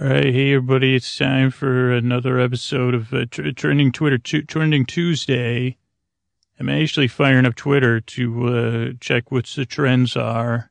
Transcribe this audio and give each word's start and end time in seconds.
All 0.00 0.06
right, 0.06 0.24
hey 0.24 0.54
everybody, 0.54 0.96
it's 0.96 1.18
time 1.18 1.50
for 1.50 1.92
another 1.92 2.40
episode 2.40 2.94
of 2.94 3.12
uh, 3.12 3.26
tr- 3.30 3.50
Trending 3.50 3.92
Twitter, 3.92 4.16
tu- 4.16 4.40
Trending 4.40 4.86
Tuesday. 4.86 5.76
I'm 6.58 6.70
actually 6.70 7.06
firing 7.06 7.44
up 7.44 7.54
Twitter 7.54 8.00
to 8.00 8.46
uh, 8.48 8.92
check 8.98 9.30
what 9.30 9.44
the 9.44 9.66
trends 9.66 10.16
are, 10.16 10.70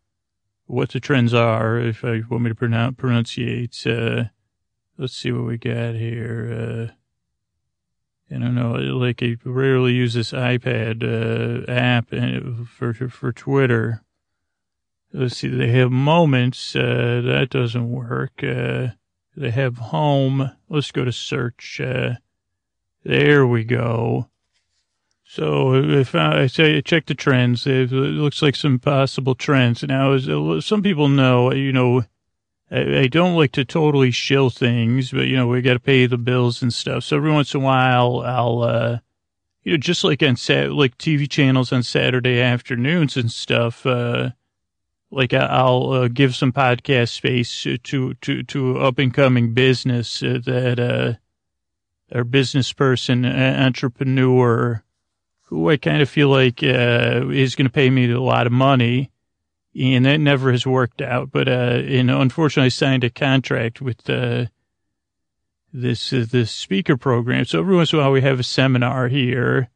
what 0.66 0.90
the 0.90 1.00
trends 1.00 1.32
are, 1.32 1.78
if 1.78 2.04
I 2.04 2.22
want 2.28 2.46
me 2.46 2.50
to 2.50 2.56
pronounce 2.56 2.96
pronunciate. 2.96 3.86
Uh, 3.86 4.30
let's 4.98 5.16
see 5.16 5.32
what 5.32 5.46
we 5.46 5.60
got 5.60 5.94
here. 5.94 6.90
Uh, 6.90 8.36
I 8.36 8.40
don't 8.40 8.56
know, 8.56 8.72
like 8.72 9.22
I 9.22 9.38
rarely 9.46 9.94
use 9.94 10.16
this 10.16 10.32
iPad 10.32 11.04
uh, 11.04 11.72
app 11.72 12.12
uh, 12.12 12.64
for 12.66 12.96
for 12.96 13.32
Twitter. 13.32 14.02
Let's 15.14 15.38
see, 15.38 15.50
they 15.50 15.70
have 15.70 15.92
moments. 15.92 16.74
That 16.74 17.50
doesn't 17.52 17.92
work. 17.92 18.44
Uh, 19.38 19.42
they 19.42 19.52
have 19.52 19.78
home. 19.78 20.52
Let's 20.70 20.92
go 20.92 21.06
to 21.06 21.12
search. 21.12 21.82
Uh, 21.82 22.16
there 23.04 23.46
we 23.46 23.64
go. 23.64 24.30
So 25.26 25.74
if 25.74 26.14
I 26.14 26.48
say 26.48 26.80
check 26.82 27.08
the 27.08 27.16
trends, 27.16 27.66
it 27.66 27.92
looks 27.92 28.42
like 28.42 28.56
some 28.56 28.78
possible 28.78 29.34
trends. 29.34 29.84
Now, 29.84 30.12
as 30.12 30.26
some 30.64 30.84
people 30.84 31.08
know, 31.08 31.52
you 31.52 31.72
know, 31.72 32.04
I, 32.70 33.00
I 33.00 33.08
don't 33.08 33.36
like 33.36 33.52
to 33.54 33.66
totally 33.66 34.12
shill 34.12 34.50
things, 34.50 35.12
but 35.12 35.28
you 35.28 35.36
know, 35.36 35.48
we 35.48 35.62
got 35.62 35.74
to 35.74 35.80
pay 35.80 36.06
the 36.06 36.18
bills 36.18 36.62
and 36.62 36.74
stuff. 36.74 37.04
So 37.06 37.18
every 37.18 37.32
once 37.32 37.54
in 37.54 37.62
a 37.62 37.64
while, 37.64 38.22
I'll, 38.26 38.62
uh, 38.62 39.00
you 39.64 39.72
know, 39.72 39.78
just 39.78 40.04
like 40.04 40.22
on 40.22 40.36
sat, 40.36 40.72
like 40.72 40.98
TV 40.98 41.30
channels 41.30 41.72
on 41.72 41.84
Saturday 41.84 42.40
afternoons 42.40 43.18
and 43.18 43.32
stuff, 43.32 43.86
uh, 43.86 44.32
like 45.14 45.34
I'll 45.34 45.92
uh, 45.92 46.08
give 46.08 46.36
some 46.36 46.52
podcast 46.52 47.10
space 47.10 47.68
to 47.84 48.14
to 48.14 48.44
to 48.44 48.80
up 48.80 48.98
and 48.98 49.14
coming 49.14 49.54
business 49.54 50.24
uh, 50.24 50.40
that 50.46 50.80
uh, 50.80 51.14
or 52.18 52.24
business 52.24 52.74
person, 52.74 53.26
entrepreneur, 53.26 54.84
who 55.44 55.70
I 55.70 55.78
kind 55.78 56.02
of 56.02 56.10
feel 56.10 56.30
like 56.30 56.64
uh, 56.64 57.30
is 57.30 57.56
going 57.56 57.68
to 57.68 57.74
pay 57.74 57.90
me 57.90 58.12
a 58.12 58.20
lot 58.20 58.48
of 58.48 58.54
money, 58.54 59.12
and 59.80 60.06
that 60.06 60.20
never 60.20 60.52
has 60.52 60.66
worked 60.66 61.02
out. 61.02 61.32
But 61.32 61.48
uh, 61.48 61.82
you 61.84 62.04
know, 62.04 62.22
unfortunately, 62.22 62.68
I 62.68 62.70
signed 62.70 63.04
a 63.04 63.10
contract 63.10 63.82
with 63.82 64.10
uh, 64.10 64.46
this 65.72 66.12
uh, 66.12 66.26
this 66.30 66.52
speaker 66.52 66.98
program. 66.98 67.46
So 67.46 67.60
every 67.60 67.76
once 67.76 67.94
in 67.94 68.00
a 68.00 68.02
while, 68.02 68.12
we 68.12 68.22
have 68.22 68.40
a 68.40 68.44
seminar 68.44 69.08
here 69.10 69.70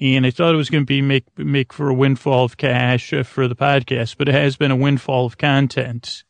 and 0.00 0.24
I 0.24 0.30
thought 0.30 0.54
it 0.54 0.58
was 0.58 0.70
going 0.70 0.82
to 0.82 0.86
be 0.86 1.02
make 1.02 1.26
make 1.38 1.72
for 1.72 1.88
a 1.88 1.94
windfall 1.94 2.44
of 2.44 2.56
cash 2.56 3.12
uh, 3.12 3.22
for 3.22 3.46
the 3.46 3.56
podcast, 3.56 4.16
but 4.16 4.28
it 4.28 4.34
has 4.34 4.56
been 4.56 4.70
a 4.70 4.76
windfall 4.76 5.26
of 5.26 5.38
content. 5.38 6.24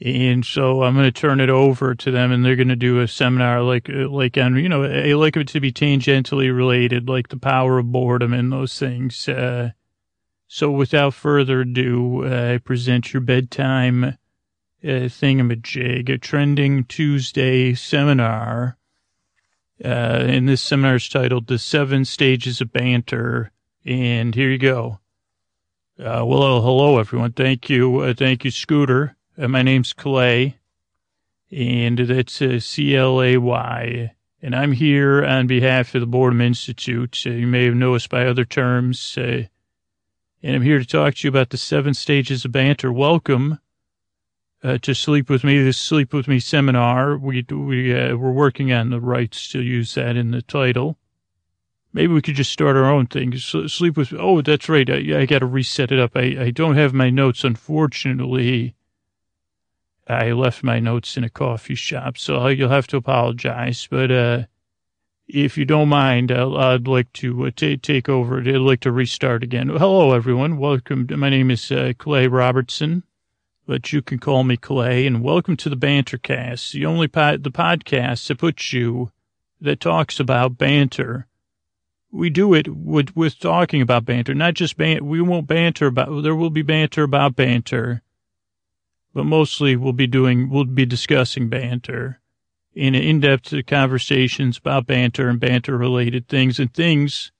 And 0.00 0.44
so 0.46 0.84
I'm 0.84 0.94
going 0.94 1.06
to 1.06 1.12
turn 1.12 1.40
it 1.40 1.50
over 1.50 1.92
to 1.96 2.10
them, 2.12 2.30
and 2.30 2.44
they're 2.44 2.54
going 2.54 2.68
to 2.68 2.76
do 2.76 3.00
a 3.00 3.08
seminar 3.08 3.62
like 3.62 3.90
uh, 3.90 4.08
like 4.08 4.38
on 4.38 4.56
you 4.56 4.68
know 4.68 4.84
I 4.84 5.14
like 5.14 5.36
it 5.36 5.48
to 5.48 5.60
be 5.60 5.72
tangentially 5.72 6.54
related, 6.54 7.08
like 7.08 7.28
the 7.28 7.36
power 7.36 7.78
of 7.78 7.90
boredom 7.90 8.32
and 8.32 8.52
those 8.52 8.78
things. 8.78 9.28
Uh, 9.28 9.70
so 10.46 10.70
without 10.70 11.14
further 11.14 11.62
ado, 11.62 12.24
uh, 12.24 12.54
I 12.54 12.58
present 12.58 13.12
your 13.12 13.20
bedtime 13.20 14.04
uh, 14.04 14.14
thingamajig, 14.82 16.08
a 16.08 16.16
trending 16.16 16.84
Tuesday 16.84 17.74
seminar 17.74 18.77
uh, 19.84 19.88
and 19.88 20.48
this 20.48 20.60
seminar 20.60 20.96
is 20.96 21.08
titled 21.08 21.46
The 21.46 21.58
Seven 21.58 22.04
Stages 22.04 22.60
of 22.60 22.72
Banter. 22.72 23.52
And 23.84 24.34
here 24.34 24.50
you 24.50 24.58
go. 24.58 24.98
Uh, 25.98 26.24
well, 26.24 26.60
hello, 26.62 26.98
everyone. 26.98 27.32
Thank 27.32 27.70
you. 27.70 28.00
Uh, 28.00 28.14
thank 28.14 28.44
you, 28.44 28.50
Scooter. 28.50 29.16
Uh, 29.36 29.48
my 29.48 29.62
name's 29.62 29.92
Clay, 29.92 30.58
and 31.50 31.98
that's 31.98 32.42
uh, 32.42 32.60
C-L-A-Y. 32.60 34.12
And 34.40 34.54
I'm 34.54 34.72
here 34.72 35.24
on 35.24 35.46
behalf 35.46 35.94
of 35.94 36.00
the 36.00 36.06
Boredom 36.06 36.40
Institute. 36.40 37.22
Uh, 37.26 37.30
you 37.30 37.46
may 37.46 37.64
have 37.64 37.74
noticed 37.74 38.10
by 38.10 38.26
other 38.26 38.44
terms. 38.44 39.16
Uh, 39.18 39.44
and 40.42 40.56
I'm 40.56 40.62
here 40.62 40.78
to 40.78 40.86
talk 40.86 41.16
to 41.16 41.26
you 41.26 41.30
about 41.30 41.50
the 41.50 41.56
seven 41.56 41.94
stages 41.94 42.44
of 42.44 42.52
banter. 42.52 42.92
Welcome 42.92 43.58
uh, 44.62 44.78
to 44.78 44.94
sleep 44.94 45.30
with 45.30 45.44
me, 45.44 45.62
this 45.62 45.78
sleep 45.78 46.12
with 46.12 46.26
me 46.26 46.40
seminar. 46.40 47.16
We 47.16 47.44
we 47.48 47.94
uh, 47.94 48.16
we're 48.16 48.32
working 48.32 48.72
on 48.72 48.90
the 48.90 49.00
rights 49.00 49.48
to 49.50 49.62
use 49.62 49.94
that 49.94 50.16
in 50.16 50.30
the 50.32 50.42
title. 50.42 50.98
Maybe 51.92 52.12
we 52.12 52.22
could 52.22 52.34
just 52.34 52.52
start 52.52 52.76
our 52.76 52.90
own 52.90 53.06
thing. 53.06 53.36
Sleep 53.36 53.96
with. 53.96 54.12
Oh, 54.12 54.42
that's 54.42 54.68
right. 54.68 54.88
I, 54.88 55.20
I 55.20 55.26
got 55.26 55.40
to 55.40 55.46
reset 55.46 55.92
it 55.92 56.00
up. 56.00 56.12
I 56.16 56.36
I 56.40 56.50
don't 56.50 56.76
have 56.76 56.92
my 56.92 57.08
notes. 57.08 57.44
Unfortunately, 57.44 58.74
I 60.08 60.32
left 60.32 60.64
my 60.64 60.80
notes 60.80 61.16
in 61.16 61.24
a 61.24 61.30
coffee 61.30 61.76
shop, 61.76 62.18
so 62.18 62.48
you'll 62.48 62.68
have 62.68 62.88
to 62.88 62.96
apologize. 62.96 63.86
But 63.88 64.10
uh, 64.10 64.42
if 65.28 65.56
you 65.56 65.66
don't 65.66 65.88
mind, 65.88 66.32
i 66.32 66.44
would 66.44 66.88
like 66.88 67.12
to 67.14 67.46
uh, 67.46 67.50
take 67.54 68.08
over. 68.08 68.40
I'd 68.40 68.56
like 68.56 68.80
to 68.80 68.92
restart 68.92 69.44
again. 69.44 69.68
Hello, 69.68 70.12
everyone. 70.12 70.56
Welcome. 70.56 71.06
My 71.16 71.30
name 71.30 71.50
is 71.52 71.70
uh, 71.70 71.92
Clay 71.96 72.26
Robertson 72.26 73.04
but 73.68 73.92
you 73.92 74.00
can 74.00 74.18
call 74.18 74.44
me 74.44 74.56
Clay, 74.56 75.06
and 75.06 75.22
welcome 75.22 75.54
to 75.54 75.68
the 75.68 75.76
Bantercast, 75.76 76.72
the 76.72 76.86
only 76.86 77.06
the 77.06 77.52
podcast 77.52 78.26
that 78.26 78.38
puts 78.38 78.72
you, 78.72 79.12
that 79.60 79.78
talks 79.78 80.18
about 80.18 80.56
banter. 80.56 81.26
We 82.10 82.30
do 82.30 82.54
it 82.54 82.66
with, 82.66 83.14
with 83.14 83.38
talking 83.38 83.82
about 83.82 84.06
banter, 84.06 84.32
not 84.32 84.54
just 84.54 84.78
ban, 84.78 85.04
we 85.04 85.20
won't 85.20 85.46
banter 85.46 85.88
about, 85.88 86.22
there 86.22 86.34
will 86.34 86.48
be 86.48 86.62
banter 86.62 87.02
about 87.02 87.36
banter, 87.36 88.00
but 89.12 89.24
mostly 89.24 89.76
we'll 89.76 89.92
be 89.92 90.06
doing, 90.06 90.48
we'll 90.48 90.64
be 90.64 90.86
discussing 90.86 91.50
banter 91.50 92.20
in 92.72 92.94
in-depth 92.94 93.66
conversations 93.66 94.56
about 94.56 94.86
banter 94.86 95.28
and 95.28 95.40
banter 95.40 95.76
related 95.76 96.26
things 96.26 96.58
and 96.58 96.72
things 96.72 97.32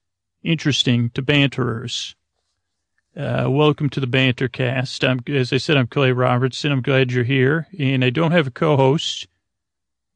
interesting 0.42 1.08
to 1.14 1.22
banterers. 1.22 2.16
Uh, 3.18 3.50
welcome 3.50 3.90
to 3.90 3.98
the 3.98 4.06
Bantercast. 4.06 5.02
I'm, 5.02 5.18
as 5.34 5.52
I 5.52 5.56
said, 5.56 5.76
I'm 5.76 5.88
Clay 5.88 6.12
Robertson. 6.12 6.70
I'm 6.70 6.82
glad 6.82 7.10
you're 7.10 7.24
here. 7.24 7.66
And 7.76 8.04
I 8.04 8.10
don't 8.10 8.30
have 8.30 8.46
a 8.46 8.52
co-host. 8.52 9.26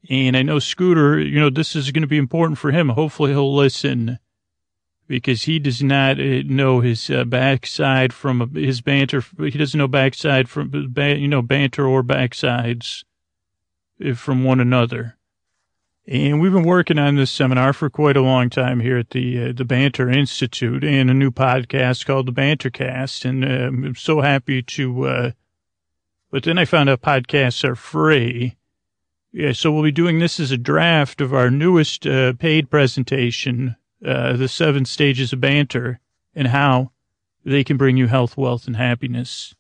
And 0.08 0.36
I 0.36 0.42
know 0.42 0.60
Scooter, 0.60 1.18
you 1.18 1.40
know, 1.40 1.50
this 1.50 1.74
is 1.74 1.90
going 1.90 2.02
to 2.02 2.08
be 2.08 2.16
important 2.16 2.58
for 2.58 2.70
him. 2.70 2.90
Hopefully 2.90 3.32
he'll 3.32 3.52
listen 3.52 4.20
because 5.08 5.42
he 5.42 5.58
does 5.58 5.82
not 5.82 6.20
uh, 6.20 6.42
know 6.44 6.78
his 6.78 7.10
uh, 7.10 7.24
backside 7.24 8.12
from 8.12 8.54
his 8.54 8.80
banter. 8.80 9.24
He 9.36 9.50
doesn't 9.50 9.76
know 9.76 9.88
backside 9.88 10.48
from, 10.48 10.70
you 10.96 11.26
know, 11.26 11.42
banter 11.42 11.84
or 11.84 12.04
backsides 12.04 13.02
uh, 14.04 14.14
from 14.14 14.44
one 14.44 14.60
another. 14.60 15.16
And 16.06 16.40
we've 16.40 16.52
been 16.52 16.64
working 16.64 16.98
on 16.98 17.14
this 17.14 17.30
seminar 17.30 17.72
for 17.72 17.88
quite 17.88 18.16
a 18.16 18.22
long 18.22 18.50
time 18.50 18.80
here 18.80 18.98
at 18.98 19.10
the 19.10 19.50
uh, 19.50 19.52
the 19.52 19.64
Banter 19.64 20.10
Institute 20.10 20.82
and 20.82 21.08
a 21.08 21.14
new 21.14 21.30
podcast 21.30 22.06
called 22.06 22.26
the 22.26 22.32
Bantercast. 22.32 23.24
And 23.24 23.44
uh, 23.44 23.68
I'm 23.68 23.94
so 23.94 24.20
happy 24.20 24.62
to. 24.62 25.06
Uh, 25.06 25.30
but 26.32 26.42
then 26.42 26.58
I 26.58 26.64
found 26.64 26.90
out 26.90 27.02
podcasts 27.02 27.62
are 27.62 27.76
free. 27.76 28.56
Yeah, 29.30 29.52
so 29.52 29.70
we'll 29.70 29.84
be 29.84 29.92
doing 29.92 30.18
this 30.18 30.40
as 30.40 30.50
a 30.50 30.58
draft 30.58 31.20
of 31.20 31.32
our 31.32 31.50
newest 31.50 32.06
uh, 32.06 32.32
paid 32.34 32.68
presentation, 32.68 33.76
uh, 34.04 34.34
the 34.34 34.48
seven 34.48 34.84
stages 34.84 35.32
of 35.32 35.40
banter, 35.40 36.00
and 36.34 36.48
how 36.48 36.90
they 37.44 37.62
can 37.62 37.76
bring 37.76 37.96
you 37.96 38.08
health, 38.08 38.36
wealth, 38.36 38.66
and 38.66 38.76
happiness. 38.76 39.54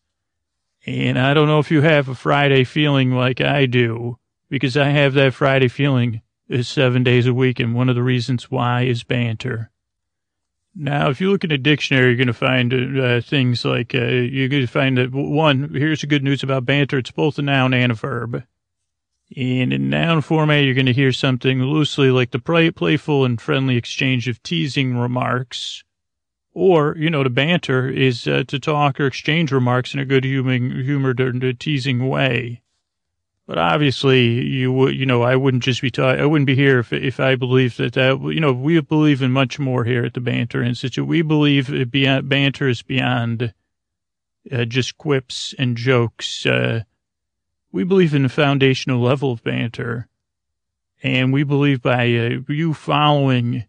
And 0.84 1.18
I 1.18 1.34
don't 1.34 1.46
know 1.46 1.60
if 1.60 1.70
you 1.70 1.82
have 1.82 2.08
a 2.08 2.14
Friday 2.14 2.64
feeling 2.64 3.12
like 3.12 3.40
I 3.40 3.66
do, 3.66 4.18
because 4.50 4.76
I 4.76 4.88
have 4.88 5.14
that 5.14 5.34
Friday 5.34 5.68
feeling 5.68 6.20
seven 6.60 7.02
days 7.02 7.26
a 7.26 7.34
week, 7.34 7.60
and 7.60 7.74
one 7.74 7.88
of 7.88 7.94
the 7.94 8.02
reasons 8.02 8.50
why 8.50 8.82
is 8.82 9.04
banter. 9.04 9.70
Now, 10.74 11.10
if 11.10 11.20
you 11.20 11.30
look 11.30 11.44
in 11.44 11.52
a 11.52 11.58
dictionary, 11.58 12.08
you're 12.08 12.16
going 12.16 12.26
to 12.28 12.32
find 12.32 12.98
uh, 12.98 13.20
things 13.20 13.64
like 13.64 13.94
uh, 13.94 13.98
you're 13.98 14.48
going 14.48 14.62
to 14.62 14.72
find 14.72 14.96
that 14.96 15.12
one. 15.12 15.68
Here's 15.74 16.00
the 16.00 16.06
good 16.06 16.24
news 16.24 16.42
about 16.42 16.64
banter: 16.64 16.98
it's 16.98 17.10
both 17.10 17.38
a 17.38 17.42
noun 17.42 17.74
and 17.74 17.92
a 17.92 17.94
verb. 17.94 18.44
And 19.36 19.72
in 19.72 19.90
noun 19.90 20.20
format, 20.20 20.64
you're 20.64 20.74
going 20.74 20.86
to 20.86 20.92
hear 20.92 21.12
something 21.12 21.62
loosely 21.62 22.10
like 22.10 22.30
the 22.30 22.38
play, 22.38 22.70
playful 22.70 23.24
and 23.24 23.40
friendly 23.40 23.76
exchange 23.76 24.28
of 24.28 24.42
teasing 24.42 24.96
remarks, 24.96 25.84
or 26.54 26.96
you 26.98 27.10
know, 27.10 27.22
to 27.22 27.30
banter 27.30 27.88
is 27.88 28.26
uh, 28.26 28.44
to 28.48 28.58
talk 28.58 28.98
or 28.98 29.06
exchange 29.06 29.52
remarks 29.52 29.92
in 29.92 30.00
a 30.00 30.06
good 30.06 30.24
humored, 30.24 30.84
humored, 30.84 31.60
teasing 31.60 32.08
way. 32.08 32.61
But 33.46 33.58
obviously, 33.58 34.24
you 34.24 34.72
would, 34.72 34.94
you 34.94 35.04
know, 35.04 35.22
I 35.22 35.34
wouldn't 35.34 35.64
just 35.64 35.82
be 35.82 35.90
I 35.98 36.24
wouldn't 36.24 36.46
be 36.46 36.54
here 36.54 36.78
if, 36.78 36.92
if 36.92 37.18
I 37.18 37.34
believed 37.34 37.78
that 37.78 37.94
that, 37.94 38.20
you 38.20 38.40
know, 38.40 38.52
we 38.52 38.80
believe 38.80 39.20
in 39.20 39.32
much 39.32 39.58
more 39.58 39.84
here 39.84 40.04
at 40.04 40.14
the 40.14 40.20
Banter 40.20 40.62
Institute. 40.62 41.06
We 41.06 41.22
believe 41.22 41.90
beyond, 41.90 42.28
banter 42.28 42.68
is 42.68 42.82
beyond 42.82 43.52
uh, 44.50 44.64
just 44.64 44.96
quips 44.96 45.54
and 45.58 45.76
jokes. 45.76 46.46
Uh, 46.46 46.82
we 47.72 47.84
believe 47.84 48.14
in 48.14 48.22
the 48.22 48.28
foundational 48.28 49.00
level 49.00 49.32
of 49.32 49.42
banter. 49.42 50.08
And 51.02 51.32
we 51.32 51.42
believe 51.42 51.82
by 51.82 52.04
uh, 52.14 52.40
you 52.48 52.74
following 52.74 53.64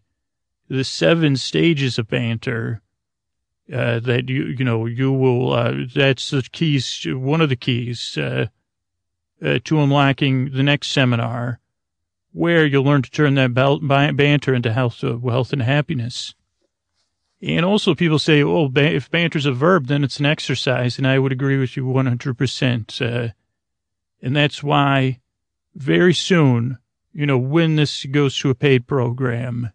the 0.68 0.84
seven 0.84 1.36
stages 1.36 1.98
of 1.98 2.08
banter, 2.08 2.80
uh, 3.72 3.98
that 4.00 4.28
you, 4.28 4.44
you 4.44 4.64
know, 4.64 4.86
you 4.86 5.12
will, 5.12 5.52
uh, 5.52 5.72
that's 5.92 6.30
the 6.30 6.42
keys, 6.42 7.04
one 7.08 7.40
of 7.40 7.48
the 7.48 7.56
keys, 7.56 8.16
uh, 9.44 9.58
to 9.64 9.80
unlocking 9.80 10.50
the 10.52 10.62
next 10.62 10.88
seminar 10.88 11.60
where 12.32 12.66
you'll 12.66 12.84
learn 12.84 13.02
to 13.02 13.10
turn 13.10 13.34
that 13.34 13.54
banter 14.16 14.54
into 14.54 14.72
health, 14.72 15.04
uh, 15.04 15.16
wealth, 15.16 15.52
and 15.52 15.62
happiness. 15.62 16.34
And 17.40 17.64
also 17.64 17.94
people 17.94 18.18
say, 18.18 18.42
oh, 18.42 18.70
if 18.74 19.10
banter's 19.10 19.46
a 19.46 19.52
verb, 19.52 19.86
then 19.86 20.02
it's 20.02 20.18
an 20.18 20.26
exercise. 20.26 20.98
And 20.98 21.06
I 21.06 21.18
would 21.18 21.30
agree 21.30 21.58
with 21.58 21.76
you 21.76 21.84
100%. 21.84 23.00
Uh, 23.00 23.32
and 24.20 24.34
that's 24.34 24.64
why 24.64 25.20
very 25.76 26.14
soon, 26.14 26.78
you 27.12 27.26
know, 27.26 27.38
when 27.38 27.76
this 27.76 28.04
goes 28.06 28.36
to 28.38 28.50
a 28.50 28.54
paid 28.54 28.88
program, 28.88 29.70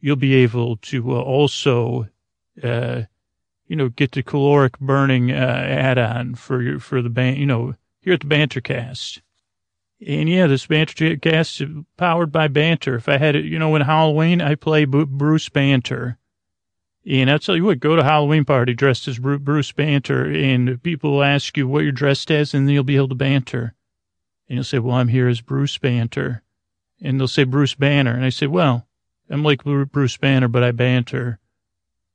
you'll 0.00 0.16
be 0.16 0.34
able 0.34 0.76
to 0.78 1.16
uh, 1.16 1.20
also, 1.20 2.08
uh, 2.62 3.02
you 3.66 3.76
know, 3.76 3.90
get 3.90 4.12
the 4.12 4.22
caloric 4.22 4.78
burning 4.78 5.30
uh, 5.30 5.34
add-on 5.34 6.36
for 6.36 6.62
your, 6.62 6.78
for 6.78 7.02
the 7.02 7.10
band, 7.10 7.36
you 7.36 7.46
know, 7.46 7.74
here 8.02 8.12
at 8.12 8.20
the 8.20 8.26
Bantercast. 8.26 9.22
And 10.06 10.28
yeah, 10.28 10.46
this 10.46 10.66
Bantercast 10.66 11.62
is 11.62 11.84
powered 11.96 12.30
by 12.30 12.48
Banter. 12.48 12.96
If 12.96 13.08
I 13.08 13.16
had 13.16 13.36
it, 13.36 13.46
you 13.46 13.58
know, 13.58 13.74
in 13.74 13.82
Halloween, 13.82 14.42
I 14.42 14.56
play 14.56 14.84
Bruce 14.84 15.48
Banter 15.48 16.18
and 17.04 17.30
I'll 17.30 17.38
tell 17.38 17.56
you 17.56 17.64
what, 17.64 17.80
go 17.80 17.96
to 17.96 18.04
Halloween 18.04 18.44
party 18.44 18.74
dressed 18.74 19.08
as 19.08 19.18
Bruce 19.18 19.72
Banter, 19.72 20.24
and 20.24 20.80
people 20.82 21.12
will 21.12 21.24
ask 21.24 21.56
you 21.56 21.66
what 21.66 21.82
you're 21.82 21.90
dressed 21.90 22.30
as, 22.30 22.54
and 22.54 22.70
you'll 22.70 22.84
be 22.84 22.96
able 22.96 23.08
to 23.08 23.14
banter. 23.14 23.74
And 24.48 24.56
you'll 24.56 24.64
say, 24.64 24.78
well, 24.78 24.96
I'm 24.96 25.08
here 25.08 25.28
as 25.28 25.40
Bruce 25.40 25.78
Banter. 25.78 26.42
And 27.00 27.18
they'll 27.18 27.26
say 27.26 27.42
Bruce 27.42 27.74
Banner. 27.74 28.12
And 28.12 28.24
I 28.24 28.28
say, 28.28 28.46
well, 28.46 28.86
I'm 29.28 29.42
like 29.42 29.64
Bruce 29.64 30.16
Banner, 30.16 30.46
but 30.46 30.62
I 30.62 30.70
banter. 30.70 31.40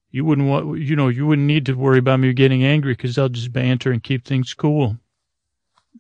You 0.10 0.24
wouldn't 0.24 0.48
want, 0.48 0.80
you 0.80 0.96
know, 0.96 1.10
you 1.10 1.28
wouldn't 1.28 1.48
need 1.48 1.66
to 1.66 1.74
worry 1.74 2.00
about 2.00 2.22
me 2.22 2.32
getting 2.32 2.64
angry 2.64 2.94
because 2.94 3.18
I'll 3.18 3.28
just 3.28 3.52
banter 3.52 3.92
and 3.92 4.02
keep 4.02 4.24
things 4.24 4.54
cool. 4.54 4.98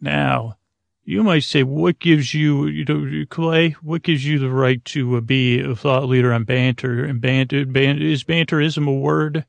Now, 0.02 0.58
you 1.04 1.24
might 1.24 1.44
say, 1.44 1.64
what 1.64 2.00
gives 2.00 2.34
you, 2.34 2.68
you 2.68 2.84
know, 2.84 3.26
Clay, 3.30 3.72
what 3.82 4.04
gives 4.04 4.26
you 4.26 4.40
the 4.40 4.50
right 4.50 4.84
to 4.86 5.16
uh, 5.16 5.22
be 5.22 5.62
a 5.62 5.74
thought 5.74 6.06
leader 6.06 6.34
on 6.34 6.44
banter 6.44 7.06
and 7.06 7.22
banter, 7.22 7.66
banter 7.66 8.04
is 8.04 8.26
banterism 8.26 8.88
a 8.88 8.92
word? 8.92 9.46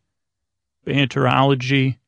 Banterology, 0.87 1.99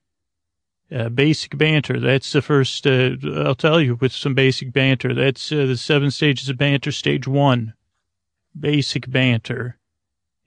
uh, 0.95 1.09
basic 1.09 1.59
banter. 1.59 1.99
That's 1.99 2.33
the 2.33 2.43
first, 2.43 2.87
uh, 2.87 3.17
I'll 3.25 3.57
tell 3.57 3.81
you 3.81 3.97
with 3.97 4.13
some 4.13 4.35
basic 4.35 4.73
banter. 4.73 5.13
That's 5.15 5.51
uh, 5.51 5.67
the 5.67 5.77
seven 5.77 6.13
stages 6.13 6.49
of 6.49 6.57
banter. 6.57 6.93
Stage 6.93 7.27
one, 7.27 7.75
basic 8.59 9.11
banter. 9.11 9.79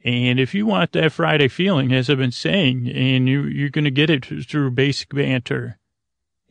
And 0.05 0.39
if 0.39 0.53
you 0.53 0.65
want 0.65 0.93
that 0.93 1.11
Friday 1.11 1.49
feeling, 1.49 1.93
as 1.93 2.09
I've 2.09 2.17
been 2.17 2.31
saying, 2.31 2.89
and 2.89 3.27
you, 3.27 3.43
you're 3.43 3.69
going 3.69 3.85
to 3.85 3.91
get 3.91 4.09
it 4.09 4.25
through 4.25 4.71
basic 4.71 5.09
banter 5.09 5.77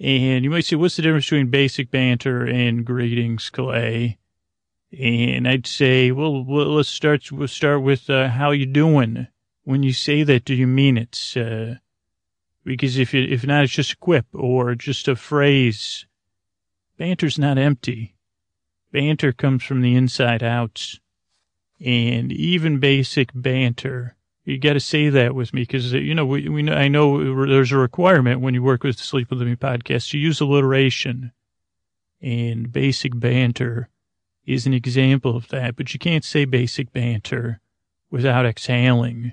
and 0.02 0.43
you 0.43 0.50
might 0.50 0.64
say, 0.64 0.75
what's 0.75 0.96
the 0.96 1.02
difference 1.02 1.26
between 1.26 1.46
basic 1.46 1.88
banter 1.93 2.44
and 2.44 2.84
greetings, 2.84 3.49
Clay? 3.50 4.19
And 4.99 5.46
I'd 5.46 5.66
say, 5.66 6.10
well, 6.10 6.44
let's 6.44 6.88
start, 6.88 7.31
we'll 7.31 7.46
start 7.46 7.82
with, 7.82 8.10
uh, 8.10 8.28
how 8.28 8.50
you 8.50 8.66
doing? 8.66 9.28
When 9.62 9.84
you 9.84 9.93
say 9.93 10.25
that, 10.25 10.44
do 10.44 10.54
you 10.54 10.66
mean 10.66 10.99
it? 10.99 11.34
Uh, 11.37 11.76
because 12.64 12.99
if 12.99 13.14
it, 13.14 13.32
if 13.32 13.46
not, 13.46 13.62
it's 13.62 13.72
just 13.72 13.93
a 13.93 13.96
quip 13.96 14.26
or 14.32 14.75
just 14.75 15.06
a 15.06 15.14
phrase. 15.14 16.04
Banter's 16.99 17.38
not 17.38 17.56
empty. 17.56 18.16
Banter 18.90 19.32
comes 19.32 19.62
from 19.62 19.82
the 19.82 19.94
inside 19.94 20.43
out. 20.43 20.94
And 21.84 22.32
even 22.32 22.81
basic 22.81 23.31
banter 23.32 24.16
you 24.44 24.59
got 24.59 24.73
to 24.73 24.81
say 24.81 25.09
that 25.09 25.35
with 25.35 25.55
me 25.55 25.62
because, 25.62 25.94
uh, 25.94 25.99
you 25.99 26.15
know, 26.15 26.27
we, 26.27 26.49
we, 26.49 26.69
I 26.71 26.89
know 26.89 27.47
there's 27.47 27.73
a 27.73 27.79
requirement 27.79 28.41
when 28.41 28.55
you 28.55 28.62
work 28.62 28.83
with 28.83 28.97
the 28.97 29.05
Sleep 29.05 29.31
with 29.31 29.41
Me 29.41 29.55
podcast 29.55 30.11
to 30.11 30.19
use 30.19 30.41
alliteration 30.41 31.33
and 32.21 32.73
basic 32.73 33.19
banter 33.19 33.89
is 34.44 34.67
an 34.67 34.75
example 34.75 35.37
of 35.37 35.49
that, 35.49 35.77
but 35.77 35.93
you 35.93 36.00
can't 36.00 36.25
say 36.25 36.44
basic 36.44 36.93
banter 36.93 37.61
without 38.11 38.47
exhaling. 38.47 39.33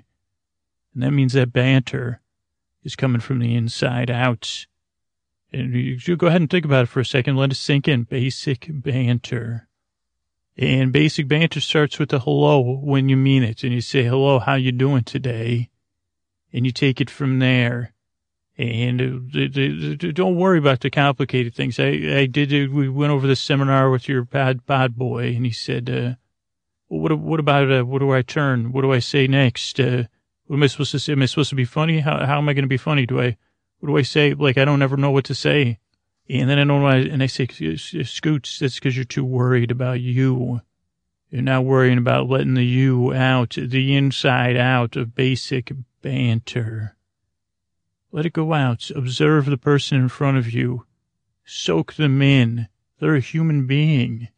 And 0.94 1.02
that 1.02 1.12
means 1.12 1.32
that 1.32 1.52
banter 1.52 2.20
is 2.84 2.96
coming 2.96 3.20
from 3.20 3.38
the 3.38 3.54
inside 3.54 4.10
out. 4.10 4.66
And 5.52 5.74
you 5.74 6.16
go 6.16 6.28
ahead 6.28 6.40
and 6.40 6.50
think 6.50 6.64
about 6.64 6.84
it 6.84 6.88
for 6.88 7.00
a 7.00 7.04
second. 7.04 7.36
Let 7.36 7.52
it 7.52 7.56
sink 7.56 7.88
in. 7.88 8.04
Basic 8.04 8.68
banter. 8.70 9.68
And 10.60 10.92
basic 10.92 11.26
banter 11.26 11.58
starts 11.58 11.98
with 11.98 12.12
a 12.12 12.18
hello 12.18 12.60
when 12.60 13.08
you 13.08 13.16
mean 13.16 13.42
it. 13.42 13.64
And 13.64 13.72
you 13.72 13.80
say, 13.80 14.04
hello, 14.04 14.38
how 14.38 14.56
you 14.56 14.72
doing 14.72 15.04
today? 15.04 15.70
And 16.52 16.66
you 16.66 16.72
take 16.72 17.00
it 17.00 17.08
from 17.08 17.38
there. 17.38 17.94
And 18.58 19.00
uh, 19.00 20.12
don't 20.12 20.36
worry 20.36 20.58
about 20.58 20.80
the 20.80 20.90
complicated 20.90 21.54
things. 21.54 21.80
I, 21.80 21.86
I 22.14 22.26
did, 22.26 22.74
we 22.74 22.90
went 22.90 23.10
over 23.10 23.26
the 23.26 23.36
seminar 23.36 23.90
with 23.90 24.06
your 24.06 24.22
bad, 24.22 24.66
bad 24.66 24.96
boy 24.96 25.28
and 25.28 25.46
he 25.46 25.52
said, 25.52 25.88
uh, 25.88 26.14
what, 26.88 27.18
what 27.18 27.40
about, 27.40 27.72
uh, 27.72 27.86
what 27.86 28.00
do 28.00 28.12
I 28.12 28.20
turn? 28.20 28.70
What 28.70 28.82
do 28.82 28.92
I 28.92 28.98
say 28.98 29.26
next? 29.26 29.80
Uh, 29.80 30.04
what 30.44 30.56
am 30.56 30.62
I 30.62 30.66
supposed 30.66 30.90
to 30.90 30.98
say? 30.98 31.12
Am 31.12 31.22
I 31.22 31.26
supposed 31.26 31.50
to 31.50 31.56
be 31.56 31.64
funny? 31.64 32.00
How, 32.00 32.26
how 32.26 32.36
am 32.36 32.50
I 32.50 32.52
going 32.52 32.64
to 32.64 32.68
be 32.68 32.76
funny? 32.76 33.06
Do 33.06 33.18
I, 33.18 33.38
what 33.78 33.86
do 33.86 33.96
I 33.96 34.02
say? 34.02 34.34
Like, 34.34 34.58
I 34.58 34.66
don't 34.66 34.82
ever 34.82 34.98
know 34.98 35.10
what 35.10 35.24
to 35.26 35.34
say. 35.34 35.78
And 36.32 36.48
then 36.48 36.60
I 36.60 36.64
don't 36.64 36.82
why, 36.82 36.96
and 36.96 37.24
I 37.24 37.26
say, 37.26 37.48
Scoots, 37.76 38.60
that's 38.60 38.76
because 38.76 38.94
you're 38.94 39.04
too 39.04 39.24
worried 39.24 39.72
about 39.72 40.00
you. 40.00 40.60
You're 41.28 41.42
not 41.42 41.64
worrying 41.64 41.98
about 41.98 42.28
letting 42.28 42.54
the 42.54 42.64
you 42.64 43.12
out, 43.12 43.56
the 43.60 43.96
inside 43.96 44.56
out 44.56 44.94
of 44.94 45.16
basic 45.16 45.72
banter. 46.02 46.96
Let 48.12 48.26
it 48.26 48.32
go 48.32 48.52
out. 48.52 48.90
Observe 48.94 49.46
the 49.46 49.56
person 49.56 49.98
in 49.98 50.08
front 50.08 50.38
of 50.38 50.52
you. 50.52 50.86
Soak 51.44 51.94
them 51.94 52.22
in. 52.22 52.68
They're 53.00 53.16
a 53.16 53.20
human 53.20 53.66
being. 53.66 54.28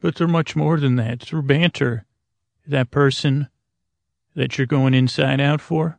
But 0.00 0.14
they're 0.14 0.28
much 0.28 0.54
more 0.54 0.78
than 0.78 0.94
that. 0.94 1.22
Through 1.22 1.42
banter, 1.42 2.06
that 2.68 2.92
person 2.92 3.48
that 4.36 4.58
you're 4.58 4.66
going 4.68 4.94
inside 4.94 5.40
out 5.40 5.60
for, 5.60 5.98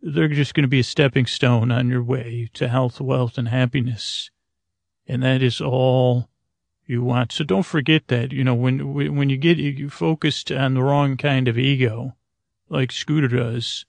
they're 0.00 0.28
just 0.28 0.54
going 0.54 0.62
to 0.62 0.68
be 0.68 0.80
a 0.80 0.84
stepping 0.84 1.26
stone 1.26 1.72
on 1.72 1.88
your 1.88 2.04
way 2.04 2.50
to 2.54 2.68
health, 2.68 3.00
wealth, 3.00 3.36
and 3.36 3.48
happiness. 3.48 4.30
And 5.06 5.22
that 5.22 5.42
is 5.42 5.60
all 5.60 6.28
you 6.86 7.02
want. 7.02 7.32
So 7.32 7.44
don't 7.44 7.64
forget 7.64 8.08
that, 8.08 8.32
you 8.32 8.44
know, 8.44 8.54
when, 8.54 8.94
when 8.94 9.30
you 9.30 9.36
get 9.36 9.58
you 9.58 9.90
focused 9.90 10.50
on 10.50 10.74
the 10.74 10.82
wrong 10.82 11.16
kind 11.16 11.48
of 11.48 11.58
ego, 11.58 12.14
like 12.68 12.92
Scooter 12.92 13.28
does, 13.28 13.86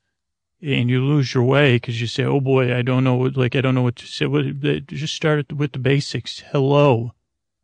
and 0.62 0.89
you 0.89 1.03
lose 1.03 1.33
your 1.33 1.44
way 1.44 1.75
because 1.75 2.00
you 2.00 2.07
say, 2.07 2.23
oh 2.23 2.39
boy, 2.39 2.75
I 2.75 2.81
don't 2.81 3.03
know 3.03 3.15
what, 3.15 3.38
like, 3.38 3.56
I 3.56 3.62
don't 3.62 3.75
know 3.75 3.81
what 3.81 3.97
to 3.97 4.07
say. 4.07 4.25
What, 4.25 4.62
just 4.88 5.13
start 5.13 5.51
with 5.51 5.73
the 5.73 5.79
basics. 5.79 6.44
Hello. 6.51 7.13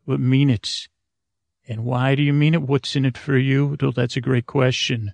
What 0.06 0.20
mean 0.20 0.50
it? 0.50 0.88
And 1.68 1.86
why 1.86 2.16
do 2.16 2.22
you 2.22 2.34
mean 2.34 2.54
it? 2.54 2.64
What's 2.64 2.96
in 2.96 3.06
it 3.06 3.18
for 3.18 3.38
you? 3.38 3.78
Well, 3.80 3.92
that's 3.92 4.18
a 4.18 4.22
great 4.22 4.46
question. 4.46 5.14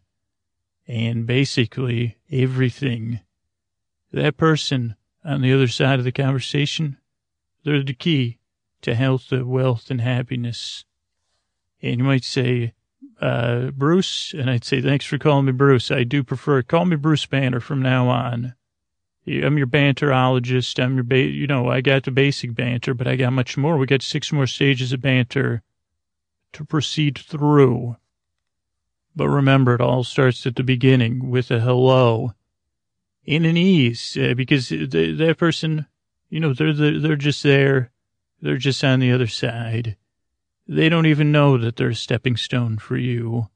And 0.87 1.27
basically 1.27 2.17
everything. 2.31 3.19
That 4.11 4.37
person 4.37 4.95
on 5.23 5.41
the 5.41 5.53
other 5.53 5.67
side 5.67 5.99
of 5.99 6.05
the 6.05 6.11
conversation, 6.11 6.97
they're 7.67 7.83
the 7.83 7.93
key 7.93 8.39
to 8.81 8.95
health, 8.95 9.31
wealth, 9.31 9.91
and 9.91 9.99
happiness. 9.99 10.85
And 11.81 11.97
you 11.97 12.03
might 12.05 12.23
say, 12.23 12.73
uh, 13.19 13.71
Bruce, 13.71 14.33
and 14.33 14.49
I'd 14.49 14.63
say, 14.63 14.81
thanks 14.81 15.05
for 15.05 15.17
calling 15.17 15.45
me 15.45 15.51
Bruce. 15.51 15.91
I 15.91 16.05
do 16.05 16.23
prefer, 16.23 16.61
call 16.61 16.85
me 16.85 16.95
Bruce 16.95 17.25
Banner 17.25 17.59
from 17.59 17.81
now 17.81 18.07
on. 18.07 18.55
I'm 19.27 19.57
your 19.57 19.67
banterologist. 19.67 20.81
I'm 20.81 20.95
your, 20.95 21.03
ba- 21.03 21.19
you 21.19 21.45
know, 21.45 21.67
I 21.69 21.81
got 21.81 22.03
the 22.03 22.11
basic 22.11 22.55
banter, 22.55 22.93
but 22.93 23.05
I 23.05 23.17
got 23.17 23.33
much 23.33 23.57
more. 23.57 23.75
We 23.75 23.85
got 23.85 24.01
six 24.01 24.31
more 24.31 24.47
stages 24.47 24.93
of 24.93 25.01
banter 25.01 25.61
to 26.53 26.63
proceed 26.63 27.17
through. 27.17 27.97
But 29.13 29.27
remember, 29.27 29.75
it 29.75 29.81
all 29.81 30.05
starts 30.05 30.47
at 30.47 30.55
the 30.55 30.63
beginning 30.63 31.29
with 31.29 31.51
a 31.51 31.59
hello 31.59 32.31
in 33.25 33.43
an 33.43 33.57
ease, 33.57 34.17
uh, 34.17 34.35
because 34.35 34.69
the, 34.69 34.85
that 35.17 35.37
person 35.37 35.85
you 36.29 36.39
know, 36.39 36.53
they're, 36.53 36.73
they're 36.73 37.15
just 37.15 37.43
there. 37.43 37.91
They're 38.41 38.57
just 38.57 38.83
on 38.83 38.99
the 38.99 39.11
other 39.11 39.27
side. 39.27 39.97
They 40.67 40.89
don't 40.89 41.05
even 41.05 41.31
know 41.31 41.57
that 41.57 41.75
they're 41.75 41.89
a 41.89 41.95
stepping 41.95 42.37
stone 42.37 42.77
for 42.77 42.97
you. 42.97 43.47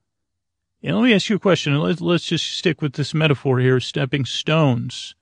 And 0.81 0.95
let 0.95 1.03
me 1.03 1.13
ask 1.13 1.29
you 1.29 1.35
a 1.35 1.39
question. 1.39 1.77
Let's, 1.77 2.01
let's 2.01 2.25
just 2.25 2.45
stick 2.57 2.81
with 2.81 2.93
this 2.93 3.13
metaphor 3.13 3.59
here, 3.59 3.79
stepping 3.79 4.25
stones. 4.25 5.13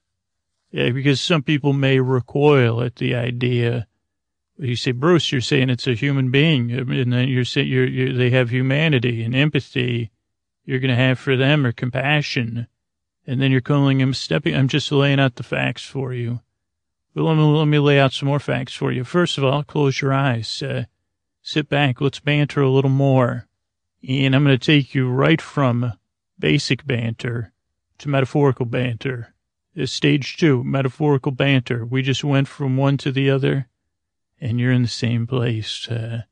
Yeah, 0.71 0.91
because 0.91 1.19
some 1.19 1.41
people 1.41 1.73
may 1.73 1.99
recoil 1.99 2.81
at 2.81 2.97
the 2.97 3.15
idea. 3.15 3.87
You 4.57 4.75
say, 4.75 4.91
Bruce, 4.91 5.31
you're 5.31 5.41
saying 5.41 5.69
it's 5.69 5.87
a 5.87 5.95
human 5.95 6.31
being, 6.31 6.71
and 6.71 7.11
then 7.11 7.27
you're 7.27 7.45
saying 7.45 7.67
you're, 7.67 7.87
you're, 7.87 8.13
they 8.13 8.29
have 8.29 8.49
humanity 8.49 9.23
and 9.23 9.35
empathy 9.35 10.11
you're 10.69 10.79
going 10.79 10.95
to 10.95 11.03
have 11.03 11.17
for 11.17 11.35
them 11.35 11.65
or 11.65 11.71
compassion. 11.71 12.67
And 13.25 13.41
then 13.41 13.51
you're 13.51 13.59
calling 13.59 13.97
them 13.97 14.13
stepping. 14.13 14.55
I'm 14.55 14.67
just 14.67 14.91
laying 14.91 15.19
out 15.19 15.35
the 15.35 15.43
facts 15.43 15.83
for 15.83 16.13
you. 16.13 16.41
But 17.13 17.23
let 17.23 17.35
me, 17.35 17.43
let 17.43 17.65
me 17.65 17.79
lay 17.79 17.99
out 17.99 18.13
some 18.13 18.27
more 18.27 18.39
facts 18.39 18.73
for 18.73 18.91
you. 18.91 19.03
First 19.03 19.37
of 19.37 19.43
all, 19.43 19.63
close 19.63 20.01
your 20.01 20.13
eyes. 20.13 20.61
Uh, 20.61 20.85
sit 21.41 21.67
back. 21.69 22.01
Let's 22.01 22.19
banter 22.19 22.61
a 22.61 22.69
little 22.69 22.91
more. 22.91 23.47
And 24.07 24.35
I'm 24.35 24.43
going 24.43 24.57
to 24.57 24.65
take 24.65 24.95
you 24.95 25.09
right 25.09 25.41
from 25.41 25.93
basic 26.37 26.85
banter 26.85 27.51
to 27.97 28.09
metaphorical 28.09 28.65
banter. 28.65 29.33
It's 29.75 29.91
stage 29.91 30.37
two, 30.37 30.63
metaphorical 30.63 31.31
banter. 31.31 31.85
We 31.85 32.01
just 32.01 32.23
went 32.23 32.47
from 32.47 32.77
one 32.77 32.97
to 32.97 33.11
the 33.11 33.29
other. 33.29 33.67
and 34.41 34.59
you're 34.59 34.71
in 34.71 34.81
the 34.81 34.87
same 34.87 35.27
place. 35.27 35.87
Uh, 35.87 36.23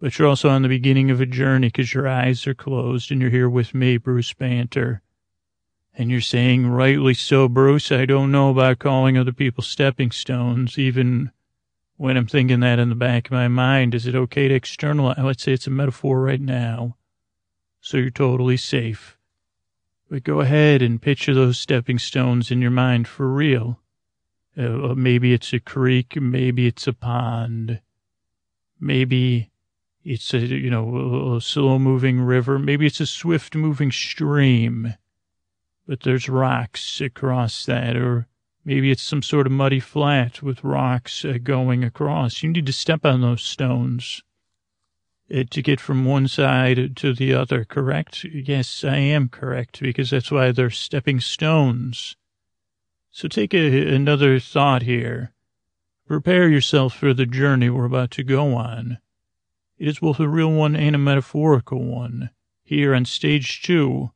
but 0.00 0.18
you're 0.18 0.28
also 0.28 0.48
on 0.48 0.62
the 0.62 0.68
beginning 0.68 1.10
of 1.10 1.20
a 1.20 1.26
journey 1.26 1.68
because 1.68 1.94
your 1.94 2.06
eyes 2.06 2.46
are 2.46 2.54
closed 2.54 3.10
and 3.10 3.20
you're 3.20 3.30
here 3.30 3.48
with 3.48 3.74
me, 3.74 3.96
Bruce 3.96 4.32
Banter. 4.32 5.02
And 5.98 6.10
you're 6.10 6.20
saying, 6.20 6.66
rightly 6.66 7.14
so, 7.14 7.48
Bruce, 7.48 7.90
I 7.90 8.04
don't 8.04 8.30
know 8.30 8.50
about 8.50 8.78
calling 8.78 9.16
other 9.16 9.32
people 9.32 9.64
stepping 9.64 10.10
stones, 10.10 10.78
even 10.78 11.30
when 11.96 12.18
I'm 12.18 12.26
thinking 12.26 12.60
that 12.60 12.78
in 12.78 12.90
the 12.90 12.94
back 12.94 13.26
of 13.26 13.32
my 13.32 13.48
mind. 13.48 13.94
Is 13.94 14.06
it 14.06 14.14
okay 14.14 14.48
to 14.48 14.54
externalize? 14.54 15.16
Let's 15.18 15.42
say 15.42 15.52
it's 15.52 15.66
a 15.66 15.70
metaphor 15.70 16.20
right 16.20 16.40
now. 16.40 16.96
So 17.80 17.96
you're 17.96 18.10
totally 18.10 18.58
safe. 18.58 19.16
But 20.10 20.22
go 20.22 20.40
ahead 20.40 20.82
and 20.82 21.00
picture 21.00 21.32
those 21.32 21.58
stepping 21.58 21.98
stones 21.98 22.50
in 22.50 22.60
your 22.60 22.70
mind 22.70 23.08
for 23.08 23.28
real. 23.28 23.80
Uh, 24.56 24.94
maybe 24.94 25.32
it's 25.32 25.52
a 25.52 25.60
creek, 25.60 26.20
maybe 26.20 26.66
it's 26.66 26.86
a 26.86 26.92
pond, 26.92 27.80
maybe 28.80 29.50
it's 30.02 30.32
a, 30.32 30.38
you 30.38 30.70
know, 30.70 31.36
a 31.36 31.40
slow 31.40 31.78
moving 31.78 32.20
river, 32.20 32.58
maybe 32.58 32.86
it's 32.86 33.00
a 33.00 33.06
swift 33.06 33.54
moving 33.54 33.92
stream, 33.92 34.94
but 35.86 36.00
there's 36.00 36.28
rocks 36.28 37.00
across 37.00 37.64
that, 37.66 37.96
or 37.96 38.26
maybe 38.64 38.90
it's 38.90 39.02
some 39.02 39.22
sort 39.22 39.46
of 39.46 39.52
muddy 39.52 39.80
flat 39.80 40.42
with 40.42 40.64
rocks 40.64 41.24
uh, 41.24 41.38
going 41.42 41.84
across. 41.84 42.42
You 42.42 42.50
need 42.50 42.66
to 42.66 42.72
step 42.72 43.04
on 43.04 43.20
those 43.20 43.42
stones 43.42 44.22
uh, 45.32 45.44
to 45.50 45.62
get 45.62 45.80
from 45.80 46.04
one 46.04 46.26
side 46.26 46.96
to 46.96 47.14
the 47.14 47.34
other, 47.34 47.64
correct? 47.64 48.24
Yes, 48.24 48.82
I 48.82 48.96
am 48.96 49.28
correct, 49.28 49.80
because 49.80 50.10
that's 50.10 50.30
why 50.30 50.50
they're 50.50 50.70
stepping 50.70 51.20
stones. 51.20 52.16
So 53.12 53.28
take 53.28 53.54
a, 53.54 53.94
another 53.94 54.40
thought 54.40 54.82
here. 54.82 55.32
Prepare 56.06 56.48
yourself 56.48 56.94
for 56.94 57.14
the 57.14 57.26
journey 57.26 57.70
we're 57.70 57.84
about 57.84 58.10
to 58.12 58.22
go 58.22 58.54
on. 58.54 58.98
It 59.78 59.88
is 59.88 59.98
both 60.00 60.20
a 60.20 60.28
real 60.28 60.50
one 60.50 60.74
and 60.74 60.94
a 60.94 60.98
metaphorical 60.98 61.84
one, 61.84 62.30
here 62.64 62.94
on 62.94 63.04
stage 63.04 63.62
two 63.62 64.10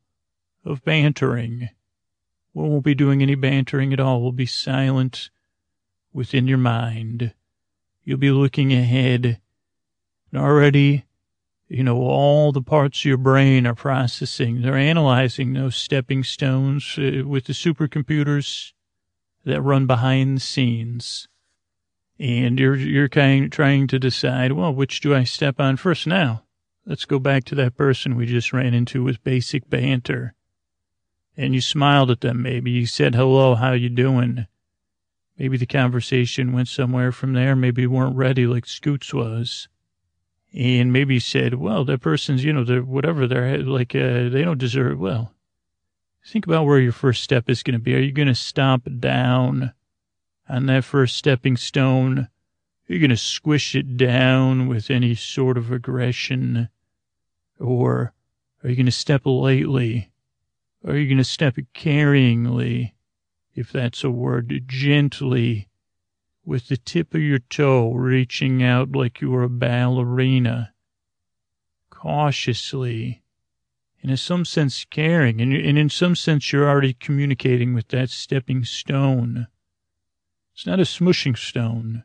of 0.64 0.84
bantering. 0.84 1.70
We 2.52 2.68
won't 2.68 2.84
be 2.84 2.94
doing 2.94 3.22
any 3.22 3.34
bantering 3.34 3.92
at 3.92 4.00
all. 4.00 4.20
We'll 4.20 4.32
be 4.32 4.46
silent 4.46 5.30
within 6.12 6.48
your 6.48 6.58
mind. 6.58 7.32
You'll 8.04 8.18
be 8.18 8.30
looking 8.30 8.72
ahead. 8.72 9.40
And 10.32 10.40
already, 10.40 11.04
you 11.68 11.84
know, 11.84 11.98
all 11.98 12.50
the 12.52 12.62
parts 12.62 13.00
of 13.00 13.04
your 13.04 13.16
brain 13.16 13.66
are 13.66 13.74
processing. 13.74 14.62
They're 14.62 14.76
analyzing 14.76 15.52
those 15.52 15.76
stepping 15.76 16.24
stones 16.24 16.98
uh, 16.98 17.26
with 17.26 17.44
the 17.44 17.52
supercomputers 17.52 18.72
that 19.44 19.62
run 19.62 19.86
behind 19.86 20.36
the 20.36 20.40
scenes. 20.40 21.28
And 22.18 22.58
you're, 22.58 22.76
you're 22.76 23.08
kind 23.08 23.46
of 23.46 23.50
trying 23.50 23.86
to 23.86 23.98
decide, 23.98 24.52
well, 24.52 24.74
which 24.74 25.00
do 25.00 25.14
I 25.14 25.24
step 25.24 25.58
on 25.58 25.76
first 25.76 26.06
now? 26.06 26.42
Let's 26.84 27.04
go 27.04 27.18
back 27.18 27.44
to 27.44 27.54
that 27.54 27.76
person 27.76 28.16
we 28.16 28.26
just 28.26 28.52
ran 28.52 28.74
into 28.74 29.02
with 29.02 29.24
basic 29.24 29.70
banter. 29.70 30.34
And 31.36 31.54
you 31.54 31.60
smiled 31.60 32.10
at 32.10 32.20
them, 32.20 32.42
maybe. 32.42 32.70
You 32.70 32.86
said, 32.86 33.14
hello, 33.14 33.54
how 33.54 33.72
you 33.72 33.88
doing? 33.88 34.46
Maybe 35.38 35.56
the 35.56 35.66
conversation 35.66 36.52
went 36.52 36.68
somewhere 36.68 37.12
from 37.12 37.32
there. 37.32 37.56
Maybe 37.56 37.82
you 37.82 37.90
weren't 37.90 38.16
ready 38.16 38.46
like 38.46 38.66
Scoots 38.66 39.14
was. 39.14 39.68
And 40.52 40.92
maybe 40.92 41.14
you 41.14 41.20
said, 41.20 41.54
well, 41.54 41.84
that 41.84 42.00
person's, 42.00 42.44
you 42.44 42.52
know, 42.52 42.64
they're 42.64 42.82
whatever, 42.82 43.26
they're 43.26 43.58
like, 43.58 43.94
uh, 43.94 44.28
they 44.28 44.42
don't 44.42 44.58
deserve, 44.58 44.98
well, 44.98 45.32
Think 46.24 46.46
about 46.46 46.66
where 46.66 46.78
your 46.78 46.92
first 46.92 47.22
step 47.22 47.48
is 47.48 47.62
going 47.62 47.74
to 47.74 47.82
be. 47.82 47.94
Are 47.94 48.00
you 48.00 48.12
going 48.12 48.28
to 48.28 48.34
stomp 48.34 48.88
down 49.00 49.72
on 50.48 50.66
that 50.66 50.84
first 50.84 51.16
stepping 51.16 51.56
stone? 51.56 52.18
Are 52.88 52.92
you 52.92 52.98
going 52.98 53.10
to 53.10 53.16
squish 53.16 53.74
it 53.74 53.96
down 53.96 54.68
with 54.68 54.90
any 54.90 55.14
sort 55.14 55.56
of 55.56 55.72
aggression? 55.72 56.68
Or 57.58 58.12
are 58.62 58.70
you 58.70 58.76
going 58.76 58.86
to 58.86 58.92
step 58.92 59.22
lightly? 59.24 60.09
Are 60.86 60.96
you 60.96 61.06
going 61.06 61.18
to 61.18 61.24
step 61.24 61.58
it 61.58 61.74
carryingly, 61.74 62.94
if 63.54 63.70
that's 63.70 64.02
a 64.02 64.10
word, 64.10 64.64
gently, 64.66 65.68
with 66.42 66.68
the 66.68 66.78
tip 66.78 67.12
of 67.14 67.20
your 67.20 67.38
toe 67.38 67.92
reaching 67.92 68.62
out 68.62 68.92
like 68.92 69.20
you 69.20 69.30
were 69.30 69.42
a 69.42 69.50
ballerina? 69.50 70.72
Cautiously, 71.90 73.22
and 74.00 74.10
in 74.10 74.16
some 74.16 74.46
sense 74.46 74.86
caring, 74.86 75.42
and, 75.42 75.52
and 75.52 75.76
in 75.76 75.90
some 75.90 76.16
sense 76.16 76.50
you're 76.50 76.68
already 76.68 76.94
communicating 76.94 77.74
with 77.74 77.88
that 77.88 78.08
stepping 78.08 78.64
stone. 78.64 79.48
It's 80.54 80.64
not 80.64 80.80
a 80.80 80.84
smushing 80.84 81.36
stone. 81.36 82.04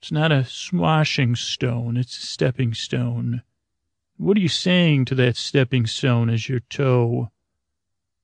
It's 0.00 0.12
not 0.12 0.30
a 0.30 0.44
swashing 0.44 1.34
stone. 1.34 1.96
It's 1.96 2.16
a 2.16 2.26
stepping 2.26 2.74
stone. 2.74 3.42
What 4.16 4.36
are 4.36 4.40
you 4.40 4.48
saying 4.48 5.06
to 5.06 5.16
that 5.16 5.36
stepping 5.36 5.86
stone 5.86 6.30
as 6.30 6.48
your 6.48 6.60
toe 6.60 7.32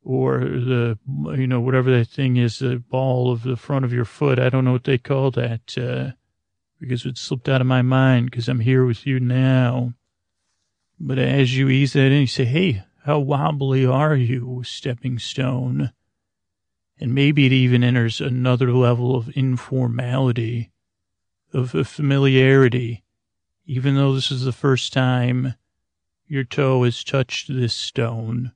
or 0.07 0.39
the, 0.39 0.97
you 1.37 1.49
know, 1.49 1.61
whatever 1.61 1.91
that 1.99 2.07
thing 2.07 2.37
is, 2.37 2.61
the 2.61 2.79
ball 2.79 3.33
of 3.33 3.43
the 3.43 3.57
front 3.57 3.85
of 3.85 3.93
your 3.93 4.05
foot? 4.05 4.39
I 4.39 4.49
don't 4.49 4.65
know 4.65 4.71
what 4.71 4.85
they 4.85 4.99
call 4.99 5.33
that, 5.33 5.77
uh, 5.77 6.13
because 6.79 7.05
it 7.05 7.19
slipped 7.19 7.49
out 7.49 7.61
of 7.61 7.67
my 7.67 7.83
mind 7.83 8.31
because 8.31 8.49
I'm 8.49 8.61
here 8.61 8.87
with 8.87 9.05
you 9.05 9.19
now. 9.19 9.95
But 11.01 11.19
as 11.19 11.57
you 11.57 11.69
ease 11.69 11.95
that 11.95 12.13
in, 12.13 12.21
you 12.21 12.27
say, 12.29 12.45
hey, 12.45 12.85
how 13.05 13.19
wobbly 13.19 13.85
are 13.85 14.15
you, 14.15 14.63
stepping 14.65 15.19
stone? 15.19 15.91
And 17.01 17.13
maybe 17.13 17.47
it 17.47 17.53
even 17.53 17.83
enters 17.83 18.21
another 18.21 18.73
level 18.73 19.17
of 19.17 19.29
informality, 19.31 20.71
of 21.53 21.71
familiarity, 21.87 23.03
even 23.65 23.97
though 23.97 24.15
this 24.15 24.31
is 24.31 24.45
the 24.45 24.53
first 24.53 24.93
time 24.93 25.55
your 26.29 26.45
toe 26.45 26.85
has 26.85 27.03
touched 27.03 27.49
this 27.49 27.75
stone. 27.75 28.53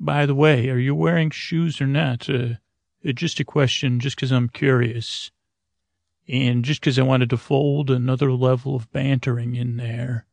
By 0.00 0.26
the 0.26 0.34
way, 0.34 0.68
are 0.68 0.78
you 0.78 0.94
wearing 0.94 1.30
shoes 1.30 1.80
or 1.80 1.86
not? 1.86 2.28
Uh, 2.30 2.54
just 3.14 3.40
a 3.40 3.44
question, 3.44 4.00
just 4.00 4.16
because 4.16 4.30
I'm 4.30 4.48
curious. 4.48 5.30
And 6.28 6.64
just 6.64 6.80
because 6.80 6.98
I 6.98 7.02
wanted 7.02 7.30
to 7.30 7.36
fold 7.36 7.90
another 7.90 8.32
level 8.32 8.76
of 8.76 8.92
bantering 8.92 9.54
in 9.56 9.76
there. 9.76 10.26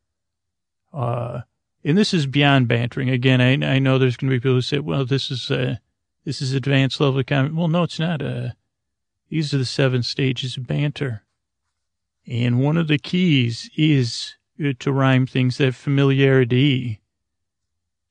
Uh, 0.93 1.41
and 1.83 1.97
this 1.97 2.13
is 2.13 2.25
beyond 2.25 2.67
bantering. 2.67 3.09
Again, 3.09 3.41
I, 3.41 3.75
I 3.75 3.79
know 3.79 3.97
there's 3.97 4.17
going 4.17 4.29
to 4.29 4.35
be 4.35 4.39
people 4.39 4.55
who 4.55 4.61
say, 4.61 4.79
well, 4.79 5.05
this 5.05 5.31
is, 5.31 5.49
uh, 5.49 5.75
this 6.25 6.41
is 6.41 6.53
advanced 6.53 6.99
level 6.99 7.19
of 7.19 7.25
comedy. 7.25 7.53
Well, 7.53 7.67
no, 7.67 7.83
it's 7.83 7.99
not. 7.99 8.21
Uh, 8.21 8.49
these 9.29 9.53
are 9.53 9.57
the 9.57 9.65
seven 9.65 10.03
stages 10.03 10.57
of 10.57 10.67
banter. 10.67 11.23
And 12.27 12.59
one 12.59 12.77
of 12.77 12.87
the 12.87 12.97
keys 12.97 13.69
is 13.77 14.35
uh, 14.63 14.73
to 14.79 14.91
rhyme 14.91 15.27
things 15.27 15.57
that 15.57 15.75
familiarity. 15.75 17.01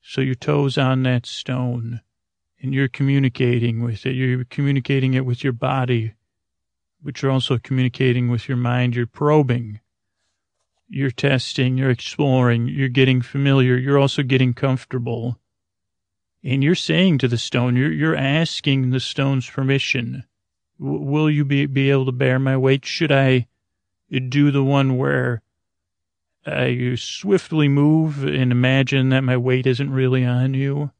So 0.07 0.21
your 0.21 0.35
toes 0.35 0.77
on 0.77 1.03
that 1.03 1.25
stone 1.25 2.01
and 2.61 2.73
you're 2.73 2.87
communicating 2.87 3.83
with 3.83 4.05
it. 4.05 4.11
You're 4.13 4.45
communicating 4.45 5.13
it 5.13 5.25
with 5.25 5.43
your 5.43 5.53
body, 5.53 6.13
but 7.01 7.21
you're 7.21 7.31
also 7.31 7.57
communicating 7.57 8.29
with 8.29 8.47
your 8.47 8.57
mind. 8.57 8.95
You're 8.95 9.07
probing 9.07 9.79
you're 10.87 11.11
testing, 11.11 11.77
you're 11.77 11.89
exploring, 11.89 12.67
you're 12.67 12.89
getting 12.89 13.21
familiar, 13.21 13.75
you're 13.75 13.97
also 13.97 14.23
getting 14.23 14.53
comfortable. 14.53 15.39
And 16.43 16.63
you're 16.63 16.75
saying 16.75 17.19
to 17.19 17.27
the 17.27 17.37
stone, 17.37 17.75
you're, 17.75 17.91
you're 17.91 18.15
asking 18.15 18.91
the 18.91 18.99
stone's 18.99 19.49
permission. 19.49 20.25
W- 20.79 21.01
will 21.01 21.29
you 21.29 21.43
be, 21.43 21.65
be 21.65 21.89
able 21.89 22.05
to 22.05 22.11
bear 22.11 22.37
my 22.37 22.55
weight? 22.55 22.85
Should 22.85 23.11
I 23.11 23.47
do 24.11 24.51
the 24.51 24.63
one 24.63 24.97
where 24.97 25.41
I 26.45 26.95
swiftly 26.95 27.67
move 27.67 28.23
and 28.23 28.51
imagine 28.51 29.09
that 29.09 29.23
my 29.23 29.37
weight 29.37 29.65
isn't 29.65 29.91
really 29.91 30.23
on 30.23 30.53
you? 30.53 30.91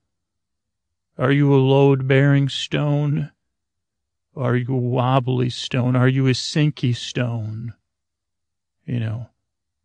Are 1.17 1.31
you 1.31 1.53
a 1.53 1.57
load 1.57 2.07
bearing 2.07 2.49
stone? 2.49 3.31
Are 4.35 4.55
you 4.55 4.73
a 4.73 4.77
wobbly 4.77 5.49
stone? 5.49 5.95
Are 5.95 6.07
you 6.07 6.27
a 6.27 6.31
sinky 6.31 6.95
stone? 6.95 7.73
You 8.85 8.99
know, 8.99 9.29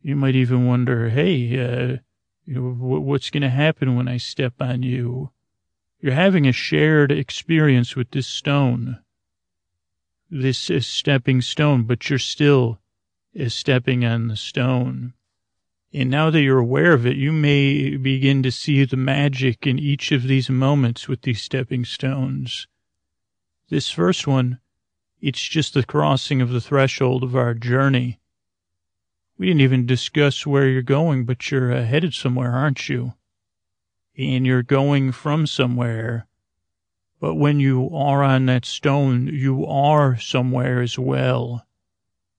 you 0.03 0.17
might 0.17 0.35
even 0.35 0.67
wonder, 0.67 1.11
hey, 1.11 1.59
uh, 1.59 1.97
you 2.47 2.55
know, 2.55 2.71
what's 3.01 3.31
going 3.31 3.43
to 3.43 3.51
happen 3.51 3.97
when 3.97 4.09
I 4.09 4.17
step 4.17 4.55
on 4.61 4.83
you? 4.83 5.31
You're 6.01 6.15
having 6.15 6.47
a 6.47 6.53
shared 6.53 7.13
experience 7.13 7.95
with 7.95 8.11
this 8.11 8.27
stone, 8.27 8.99
this 10.31 10.71
is 10.71 10.87
stepping 10.87 11.43
stone, 11.43 11.83
but 11.83 12.09
you're 12.09 12.19
still 12.19 12.79
is 13.35 13.53
stepping 13.53 14.05
on 14.05 14.29
the 14.29 14.37
stone. 14.37 15.13
And 15.93 16.09
now 16.09 16.31
that 16.31 16.41
you're 16.41 16.59
aware 16.59 16.93
of 16.93 17.05
it, 17.05 17.17
you 17.17 17.33
may 17.33 17.97
begin 17.97 18.45
to 18.45 18.53
see 18.53 18.85
the 18.85 18.97
magic 18.97 19.67
in 19.67 19.79
each 19.79 20.13
of 20.13 20.23
these 20.23 20.49
moments 20.49 21.09
with 21.09 21.23
these 21.23 21.43
stepping 21.43 21.85
stones. 21.85 22.69
This 23.71 23.91
first 23.91 24.27
one, 24.27 24.61
it's 25.21 25.43
just 25.43 25.75
the 25.75 25.85
crossing 25.85 26.41
of 26.41 26.51
the 26.51 26.61
threshold 26.61 27.25
of 27.25 27.35
our 27.35 27.55
journey. 27.55 28.21
We 29.37 29.47
didn't 29.47 29.63
even 29.63 29.87
discuss 29.87 30.47
where 30.47 30.69
you're 30.69 30.83
going, 30.83 31.25
but 31.25 31.51
you're 31.51 31.73
uh, 31.73 31.85
headed 31.85 32.15
somewhere, 32.15 32.53
aren't 32.53 32.89
you? 32.89 33.15
And 34.17 34.47
you're 34.47 34.63
going 34.63 35.13
from 35.13 35.47
somewhere. 35.47 36.27
But 37.21 37.35
when 37.35 37.59
you 37.59 37.91
are 37.93 38.23
on 38.23 38.47
that 38.47 38.65
stone, 38.65 39.27
you 39.27 39.67
are 39.67 40.19
somewhere 40.19 40.83
as 40.83 40.99
well. 40.99 41.67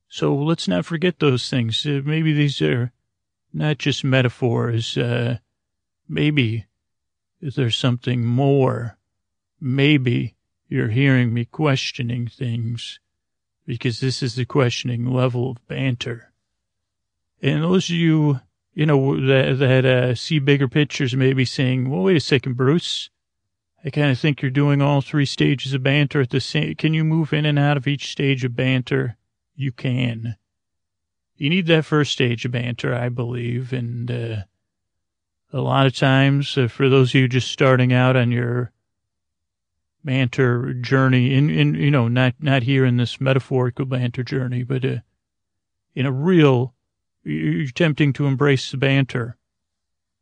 So 0.08 0.36
let's 0.36 0.68
not 0.68 0.86
forget 0.86 1.20
those 1.20 1.50
things. 1.50 1.86
Uh, 1.86 2.02
maybe 2.06 2.34
these 2.34 2.62
are 2.62 2.92
not 3.54 3.78
just 3.78 4.04
metaphors. 4.04 4.98
Uh, 4.98 5.38
maybe 6.08 6.66
there's 7.42 7.78
something 7.78 8.26
more. 8.26 8.98
Maybe 9.60 10.36
you're 10.68 10.90
hearing 10.90 11.34
me 11.34 11.46
questioning 11.46 12.28
things 12.28 13.00
because 13.66 14.00
this 14.00 14.24
is 14.24 14.36
the 14.36 14.46
questioning 14.46 15.06
level 15.06 15.52
of 15.52 15.68
banter. 15.68 16.32
And 17.42 17.64
those 17.64 17.90
of 17.90 17.96
you, 17.96 18.40
you 18.74 18.86
know, 18.86 19.16
that, 19.28 19.60
that 19.60 19.86
uh, 19.86 20.16
see 20.16 20.40
bigger 20.40 20.68
pictures 20.68 21.16
may 21.16 21.34
be 21.34 21.46
saying, 21.46 21.90
well, 21.90 22.04
wait 22.04 22.18
a 22.18 22.22
second, 22.22 22.56
Bruce. 22.56 23.10
I 23.84 23.90
kind 23.90 24.12
of 24.12 24.20
think 24.20 24.42
you're 24.42 24.52
doing 24.52 24.82
all 24.82 25.02
three 25.02 25.26
stages 25.26 25.74
of 25.74 25.82
banter 25.82 26.22
at 26.22 26.30
the 26.30 26.40
same. 26.40 26.76
Can 26.76 26.94
you 26.94 27.04
move 27.04 27.34
in 27.34 27.46
and 27.46 27.58
out 27.58 27.78
of 27.78 27.88
each 27.88 28.12
stage 28.12 28.44
of 28.44 28.56
banter? 28.56 29.18
You 29.56 29.72
can. 29.72 30.36
You 31.42 31.50
need 31.50 31.66
that 31.66 31.86
first 31.86 32.12
stage 32.12 32.46
of 32.46 32.52
banter, 32.52 32.94
I 32.94 33.10
believe. 33.10 33.74
And, 33.74 34.12
uh, 34.12 34.36
a 35.52 35.60
lot 35.60 35.88
of 35.88 35.96
times, 35.96 36.56
uh, 36.56 36.68
for 36.68 36.88
those 36.88 37.10
of 37.10 37.16
you 37.16 37.28
just 37.28 37.50
starting 37.50 37.92
out 37.92 38.16
on 38.16 38.32
your 38.32 38.72
banter 40.04 40.76
journey, 40.76 41.34
in, 41.34 41.50
in, 41.50 41.74
you 41.74 41.90
know, 41.90 42.08
not, 42.08 42.36
not 42.40 42.62
here 42.62 42.86
in 42.86 42.98
this 42.98 43.20
metaphorical 43.20 43.86
banter 43.86 44.22
journey, 44.22 44.62
but, 44.62 44.86
uh, 44.86 44.98
in 45.96 46.06
a 46.06 46.12
real, 46.12 46.76
you're 47.24 47.64
attempting 47.64 48.14
to 48.14 48.28
embrace 48.28 48.70
the 48.70 48.78
banter 48.78 49.36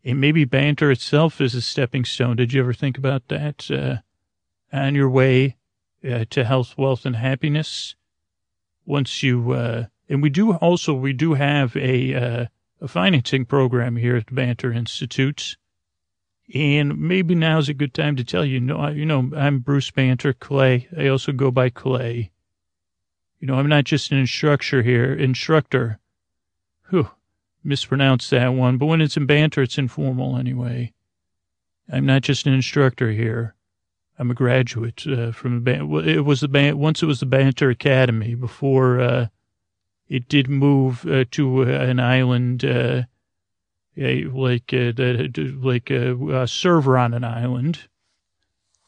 and 0.05 0.21
maybe 0.21 0.45
banter 0.45 0.89
itself 0.89 1.41
is 1.41 1.53
a 1.53 1.61
stepping 1.61 2.05
stone. 2.05 2.37
Did 2.37 2.53
you 2.53 2.61
ever 2.61 2.73
think 2.73 2.97
about 2.97 3.27
that? 3.27 3.69
Uh, 3.69 3.97
on 4.71 4.95
your 4.95 5.09
way 5.09 5.57
uh, 6.09 6.23
to 6.29 6.45
health, 6.45 6.77
wealth, 6.77 7.05
and 7.05 7.17
happiness. 7.17 7.95
Once 8.85 9.21
you, 9.21 9.51
uh, 9.51 9.87
and 10.09 10.21
we 10.21 10.29
do 10.29 10.53
also, 10.53 10.93
we 10.93 11.13
do 11.13 11.35
have 11.35 11.75
a, 11.75 12.13
uh, 12.13 12.45
a 12.81 12.87
financing 12.87 13.45
program 13.45 13.95
here 13.95 14.15
at 14.15 14.33
Banter 14.33 14.73
Institute. 14.73 15.55
And 16.53 16.97
maybe 16.97 17.35
now's 17.35 17.69
a 17.69 17.75
good 17.75 17.93
time 17.93 18.15
to 18.15 18.23
tell 18.23 18.43
you, 18.43 18.59
no, 18.59 18.87
you 18.87 19.05
know, 19.05 19.31
I'm 19.37 19.59
Bruce 19.59 19.91
Banter 19.91 20.33
Clay. 20.33 20.87
I 20.97 21.07
also 21.07 21.31
go 21.31 21.51
by 21.51 21.69
Clay. 21.69 22.31
You 23.39 23.47
know, 23.47 23.53
I'm 23.53 23.69
not 23.69 23.83
just 23.83 24.11
an 24.11 24.17
instructor 24.17 24.81
here, 24.81 25.13
instructor. 25.13 25.99
Whew 26.89 27.11
mispronounce 27.63 28.29
that 28.29 28.49
one, 28.49 28.77
but 28.77 28.85
when 28.85 29.01
it's 29.01 29.17
in 29.17 29.25
banter, 29.25 29.61
it's 29.61 29.77
informal 29.77 30.37
anyway. 30.37 30.93
I'm 31.91 32.05
not 32.05 32.21
just 32.21 32.45
an 32.45 32.53
instructor 32.53 33.11
here. 33.11 33.55
I'm 34.17 34.31
a 34.31 34.35
graduate 34.35 35.05
uh, 35.07 35.31
from 35.31 35.55
the 35.55 35.61
band. 35.61 36.07
It 36.07 36.21
was 36.21 36.41
the 36.41 36.47
band 36.47 36.77
once. 36.77 37.01
It 37.01 37.05
was 37.05 37.21
the 37.21 37.25
Banter 37.25 37.69
Academy 37.69 38.35
before 38.35 38.99
uh, 38.99 39.27
it 40.09 40.27
did 40.27 40.49
move 40.49 41.05
uh, 41.05 41.23
to 41.31 41.63
uh, 41.63 41.67
an 41.67 41.99
island, 41.99 42.65
uh, 42.65 43.03
like 43.95 44.73
uh, 44.73 44.91
like 45.61 45.91
a, 45.91 46.47
server 46.47 46.97
on 46.97 47.13
an 47.13 47.23
island. 47.23 47.87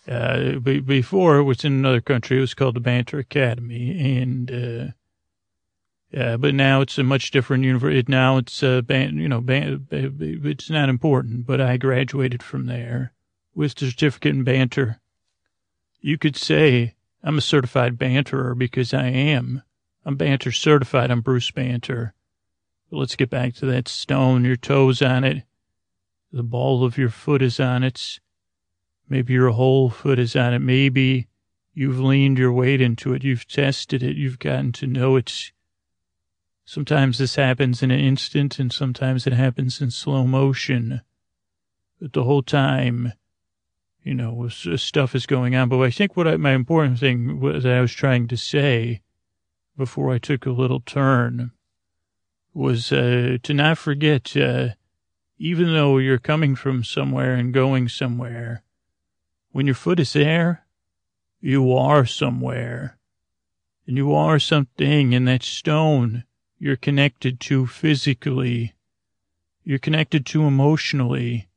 before 0.06 1.38
it 1.38 1.44
was 1.44 1.64
in 1.64 1.74
another 1.74 2.02
country. 2.02 2.38
It 2.38 2.42
was 2.42 2.56
called 2.56 2.76
the 2.76 2.80
Banter 2.80 3.20
Academy, 3.20 4.20
and 4.20 4.94
uh, 6.18 6.38
but 6.38 6.56
now 6.56 6.82
it's 6.82 6.98
a 6.98 7.04
much 7.04 7.30
different 7.30 7.64
university. 7.64 8.12
Now 8.12 8.38
it's 8.38 8.64
a 8.64 8.82
band, 8.82 9.20
you 9.20 9.30
know, 9.30 9.42
band, 9.42 9.88
it's 9.92 10.70
not 10.70 10.90
important, 10.90 11.46
but 11.46 11.62
I 11.62 11.78
graduated 11.78 12.42
from 12.42 12.66
there 12.66 13.14
with 13.54 13.80
a 13.82 13.86
certificate 13.86 14.34
in 14.36 14.44
banter. 14.44 15.00
You 16.02 16.18
could 16.18 16.36
say 16.36 16.96
I'm 17.24 17.38
a 17.38 17.42
certified 17.42 18.00
banterer 18.00 18.56
because 18.56 18.92
I 18.94 19.06
am. 19.06 19.62
I'm 20.06 20.16
banter 20.16 20.52
certified. 20.52 21.12
I'm 21.12 21.22
Bruce 21.22 21.52
Banter. 21.52 22.14
But 22.90 22.98
let's 22.98 23.16
get 23.16 23.30
back 23.30 23.54
to 23.56 23.66
that 23.68 23.88
stone. 23.88 24.44
Your 24.46 24.56
toes 24.56 25.02
on 25.02 25.24
it. 25.24 25.44
The 26.32 26.44
ball 26.44 26.84
of 26.84 26.98
your 26.98 27.10
foot 27.10 27.42
is 27.42 27.60
on 27.60 27.84
it. 27.84 28.20
Maybe 29.08 29.34
your 29.34 29.50
whole 29.50 29.90
foot 29.90 30.20
is 30.20 30.36
on 30.36 30.54
it. 30.54 30.60
Maybe 30.60 31.28
you've 31.74 32.00
leaned 32.00 32.38
your 32.38 32.52
weight 32.52 32.82
into 32.82 33.14
it. 33.14 33.24
You've 33.24 33.48
tested 33.48 34.02
it. 34.02 34.16
You've 34.16 34.40
gotten 34.40 34.72
to 34.74 34.88
know 34.88 35.18
it 35.18 35.52
Sometimes 36.72 37.18
this 37.18 37.36
happens 37.36 37.84
in 37.84 37.92
an 37.92 38.00
instant 38.00 38.58
and 38.58 38.72
sometimes 38.72 39.28
it 39.28 39.34
happens 39.34 39.82
in 39.82 39.92
slow 39.92 40.26
motion. 40.26 41.02
But 42.00 42.14
the 42.14 42.24
whole 42.24 42.44
time, 42.44 43.12
you 44.04 44.14
know, 44.14 44.48
stuff 44.48 45.14
is 45.14 45.26
going 45.26 45.54
on. 45.54 45.68
But 45.68 45.82
I 45.82 45.92
think 45.92 46.16
what 46.16 46.30
I, 46.30 46.38
my 46.38 46.54
important 46.54 46.98
thing 46.98 47.42
was 47.42 47.64
that 47.64 47.74
I 47.74 47.82
was 47.82 47.92
trying 47.92 48.30
to 48.30 48.38
say 48.38 49.02
before 49.82 50.14
I 50.14 50.20
took 50.20 50.46
a 50.46 50.52
little 50.52 50.80
turn 50.80 51.50
was 52.54 52.92
uh, 52.92 53.40
to 53.42 53.52
not 53.52 53.80
forget, 53.80 54.38
uh, 54.38 54.76
even 55.40 55.74
though 55.74 55.98
you're 55.98 56.20
coming 56.20 56.56
from 56.56 56.84
somewhere 56.84 57.34
and 57.34 57.52
going 57.52 57.90
somewhere, 57.90 58.62
when 59.54 59.66
your 59.66 59.74
foot 59.74 60.00
is 60.00 60.14
there, 60.14 60.68
you 61.40 61.74
are 61.74 62.06
somewhere. 62.06 63.00
And 63.88 63.98
you 63.98 64.14
are 64.14 64.38
something, 64.38 65.16
and 65.16 65.28
that 65.28 65.42
stone 65.42 66.26
you're 66.60 66.76
connected 66.76 67.40
to 67.40 67.66
physically. 67.66 68.76
You're 69.64 69.80
connected 69.80 70.28
to 70.28 70.46
emotionally. 70.46 71.50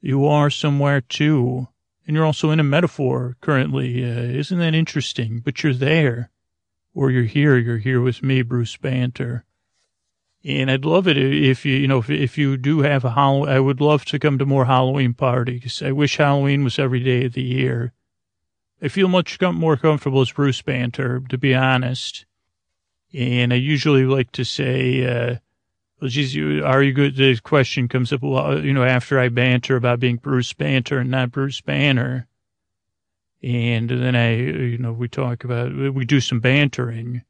You 0.00 0.24
are 0.24 0.50
somewhere 0.50 1.00
too. 1.00 1.66
And 2.06 2.14
you're 2.14 2.24
also 2.24 2.52
in 2.52 2.60
a 2.60 2.74
metaphor 2.76 3.36
currently. 3.40 4.04
Uh, 4.04 4.38
isn't 4.38 4.60
that 4.60 4.76
interesting? 4.76 5.40
But 5.40 5.64
you're 5.64 5.74
there. 5.74 6.30
Or 6.98 7.12
you're 7.12 7.22
here. 7.22 7.56
You're 7.56 7.78
here 7.78 8.00
with 8.00 8.24
me, 8.24 8.42
Bruce 8.42 8.76
Banter. 8.76 9.44
And 10.44 10.68
I'd 10.68 10.84
love 10.84 11.06
it 11.06 11.16
if 11.16 11.64
you, 11.64 11.76
you 11.76 11.86
know, 11.86 11.98
if, 11.98 12.10
if 12.10 12.36
you 12.36 12.56
do 12.56 12.80
have 12.80 13.04
a 13.04 13.12
Halloween, 13.12 13.48
I 13.50 13.60
would 13.60 13.80
love 13.80 14.04
to 14.06 14.18
come 14.18 14.36
to 14.38 14.44
more 14.44 14.64
Halloween 14.64 15.14
parties. 15.14 15.80
I 15.80 15.92
wish 15.92 16.16
Halloween 16.16 16.64
was 16.64 16.76
every 16.76 16.98
day 16.98 17.26
of 17.26 17.34
the 17.34 17.42
year. 17.42 17.92
I 18.82 18.88
feel 18.88 19.06
much 19.06 19.40
more 19.40 19.76
comfortable 19.76 20.22
as 20.22 20.32
Bruce 20.32 20.60
Banter, 20.60 21.22
to 21.28 21.38
be 21.38 21.54
honest. 21.54 22.26
And 23.14 23.52
I 23.52 23.56
usually 23.56 24.04
like 24.04 24.32
to 24.32 24.44
say, 24.44 25.06
uh, 25.06 25.36
well, 26.00 26.10
geez, 26.10 26.34
you, 26.34 26.64
are 26.64 26.82
you 26.82 26.92
good? 26.92 27.14
The 27.14 27.38
question 27.44 27.86
comes 27.86 28.12
up, 28.12 28.24
well, 28.24 28.58
you 28.58 28.72
know, 28.72 28.82
after 28.82 29.20
I 29.20 29.28
banter 29.28 29.76
about 29.76 30.00
being 30.00 30.16
Bruce 30.16 30.52
Banter 30.52 30.98
and 30.98 31.12
not 31.12 31.30
Bruce 31.30 31.60
Banner. 31.60 32.26
And 33.42 33.88
then 33.88 34.16
I, 34.16 34.34
you 34.34 34.78
know, 34.78 34.92
we 34.92 35.08
talk 35.08 35.44
about, 35.44 35.72
we 35.72 36.04
do 36.04 36.20
some 36.20 36.40
bantering. 36.40 37.22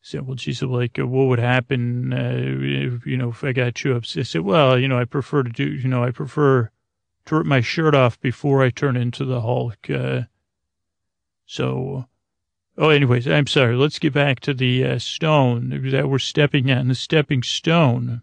So, 0.00 0.22
well, 0.22 0.36
geez, 0.36 0.62
like, 0.62 0.98
uh, 0.98 1.06
what 1.06 1.26
would 1.26 1.38
happen, 1.38 2.12
uh, 2.12 2.32
if, 2.32 3.06
you 3.06 3.16
know, 3.16 3.30
if 3.30 3.42
I 3.42 3.52
got 3.52 3.84
you 3.84 3.94
upset? 3.94 4.20
I 4.20 4.24
said, 4.24 4.40
well, 4.42 4.78
you 4.78 4.88
know, 4.88 4.98
I 4.98 5.04
prefer 5.04 5.42
to 5.42 5.50
do, 5.50 5.68
you 5.68 5.88
know, 5.88 6.04
I 6.04 6.10
prefer 6.10 6.70
to 7.26 7.34
rip 7.34 7.46
my 7.46 7.60
shirt 7.60 7.94
off 7.94 8.20
before 8.20 8.62
I 8.62 8.70
turn 8.70 8.96
into 8.96 9.24
the 9.24 9.40
Hulk. 9.40 9.90
Uh, 9.90 10.22
so, 11.44 12.06
Oh, 12.78 12.90
anyways, 12.90 13.26
I'm 13.26 13.46
sorry. 13.46 13.74
Let's 13.74 13.98
get 13.98 14.12
back 14.12 14.40
to 14.40 14.52
the 14.52 14.84
uh, 14.84 14.98
stone 14.98 15.70
that 15.70 16.08
we're 16.08 16.18
stepping 16.18 16.70
on, 16.70 16.88
the 16.88 16.94
stepping 16.94 17.42
stone. 17.42 18.20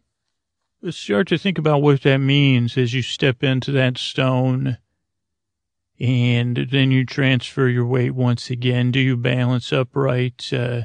Let's 0.80 0.98
start 0.98 1.28
to 1.30 1.40
think 1.40 1.58
about 1.58 1.82
what 1.82 2.04
that 2.04 2.20
means 2.20 2.78
as 2.78 2.94
you 2.94 3.02
step 3.02 3.42
into 3.42 3.72
that 3.72 3.98
stone. 3.98 4.78
And 6.00 6.68
then 6.72 6.92
you 6.92 7.06
transfer 7.06 7.68
your 7.68 7.86
weight 7.86 8.12
once 8.16 8.50
again. 8.50 8.92
Do 8.92 9.00
you 9.00 9.16
balance 9.16 9.72
upright? 9.72 10.52
Uh, 10.52 10.84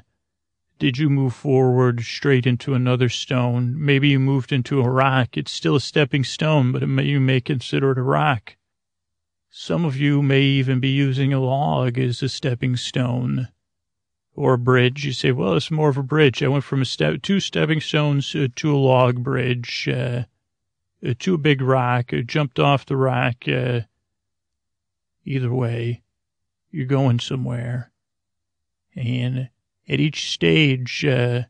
did 0.78 0.96
you 0.96 1.10
move 1.10 1.34
forward 1.34 2.02
straight 2.02 2.46
into 2.46 2.74
another 2.74 3.08
stone? 3.08 3.74
Maybe 3.76 4.08
you 4.08 4.20
moved 4.20 4.52
into 4.52 4.80
a 4.80 4.88
rock. 4.88 5.36
It's 5.36 5.50
still 5.50 5.74
a 5.74 5.80
stepping 5.80 6.22
stone, 6.22 6.70
but 6.70 6.88
may, 6.88 7.04
you 7.04 7.18
may 7.18 7.40
consider 7.40 7.90
it 7.90 7.98
a 7.98 8.02
rock. 8.02 8.56
Some 9.50 9.84
of 9.84 9.96
you 9.96 10.22
may 10.22 10.42
even 10.42 10.78
be 10.78 10.90
using 10.90 11.32
a 11.32 11.40
log 11.40 11.98
as 11.98 12.22
a 12.22 12.28
stepping 12.28 12.76
stone 12.76 13.48
or 14.34 14.54
a 14.54 14.58
bridge. 14.58 15.04
You 15.04 15.12
say, 15.12 15.32
well, 15.32 15.54
it's 15.54 15.70
more 15.70 15.88
of 15.88 15.96
a 15.96 16.02
bridge. 16.02 16.44
I 16.44 16.48
went 16.48 16.62
from 16.62 16.82
a 16.82 16.84
step, 16.84 17.22
two 17.22 17.40
stepping 17.40 17.80
stones 17.80 18.36
uh, 18.36 18.46
to 18.54 18.72
a 18.72 18.78
log 18.78 19.24
bridge, 19.24 19.88
uh, 19.90 20.24
uh, 21.04 21.14
to 21.18 21.34
a 21.34 21.38
big 21.38 21.60
rock, 21.60 22.12
uh, 22.12 22.18
jumped 22.18 22.60
off 22.60 22.86
the 22.86 22.96
rock. 22.96 23.48
Uh, 23.48 23.80
either 25.28 25.52
way, 25.52 26.02
you're 26.70 26.86
going 26.86 27.20
somewhere. 27.20 27.90
And 28.96 29.50
at 29.88 30.00
each 30.00 30.30
stage, 30.30 31.04
uh, 31.04 31.42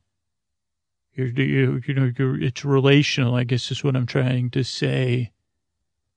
you're, 1.15 1.29
you, 1.29 1.81
you 1.87 1.95
know, 1.95 2.13
you're, 2.17 2.41
it's 2.41 2.65
relational, 2.65 3.35
I 3.35 3.45
guess 3.45 3.71
is 3.71 3.83
what 3.83 3.97
I'm 3.97 4.07
trying 4.07 4.51
to 4.51 4.63
say. 4.63 5.33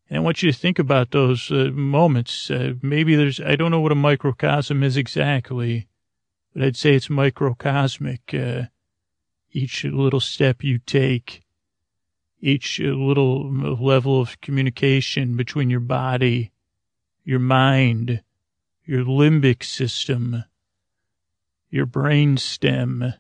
And 0.10 0.18
I 0.18 0.22
want 0.22 0.44
you 0.44 0.52
to 0.52 0.58
think 0.58 0.78
about 0.78 1.12
those 1.12 1.50
uh, 1.52 1.70
moments. 1.74 2.52
Uh, 2.52 2.74
maybe 2.82 3.16
there's, 3.16 3.40
I 3.40 3.56
don't 3.56 3.72
know 3.72 3.80
what 3.80 3.94
a 3.94 3.96
microcosm 3.96 4.84
is 4.84 4.98
exactly, 4.98 5.88
but 6.54 6.64
I'd 6.64 6.76
say 6.76 6.96
it's 6.96 7.10
microcosmic. 7.10 8.34
Uh, 8.34 8.68
each 9.54 9.84
little 9.84 10.20
step 10.20 10.64
you 10.64 10.80
take, 10.80 11.44
each 12.40 12.80
little 12.80 13.52
level 13.52 14.20
of 14.20 14.40
communication 14.42 15.36
between 15.36 15.70
your 15.70 15.82
body, 15.82 16.52
your 17.24 17.40
mind, 17.40 18.22
your 18.86 19.06
limbic 19.06 19.64
system, 19.64 20.44
your 21.70 21.86
brain 21.86 22.38
stem, 22.38 23.14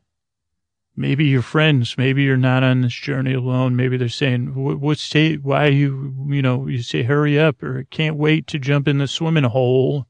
maybe 0.95 1.25
your 1.25 1.41
friends, 1.41 1.97
maybe 1.97 2.23
you're 2.23 2.37
not 2.37 2.63
on 2.63 2.81
this 2.81 2.93
journey 2.93 3.33
alone. 3.33 3.75
Maybe 3.75 3.97
they're 3.97 4.09
saying, 4.09 4.53
what's, 4.53 5.09
ta- 5.09 5.37
why 5.41 5.67
you, 5.67 6.27
you 6.27 6.41
know, 6.41 6.67
you 6.67 6.81
say, 6.81 7.03
hurry 7.03 7.39
up 7.39 7.63
or 7.63 7.85
can't 7.85 8.17
wait 8.17 8.47
to 8.47 8.59
jump 8.59 8.87
in 8.87 8.97
the 8.97 9.07
swimming 9.07 9.45
hole. 9.45 10.07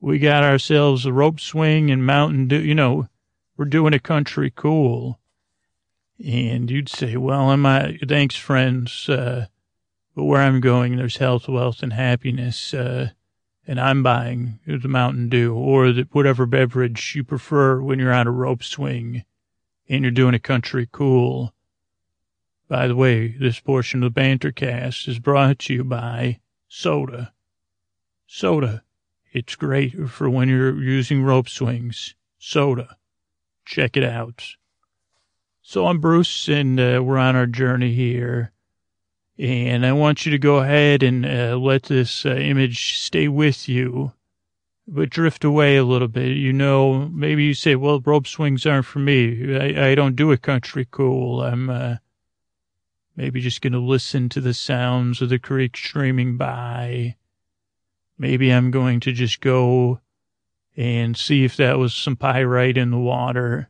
We 0.00 0.18
got 0.18 0.44
ourselves 0.44 1.06
a 1.06 1.12
rope 1.12 1.40
swing 1.40 1.90
and 1.90 2.04
mountain 2.04 2.50
you 2.50 2.74
know, 2.74 3.08
we're 3.56 3.64
doing 3.64 3.94
a 3.94 3.98
country 3.98 4.52
cool. 4.54 5.20
And 6.24 6.70
you'd 6.70 6.88
say, 6.88 7.16
well, 7.16 7.50
am 7.50 7.66
I, 7.66 7.98
thanks 8.06 8.36
friends, 8.36 9.08
uh, 9.08 9.46
but 10.14 10.24
where 10.24 10.42
I'm 10.42 10.60
going, 10.60 10.96
there's 10.96 11.16
health, 11.16 11.48
wealth, 11.48 11.82
and 11.82 11.92
happiness, 11.92 12.72
uh, 12.72 13.10
and 13.66 13.80
I'm 13.80 14.02
buying 14.02 14.60
the 14.66 14.88
Mountain 14.88 15.28
Dew 15.28 15.54
or 15.54 15.92
the, 15.92 16.08
whatever 16.12 16.46
beverage 16.46 17.14
you 17.16 17.24
prefer 17.24 17.80
when 17.80 17.98
you're 17.98 18.12
on 18.12 18.26
a 18.26 18.32
rope 18.32 18.62
swing 18.62 19.24
and 19.88 20.02
you're 20.02 20.10
doing 20.10 20.34
a 20.34 20.38
country 20.38 20.88
cool. 20.90 21.54
By 22.68 22.86
the 22.86 22.96
way, 22.96 23.28
this 23.28 23.60
portion 23.60 24.02
of 24.02 24.06
the 24.08 24.14
banter 24.14 24.52
cast 24.52 25.08
is 25.08 25.18
brought 25.18 25.58
to 25.60 25.74
you 25.74 25.84
by 25.84 26.40
soda. 26.68 27.32
Soda. 28.26 28.82
It's 29.32 29.56
great 29.56 30.08
for 30.08 30.30
when 30.30 30.48
you're 30.48 30.80
using 30.80 31.22
rope 31.22 31.48
swings. 31.48 32.14
Soda. 32.38 32.96
Check 33.64 33.96
it 33.96 34.04
out. 34.04 34.44
So 35.62 35.86
I'm 35.86 35.98
Bruce, 35.98 36.48
and 36.48 36.78
uh, 36.78 37.02
we're 37.02 37.18
on 37.18 37.36
our 37.36 37.46
journey 37.46 37.94
here. 37.94 38.52
And 39.38 39.84
I 39.84 39.92
want 39.92 40.24
you 40.24 40.32
to 40.32 40.38
go 40.38 40.58
ahead 40.58 41.02
and 41.02 41.26
uh, 41.26 41.56
let 41.56 41.84
this 41.84 42.24
uh, 42.24 42.36
image 42.36 42.98
stay 42.98 43.26
with 43.26 43.68
you, 43.68 44.12
but 44.86 45.10
drift 45.10 45.42
away 45.42 45.76
a 45.76 45.84
little 45.84 46.06
bit. 46.08 46.36
You 46.36 46.52
know, 46.52 47.08
maybe 47.08 47.42
you 47.44 47.54
say, 47.54 47.74
well, 47.74 48.00
rope 48.00 48.28
swings 48.28 48.64
aren't 48.64 48.86
for 48.86 49.00
me. 49.00 49.56
I, 49.56 49.90
I 49.90 49.94
don't 49.96 50.14
do 50.14 50.30
a 50.30 50.36
country 50.36 50.86
cool. 50.88 51.42
I'm 51.42 51.68
uh, 51.68 51.96
maybe 53.16 53.40
just 53.40 53.60
going 53.60 53.72
to 53.72 53.80
listen 53.80 54.28
to 54.28 54.40
the 54.40 54.54
sounds 54.54 55.20
of 55.20 55.30
the 55.30 55.40
creek 55.40 55.76
streaming 55.76 56.36
by. 56.36 57.16
Maybe 58.16 58.50
I'm 58.50 58.70
going 58.70 59.00
to 59.00 59.12
just 59.12 59.40
go 59.40 60.00
and 60.76 61.16
see 61.16 61.44
if 61.44 61.56
that 61.56 61.78
was 61.78 61.92
some 61.92 62.14
pyrite 62.14 62.76
in 62.76 62.92
the 62.92 62.98
water. 62.98 63.68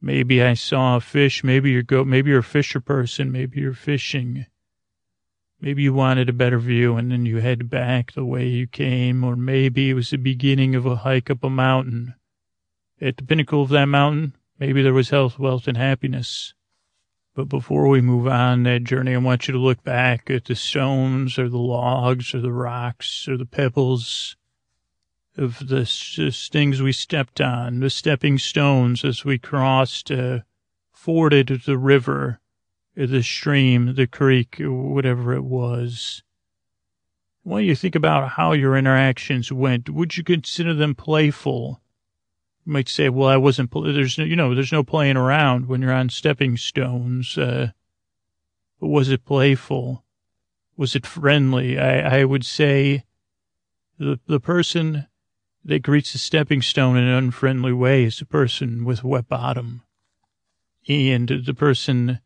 Maybe 0.00 0.42
I 0.42 0.54
saw 0.54 0.96
a 0.96 1.00
fish. 1.00 1.44
Maybe 1.44 1.70
you're 1.70 1.82
go. 1.82 2.02
Maybe 2.04 2.30
you're 2.30 2.40
a 2.40 2.42
fisher 2.42 2.80
person. 2.80 3.30
Maybe 3.30 3.60
you're 3.60 3.74
fishing. 3.74 4.46
Maybe 5.64 5.84
you 5.84 5.94
wanted 5.94 6.28
a 6.28 6.34
better 6.34 6.58
view 6.58 6.96
and 6.96 7.10
then 7.10 7.24
you 7.24 7.38
head 7.38 7.70
back 7.70 8.12
the 8.12 8.22
way 8.22 8.46
you 8.46 8.66
came, 8.66 9.24
or 9.24 9.34
maybe 9.34 9.88
it 9.88 9.94
was 9.94 10.10
the 10.10 10.18
beginning 10.18 10.74
of 10.74 10.84
a 10.84 10.96
hike 10.96 11.30
up 11.30 11.42
a 11.42 11.48
mountain. 11.48 12.16
At 13.00 13.16
the 13.16 13.22
pinnacle 13.22 13.62
of 13.62 13.70
that 13.70 13.86
mountain, 13.86 14.36
maybe 14.58 14.82
there 14.82 14.92
was 14.92 15.08
health, 15.08 15.38
wealth, 15.38 15.66
and 15.66 15.78
happiness. 15.78 16.52
But 17.34 17.48
before 17.48 17.88
we 17.88 18.02
move 18.02 18.26
on 18.26 18.64
that 18.64 18.84
journey, 18.84 19.14
I 19.14 19.16
want 19.16 19.48
you 19.48 19.52
to 19.52 19.58
look 19.58 19.82
back 19.82 20.28
at 20.28 20.44
the 20.44 20.54
stones 20.54 21.38
or 21.38 21.48
the 21.48 21.56
logs 21.56 22.34
or 22.34 22.42
the 22.42 22.52
rocks 22.52 23.26
or 23.26 23.38
the 23.38 23.46
pebbles 23.46 24.36
of 25.38 25.68
the 25.68 25.86
things 25.86 26.82
we 26.82 26.92
stepped 26.92 27.40
on, 27.40 27.80
the 27.80 27.88
stepping 27.88 28.36
stones 28.36 29.02
as 29.02 29.24
we 29.24 29.38
crossed, 29.38 30.10
uh, 30.10 30.40
forded 30.92 31.62
the 31.64 31.78
river 31.78 32.38
the 32.96 33.22
stream, 33.22 33.94
the 33.94 34.06
creek, 34.06 34.56
whatever 34.60 35.34
it 35.34 35.44
was. 35.44 36.22
When 37.42 37.64
you 37.64 37.74
think 37.74 37.94
about 37.94 38.30
how 38.30 38.52
your 38.52 38.76
interactions 38.76 39.52
went, 39.52 39.90
would 39.90 40.16
you 40.16 40.24
consider 40.24 40.72
them 40.72 40.94
playful? 40.94 41.80
You 42.64 42.72
might 42.72 42.88
say, 42.88 43.08
well, 43.08 43.28
I 43.28 43.36
wasn't, 43.36 43.70
there's 43.72 44.16
no, 44.16 44.24
you 44.24 44.36
know, 44.36 44.54
there's 44.54 44.72
no 44.72 44.82
playing 44.82 45.16
around 45.16 45.66
when 45.66 45.82
you're 45.82 45.92
on 45.92 46.08
stepping 46.08 46.56
stones. 46.56 47.36
Uh, 47.36 47.72
but 48.80 48.88
was 48.88 49.10
it 49.10 49.24
playful? 49.24 50.04
Was 50.76 50.96
it 50.96 51.06
friendly? 51.06 51.78
I, 51.78 52.20
I 52.20 52.24
would 52.24 52.46
say 52.46 53.04
the, 53.98 54.18
the 54.26 54.40
person 54.40 55.06
that 55.64 55.82
greets 55.82 56.12
the 56.12 56.18
stepping 56.18 56.62
stone 56.62 56.96
in 56.96 57.04
an 57.04 57.14
unfriendly 57.14 57.72
way 57.72 58.04
is 58.04 58.18
the 58.18 58.26
person 58.26 58.84
with 58.84 59.04
wet 59.04 59.28
bottom. 59.28 59.82
And 60.88 61.28
the 61.28 61.54
person 61.54 62.20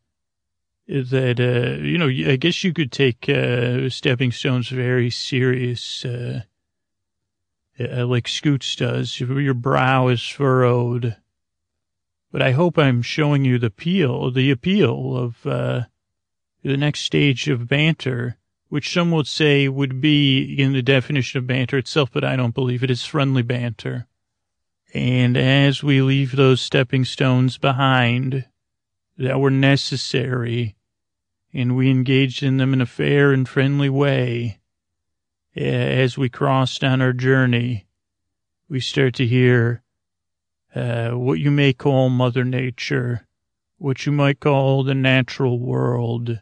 that, 0.89 1.39
uh, 1.39 1.81
you 1.83 1.97
know, 1.97 2.07
I 2.07 2.35
guess 2.35 2.63
you 2.63 2.73
could 2.73 2.91
take 2.91 3.29
uh, 3.29 3.89
stepping 3.89 4.31
stones 4.31 4.69
very 4.69 5.11
serious, 5.11 6.03
uh, 6.03 6.41
uh, 7.79 8.05
like 8.07 8.27
Scoots 8.27 8.75
does. 8.75 9.19
Your 9.19 9.53
brow 9.53 10.07
is 10.07 10.23
furrowed. 10.23 11.15
But 12.31 12.41
I 12.41 12.51
hope 12.51 12.77
I'm 12.77 13.01
showing 13.01 13.45
you 13.45 13.59
the 13.59 13.67
appeal, 13.67 14.31
the 14.31 14.51
appeal 14.51 15.15
of 15.15 15.45
uh, 15.45 15.83
the 16.63 16.77
next 16.77 17.01
stage 17.01 17.47
of 17.47 17.67
banter, 17.67 18.37
which 18.69 18.91
some 18.91 19.11
would 19.11 19.27
say 19.27 19.67
would 19.67 20.01
be 20.01 20.43
in 20.43 20.73
the 20.73 20.81
definition 20.81 21.37
of 21.37 21.47
banter 21.47 21.77
itself, 21.77 22.09
but 22.11 22.23
I 22.23 22.35
don't 22.35 22.53
believe 22.53 22.83
it 22.83 22.91
is 22.91 23.05
friendly 23.05 23.41
banter. 23.41 24.07
And 24.93 25.37
as 25.37 25.83
we 25.83 26.01
leave 26.01 26.35
those 26.35 26.61
stepping 26.61 27.05
stones 27.05 27.57
behind 27.57 28.45
that 29.17 29.39
were 29.39 29.51
necessary, 29.51 30.75
and 31.53 31.75
we 31.75 31.89
engaged 31.89 32.43
in 32.43 32.57
them 32.57 32.73
in 32.73 32.81
a 32.81 32.85
fair 32.85 33.31
and 33.31 33.47
friendly 33.47 33.89
way. 33.89 34.59
As 35.55 36.17
we 36.17 36.29
crossed 36.29 36.83
on 36.83 37.01
our 37.01 37.13
journey, 37.13 37.87
we 38.69 38.79
start 38.79 39.15
to 39.15 39.25
hear 39.25 39.83
uh, 40.75 41.11
what 41.11 41.39
you 41.39 41.49
may 41.49 41.73
call 41.73 42.09
Mother 42.09 42.43
Nature, 42.43 43.27
what 43.77 44.05
you 44.05 44.11
might 44.11 44.39
call 44.39 44.83
the 44.83 44.93
natural 44.93 45.59
world, 45.59 46.39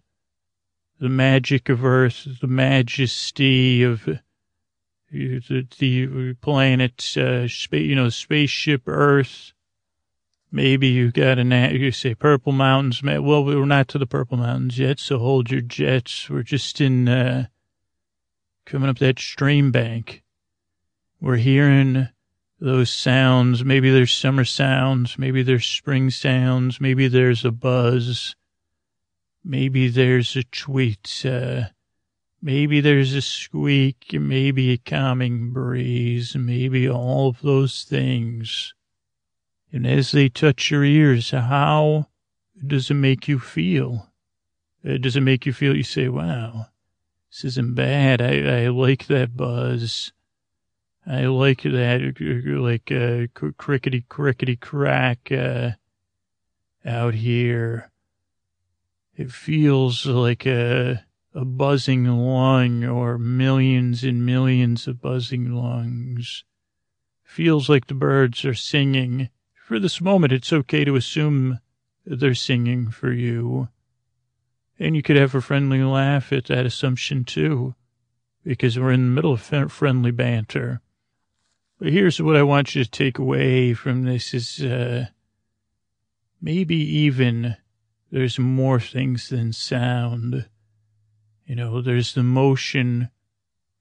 the 0.99 1.09
magic 1.09 1.69
of 1.69 1.85
Earth, 1.85 2.27
the 2.41 2.47
majesty 2.47 3.83
of 3.83 4.03
the, 5.09 5.67
the 5.79 6.35
planet, 6.41 7.13
uh, 7.15 7.47
you 7.71 7.95
know, 7.95 8.09
spaceship 8.09 8.83
Earth, 8.87 9.53
Maybe 10.51 10.87
you 10.87 11.11
got 11.11 11.39
an, 11.39 11.51
you 11.51 11.91
say 11.91 12.15
Purple 12.15 12.53
Mountains. 12.53 13.03
Well, 13.03 13.43
we're 13.43 13.65
not 13.65 13.89
to 13.89 13.97
the 13.97 14.07
Purple 14.07 14.37
Mountains 14.37 14.79
yet, 14.79 14.99
so 14.99 15.19
hold 15.19 15.51
your 15.51 15.61
jets. 15.61 16.29
We're 16.29 16.43
just 16.43 16.79
in, 16.79 17.09
uh, 17.09 17.47
coming 18.65 18.89
up 18.89 18.99
that 18.99 19.19
stream 19.19 19.71
bank. 19.71 20.23
We're 21.19 21.37
hearing 21.37 22.07
those 22.59 22.89
sounds. 22.89 23.63
Maybe 23.65 23.91
there's 23.91 24.13
summer 24.13 24.45
sounds. 24.45 25.17
Maybe 25.17 25.43
there's 25.43 25.65
spring 25.65 26.09
sounds. 26.09 26.79
Maybe 26.79 27.07
there's 27.07 27.43
a 27.43 27.51
buzz. 27.51 28.35
Maybe 29.43 29.89
there's 29.89 30.35
a 30.35 30.43
tweet. 30.43 31.23
Uh, 31.25 31.65
maybe 32.41 32.79
there's 32.81 33.13
a 33.13 33.21
squeak. 33.21 34.13
Maybe 34.13 34.71
a 34.71 34.77
calming 34.77 35.51
breeze. 35.51 36.35
Maybe 36.35 36.89
all 36.89 37.29
of 37.29 37.41
those 37.41 37.83
things. 37.83 38.73
And 39.71 39.85
as 39.85 40.11
they 40.11 40.29
touch 40.29 40.71
your 40.71 40.83
ears, 40.83 41.31
how 41.31 42.07
does 42.65 42.89
it 42.89 42.95
make 42.95 43.27
you 43.27 43.39
feel? 43.39 44.09
Uh, 44.87 44.97
does 44.97 45.15
it 45.15 45.21
make 45.21 45.45
you 45.45 45.53
feel, 45.53 45.75
you 45.75 45.83
say, 45.83 46.07
wow, 46.07 46.67
this 47.29 47.43
isn't 47.43 47.75
bad. 47.75 48.21
I, 48.21 48.63
I 48.63 48.67
like 48.69 49.07
that 49.07 49.35
buzz. 49.35 50.13
I 51.05 51.25
like 51.25 51.63
that, 51.63 52.15
like, 52.19 52.91
uh, 52.91 53.51
crickety, 53.57 54.05
crickety 54.07 54.55
crack, 54.55 55.31
uh, 55.31 55.71
out 56.85 57.13
here. 57.13 57.91
It 59.15 59.31
feels 59.31 60.05
like 60.05 60.45
a, 60.45 61.03
a 61.33 61.45
buzzing 61.45 62.05
lung 62.05 62.83
or 62.83 63.17
millions 63.17 64.03
and 64.03 64.25
millions 64.25 64.87
of 64.87 65.01
buzzing 65.01 65.51
lungs. 65.51 66.43
Feels 67.23 67.67
like 67.67 67.87
the 67.87 67.93
birds 67.93 68.45
are 68.45 68.53
singing 68.53 69.29
for 69.67 69.79
this 69.79 69.99
moment, 69.99 70.31
it's 70.31 70.53
okay 70.53 70.85
to 70.85 70.95
assume 70.95 71.59
they're 72.05 72.33
singing 72.33 72.89
for 72.89 73.11
you. 73.11 73.67
And 74.79 74.95
you 74.95 75.03
could 75.03 75.17
have 75.17 75.35
a 75.35 75.41
friendly 75.41 75.83
laugh 75.83 76.31
at 76.31 76.45
that 76.45 76.65
assumption 76.65 77.25
too, 77.25 77.75
because 78.45 78.79
we're 78.79 78.93
in 78.93 79.09
the 79.09 79.11
middle 79.13 79.33
of 79.33 79.41
friendly 79.41 80.11
banter. 80.11 80.79
But 81.79 81.91
here's 81.91 82.21
what 82.21 82.37
I 82.37 82.43
want 82.43 82.75
you 82.75 82.85
to 82.85 82.89
take 82.89 83.19
away 83.19 83.73
from 83.73 84.05
this 84.05 84.33
is, 84.33 84.63
uh, 84.63 85.07
maybe 86.41 86.77
even 86.77 87.57
there's 88.09 88.39
more 88.39 88.79
things 88.79 89.27
than 89.27 89.51
sound. 89.51 90.47
You 91.45 91.55
know, 91.55 91.81
there's 91.81 92.13
the 92.13 92.23
motion 92.23 93.09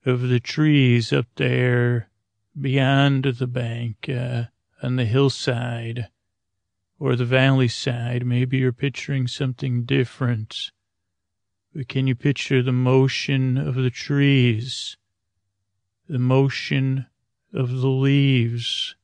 of 0.05 0.23
the 0.23 0.41
trees 0.41 1.13
up 1.13 1.27
there 1.37 2.09
beyond 2.61 3.23
the 3.23 3.47
bank. 3.47 4.09
Uh, 4.09 4.47
on 4.87 4.95
the 4.95 5.05
hillside 5.05 6.07
or 7.01 7.17
the 7.17 7.25
valley 7.25 7.67
side. 7.67 8.25
Maybe 8.25 8.59
you're 8.59 8.73
picturing 8.73 9.27
something 9.27 9.85
different. 9.85 10.71
But 11.75 11.89
can 11.89 12.07
you 12.07 12.15
picture 12.15 12.63
the 12.63 12.73
motion 12.73 13.59
of 13.59 13.75
the 13.75 13.91
trees, 13.91 14.97
the 16.09 16.21
motion 16.21 17.07
of 17.53 17.81
the 17.81 17.89
leaves, 17.89 18.95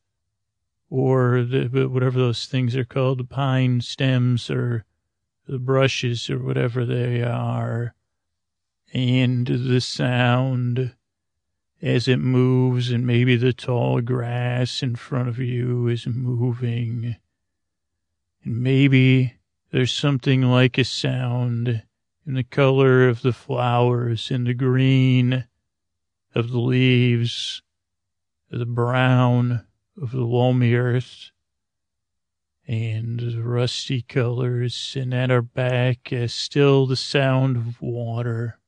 or 0.88 1.42
the, 1.42 1.88
whatever 1.90 2.18
those 2.20 2.46
things 2.46 2.76
are 2.76 2.84
called, 2.84 3.18
the 3.18 3.24
pine 3.24 3.80
stems 3.80 4.48
or 4.48 4.84
the 5.48 5.58
brushes 5.58 6.30
or 6.30 6.38
whatever 6.38 6.86
they 6.86 7.24
are, 7.24 7.96
and 8.94 9.48
the 9.48 9.80
sound 9.80 10.94
as 11.82 12.06
it 12.06 12.18
moves, 12.18 12.92
and 12.92 13.04
maybe 13.04 13.34
the 13.34 13.52
tall 13.52 14.00
grass 14.00 14.82
in 14.82 14.94
front 14.94 15.28
of 15.28 15.38
you 15.40 15.88
is 15.88 16.06
moving, 16.06 17.16
and 18.44 18.62
maybe 18.62 19.34
there's 19.72 19.90
something 19.90 20.42
like 20.42 20.78
a 20.78 20.84
sound 20.84 21.82
in 22.24 22.34
the 22.34 22.44
color 22.44 23.08
of 23.08 23.22
the 23.22 23.32
flowers, 23.32 24.30
in 24.30 24.44
the 24.44 24.54
green 24.54 25.44
of 26.34 26.50
the 26.50 26.60
leaves, 26.60 27.62
the 28.48 28.64
brown 28.64 29.66
of 30.00 30.12
the 30.12 30.20
loamy 30.20 30.74
earth, 30.74 31.30
and 32.68 33.18
the 33.18 33.42
rusty 33.42 34.02
colors, 34.02 34.96
and 34.98 35.12
at 35.12 35.32
our 35.32 35.42
back 35.42 36.12
is 36.12 36.32
still 36.32 36.86
the 36.86 36.96
sound 36.96 37.56
of 37.56 37.82
water. 37.82 38.60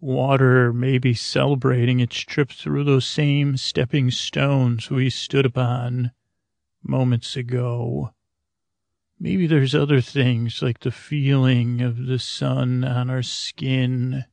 Water 0.00 0.72
maybe 0.72 1.14
celebrating 1.14 2.00
its 2.00 2.16
trip 2.18 2.50
through 2.50 2.84
those 2.84 3.06
same 3.06 3.56
stepping 3.56 4.10
stones 4.10 4.90
we 4.90 5.08
stood 5.08 5.46
upon 5.46 6.12
moments 6.82 7.36
ago. 7.36 8.10
Maybe 9.18 9.46
there's 9.46 9.74
other 9.74 10.02
things 10.02 10.60
like 10.60 10.80
the 10.80 10.90
feeling 10.90 11.80
of 11.80 12.06
the 12.06 12.18
sun 12.18 12.84
on 12.84 13.08
our 13.08 13.22
skin. 13.22 14.24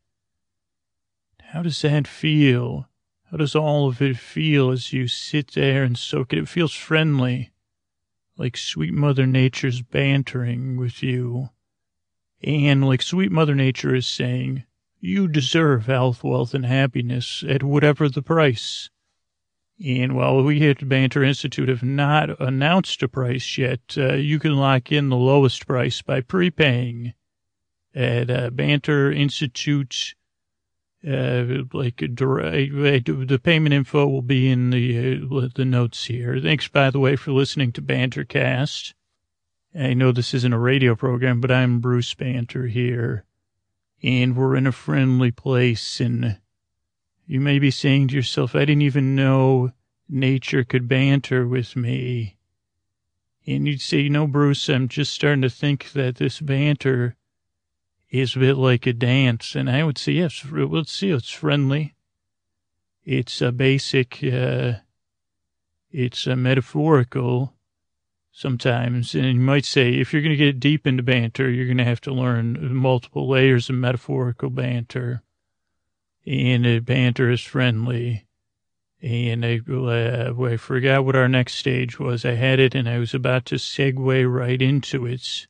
How 1.42 1.62
does 1.62 1.82
that 1.84 2.08
feel? 2.08 2.90
How 3.32 3.38
does 3.38 3.56
all 3.56 3.88
of 3.88 4.02
it 4.02 4.18
feel 4.18 4.70
as 4.70 4.92
you 4.92 5.08
sit 5.08 5.54
there 5.54 5.84
and 5.84 5.98
soak 5.98 6.34
it? 6.34 6.40
It 6.40 6.50
feels 6.50 6.74
friendly, 6.74 7.52
like 8.38 8.58
sweet 8.58 8.94
Mother 8.94 9.26
Nature's 9.26 9.82
bantering 9.82 10.76
with 10.76 11.02
you. 11.02 11.50
And 12.44 12.86
like 12.86 13.02
sweet 13.02 13.32
Mother 13.32 13.56
Nature 13.56 13.96
is 13.96 14.06
saying, 14.06 14.66
you 15.04 15.28
deserve 15.28 15.86
health, 15.86 16.24
wealth, 16.24 16.54
and 16.54 16.66
happiness 16.66 17.44
at 17.48 17.62
whatever 17.62 18.08
the 18.08 18.22
price. 18.22 18.90
And 19.86 20.16
while 20.16 20.42
we 20.42 20.66
at 20.70 20.88
Banter 20.88 21.24
Institute 21.24 21.68
have 21.68 21.84
not 21.84 22.40
announced 22.40 23.04
a 23.04 23.10
price 23.10 23.58
yet, 23.58 23.82
uh, 23.98 24.14
you 24.14 24.40
can 24.40 24.56
lock 24.56 24.94
in 24.94 25.10
the 25.10 25.18
lowest 25.18 25.68
price 25.68 26.02
by 26.02 26.22
prepaying 26.22 27.14
at 27.94 28.30
uh, 28.30 28.50
Banter 28.52 29.12
Institute. 29.12 30.16
Uh, 31.06 31.64
like 31.74 31.98
the 31.98 33.42
payment 33.44 33.74
info 33.74 34.08
will 34.08 34.22
be 34.22 34.50
in 34.50 34.70
the 34.70 35.18
uh, 35.22 35.50
the 35.54 35.66
notes 35.66 36.06
here. 36.06 36.40
Thanks, 36.40 36.70
by 36.70 36.90
the 36.90 37.00
way, 37.00 37.18
for 37.18 37.34
listening 37.34 37.74
to 37.74 37.82
Bantercast. 37.82 38.94
I 39.78 39.96
know 39.96 40.14
this 40.14 40.34
isn't 40.34 40.54
a 40.54 40.60
radio 40.60 40.96
program, 40.96 41.42
but 41.42 41.52
I'm 41.52 41.82
Bruce 41.82 42.14
Banter 42.14 42.68
here 42.68 43.26
and 44.04 44.36
we're 44.36 44.56
in 44.56 44.68
a 44.68 44.72
friendly 44.72 45.32
place. 45.32 46.00
And 46.02 46.40
you 47.26 47.40
may 47.40 47.58
be 47.58 47.72
saying 47.72 48.10
to 48.10 48.16
yourself, 48.16 48.56
I 48.56 48.66
didn't 48.66 48.82
even 48.82 49.16
know 49.16 49.72
nature 50.10 50.64
could 50.64 50.88
banter 50.88 51.48
with 51.48 51.76
me. 51.76 52.38
And 53.48 53.68
you'd 53.68 53.82
say, 53.82 54.02
you 54.02 54.10
know, 54.10 54.28
Bruce, 54.28 54.70
I'm 54.70 54.88
just 54.88 55.14
starting 55.14 55.42
to 55.42 55.50
think 55.50 55.92
that 55.94 56.16
this 56.16 56.40
banter 56.40 57.16
is 58.10 58.36
a 58.36 58.40
bit 58.40 58.58
like 58.58 58.86
a 58.86 58.94
dance. 58.94 59.56
And 59.56 59.70
I 59.70 59.84
would 59.84 59.98
say, 59.98 60.14
yes, 60.14 60.46
let's 60.52 60.92
see, 60.92 61.10
it's 61.10 61.32
friendly. 61.32 61.96
It's 63.04 63.42
a 63.42 63.52
basic, 63.52 64.24
uh, 64.24 64.74
it's 65.92 66.26
a 66.26 66.36
metaphorical, 66.36 67.54
sometimes. 68.34 69.14
And 69.14 69.26
you 69.26 69.40
might 69.40 69.64
say, 69.64 69.94
if 69.94 70.12
you're 70.12 70.22
going 70.22 70.38
to 70.38 70.46
get 70.46 70.60
deep 70.60 70.86
into 70.86 71.04
banter, 71.04 71.50
you're 71.50 71.68
going 71.68 71.78
to 71.78 71.86
have 71.86 72.02
to 72.02 72.14
learn 72.14 72.76
multiple 72.76 73.30
layers 73.30 73.70
of 73.70 73.76
metaphorical 73.76 74.50
banter. 74.50 75.22
And 76.26 76.66
uh, 76.66 76.80
banter 76.80 77.30
is 77.30 77.42
friendly. 77.42 78.26
And 79.02 79.46
I, 79.46 79.60
uh, 79.70 80.34
I 80.42 80.58
forgot 80.58 81.06
what 81.06 81.16
our 81.16 81.28
next 81.28 81.56
stage 81.56 82.00
was. 82.00 82.26
I 82.26 82.34
had 82.34 82.60
it 82.60 82.74
and 82.74 82.90
I 82.90 82.98
was 82.98 83.14
about 83.14 83.46
to 83.48 83.56
segue 83.56 84.34
right 84.34 84.62
into 84.62 85.06
it. 85.06 85.48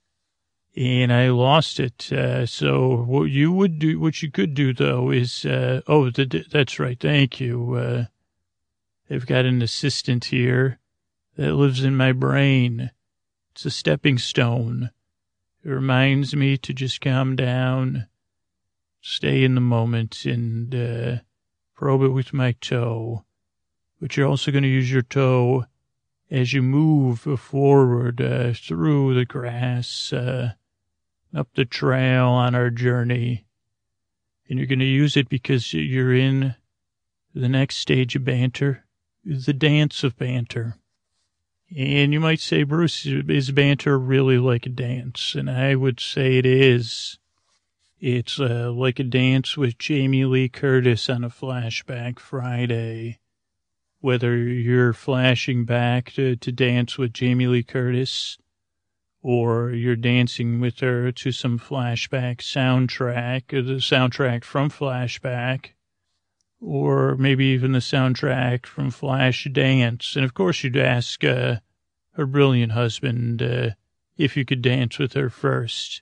And 0.76 1.13
I 1.13 1.30
lost 1.30 1.80
it. 1.80 2.12
Uh, 2.12 2.48
so 2.48 3.04
what 3.04 3.26
you 3.26 3.52
would 3.52 3.78
do, 3.78 4.00
what 4.00 4.24
you 4.24 4.32
could 4.32 4.56
do 4.56 4.74
though 4.74 5.12
is, 5.12 5.46
uh, 5.46 5.82
oh, 5.88 6.10
the, 6.10 6.46
that's 6.52 6.80
right. 6.80 7.00
Thank 7.00 7.39
you. 7.39 7.76
Uh, 7.76 8.06
I've 9.10 9.28
got 9.28 9.46
an 9.46 9.62
assistant 9.62 10.26
here 10.26 10.80
that 11.36 11.54
lives 11.54 11.84
in 11.84 11.96
my 11.96 12.12
brain. 12.12 12.91
It's 13.52 13.65
a 13.65 13.72
stepping 13.72 14.17
stone. 14.17 14.91
It 15.63 15.69
reminds 15.69 16.36
me 16.36 16.58
to 16.58 16.74
just 16.74 17.02
calm 17.02 17.36
down, 17.36 18.08
stay 19.02 19.43
in 19.43 19.56
the 19.56 19.62
moment, 19.62 20.26
and 20.26 20.74
uh, 20.74 21.17
probe 21.76 22.04
it 22.04 22.10
with 22.10 22.34
my 22.34 22.54
toe. 22.54 23.24
But 24.02 24.17
you're 24.17 24.28
also 24.28 24.52
going 24.52 24.63
to 24.63 24.69
use 24.69 24.91
your 24.91 25.02
toe 25.02 25.65
as 26.30 26.52
you 26.52 26.62
move 26.62 27.19
forward 27.39 28.19
uh, 28.19 28.54
through 28.54 29.13
the 29.13 29.26
grass, 29.26 30.12
uh, 30.12 30.54
up 31.34 31.48
the 31.56 31.65
trail 31.65 32.28
on 32.28 32.56
our 32.56 32.69
journey. 32.69 33.46
And 34.50 34.60
you're 34.60 34.67
going 34.67 34.80
to 34.80 34.86
use 34.86 35.15
it 35.15 35.30
because 35.30 35.74
you're 35.74 36.13
in 36.13 36.56
the 37.34 37.50
next 37.50 37.78
stage 37.78 38.15
of 38.15 38.26
banter, 38.26 38.86
the 39.24 39.54
dance 39.54 40.04
of 40.04 40.17
banter. 40.17 40.76
And 41.75 42.13
you 42.13 42.19
might 42.19 42.39
say, 42.39 42.63
Bruce, 42.63 43.05
is 43.05 43.51
banter 43.51 43.97
really 43.97 44.38
like 44.38 44.65
a 44.65 44.69
dance? 44.69 45.33
And 45.33 45.49
I 45.49 45.75
would 45.75 45.99
say 45.99 46.38
it 46.38 46.45
is. 46.45 47.17
It's 47.99 48.39
uh, 48.39 48.71
like 48.71 48.99
a 48.99 49.03
dance 49.03 49.57
with 49.57 49.77
Jamie 49.77 50.25
Lee 50.25 50.49
Curtis 50.49 51.09
on 51.09 51.23
a 51.23 51.29
flashback 51.29 52.19
Friday. 52.19 53.19
Whether 54.01 54.38
you're 54.38 54.93
flashing 54.93 55.63
back 55.63 56.12
to, 56.13 56.36
to 56.36 56.51
dance 56.51 56.97
with 56.97 57.13
Jamie 57.13 57.47
Lee 57.47 57.63
Curtis 57.63 58.38
or 59.23 59.71
you're 59.71 59.95
dancing 59.95 60.59
with 60.59 60.79
her 60.81 61.12
to 61.13 61.31
some 61.31 61.57
flashback 61.57 62.38
soundtrack, 62.38 63.47
the 63.47 63.79
soundtrack 63.79 64.43
from 64.43 64.69
Flashback, 64.69 65.72
or 66.63 67.15
maybe 67.17 67.45
even 67.47 67.73
the 67.73 67.80
soundtrack 67.80 68.65
from 68.65 68.89
Flash 68.89 69.47
Dance. 69.52 70.15
And 70.15 70.23
of 70.23 70.34
course, 70.34 70.63
you'd 70.63 70.78
ask 70.78 71.23
uh, 71.23 71.58
her 72.13 72.26
brilliant 72.26 72.71
husband 72.71 73.43
uh, 73.43 73.71
if 74.17 74.38
you 74.38 74.45
could 74.45 74.62
dance 74.62 74.97
with 74.97 75.13
her 75.13 75.30
first. 75.30 76.02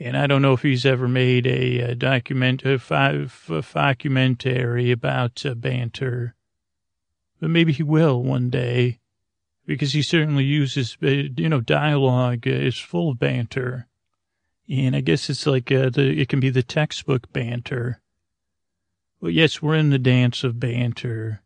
And 0.00 0.16
I 0.16 0.26
don't 0.26 0.42
know 0.42 0.54
if 0.54 0.62
he's 0.62 0.86
ever 0.86 1.08
made 1.08 1.46
a, 1.46 1.78
a 1.80 1.94
document, 1.94 2.64
a, 2.64 2.78
five 2.78 3.44
documentary 3.72 4.90
about 4.90 5.44
uh, 5.46 5.54
banter, 5.54 6.34
but 7.40 7.50
maybe 7.50 7.72
he 7.72 7.82
will 7.82 8.22
one 8.22 8.50
day, 8.50 8.98
because 9.66 9.92
he 9.92 10.02
certainly 10.02 10.44
uses, 10.44 10.96
uh, 11.02 11.06
you 11.06 11.48
know, 11.48 11.60
dialogue 11.60 12.46
is 12.46 12.78
full 12.78 13.10
of 13.10 13.18
banter. 13.18 13.86
And 14.68 14.94
I 14.96 15.00
guess 15.00 15.30
it's 15.30 15.46
like 15.46 15.70
uh, 15.72 15.90
the 15.90 16.20
it 16.20 16.28
can 16.28 16.40
be 16.40 16.50
the 16.50 16.62
textbook 16.62 17.32
banter 17.32 18.00
well, 19.20 19.30
yes, 19.30 19.60
we're 19.60 19.74
in 19.74 19.90
the 19.90 19.98
dance 19.98 20.44
of 20.44 20.60
banter 20.60 21.42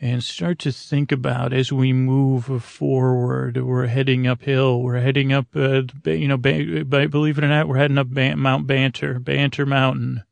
and 0.00 0.22
start 0.22 0.58
to 0.58 0.72
think 0.72 1.10
about 1.10 1.52
as 1.52 1.72
we 1.72 1.92
move 1.92 2.62
forward, 2.62 3.56
we're 3.56 3.86
heading 3.86 4.26
uphill, 4.26 4.82
we're 4.82 5.00
heading 5.00 5.32
up, 5.32 5.46
uh, 5.54 5.82
you 6.04 6.28
know, 6.28 6.36
believe 6.36 7.38
it 7.38 7.44
or 7.44 7.48
not, 7.48 7.68
we're 7.68 7.78
heading 7.78 7.98
up 7.98 8.08
Mount 8.08 8.66
Banter, 8.66 9.18
Banter 9.18 9.64
Mountain. 9.64 10.22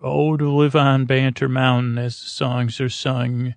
Oh, 0.00 0.36
to 0.36 0.50
live 0.50 0.76
on 0.76 1.06
Banter 1.06 1.48
Mountain 1.48 1.98
as 1.98 2.20
the 2.20 2.26
songs 2.26 2.80
are 2.80 2.88
sung. 2.88 3.54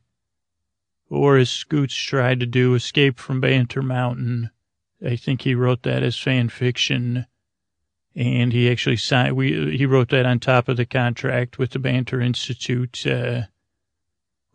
Or 1.10 1.38
as 1.38 1.50
Scoots 1.50 1.96
tried 1.96 2.39
to 2.39 2.46
do, 2.46 2.74
Escape 2.74 3.20
from 3.20 3.41
Banter 3.41 3.82
Mountain. 3.82 4.50
I 5.06 5.15
think 5.15 5.41
he 5.41 5.54
wrote 5.54 5.84
that 5.84 6.04
as 6.04 6.18
fan 6.18 6.50
fiction 6.50 7.28
and 8.15 8.54
he 8.54 8.71
actually 8.71 8.97
signed. 8.97 9.36
We 9.36 9.75
he 9.75 9.86
wrote 9.86 10.10
that 10.10 10.25
on 10.25 10.39
top 10.39 10.69
of 10.69 10.78
the 10.78 10.86
contract 10.86 11.58
with 11.58 11.71
the 11.71 11.80
Banter 11.80 12.21
Institute. 12.21 13.06
Uh, 13.06 13.43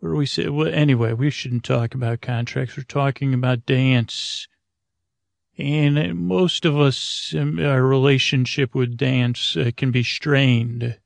do 0.01 0.15
we 0.15 0.25
say? 0.25 0.49
Well, 0.49 0.73
anyway, 0.73 1.13
we 1.13 1.29
shouldn't 1.29 1.63
talk 1.63 1.93
about 1.93 2.21
contracts. 2.21 2.75
We're 2.75 2.83
talking 2.83 3.33
about 3.33 3.67
dance, 3.67 4.47
and 5.57 6.15
most 6.15 6.65
of 6.65 6.79
us, 6.79 7.35
um, 7.37 7.59
our 7.59 7.83
relationship 7.83 8.73
with 8.73 8.97
dance 8.97 9.55
uh, 9.55 9.71
can 9.77 9.91
be 9.91 10.03
strained. 10.03 10.97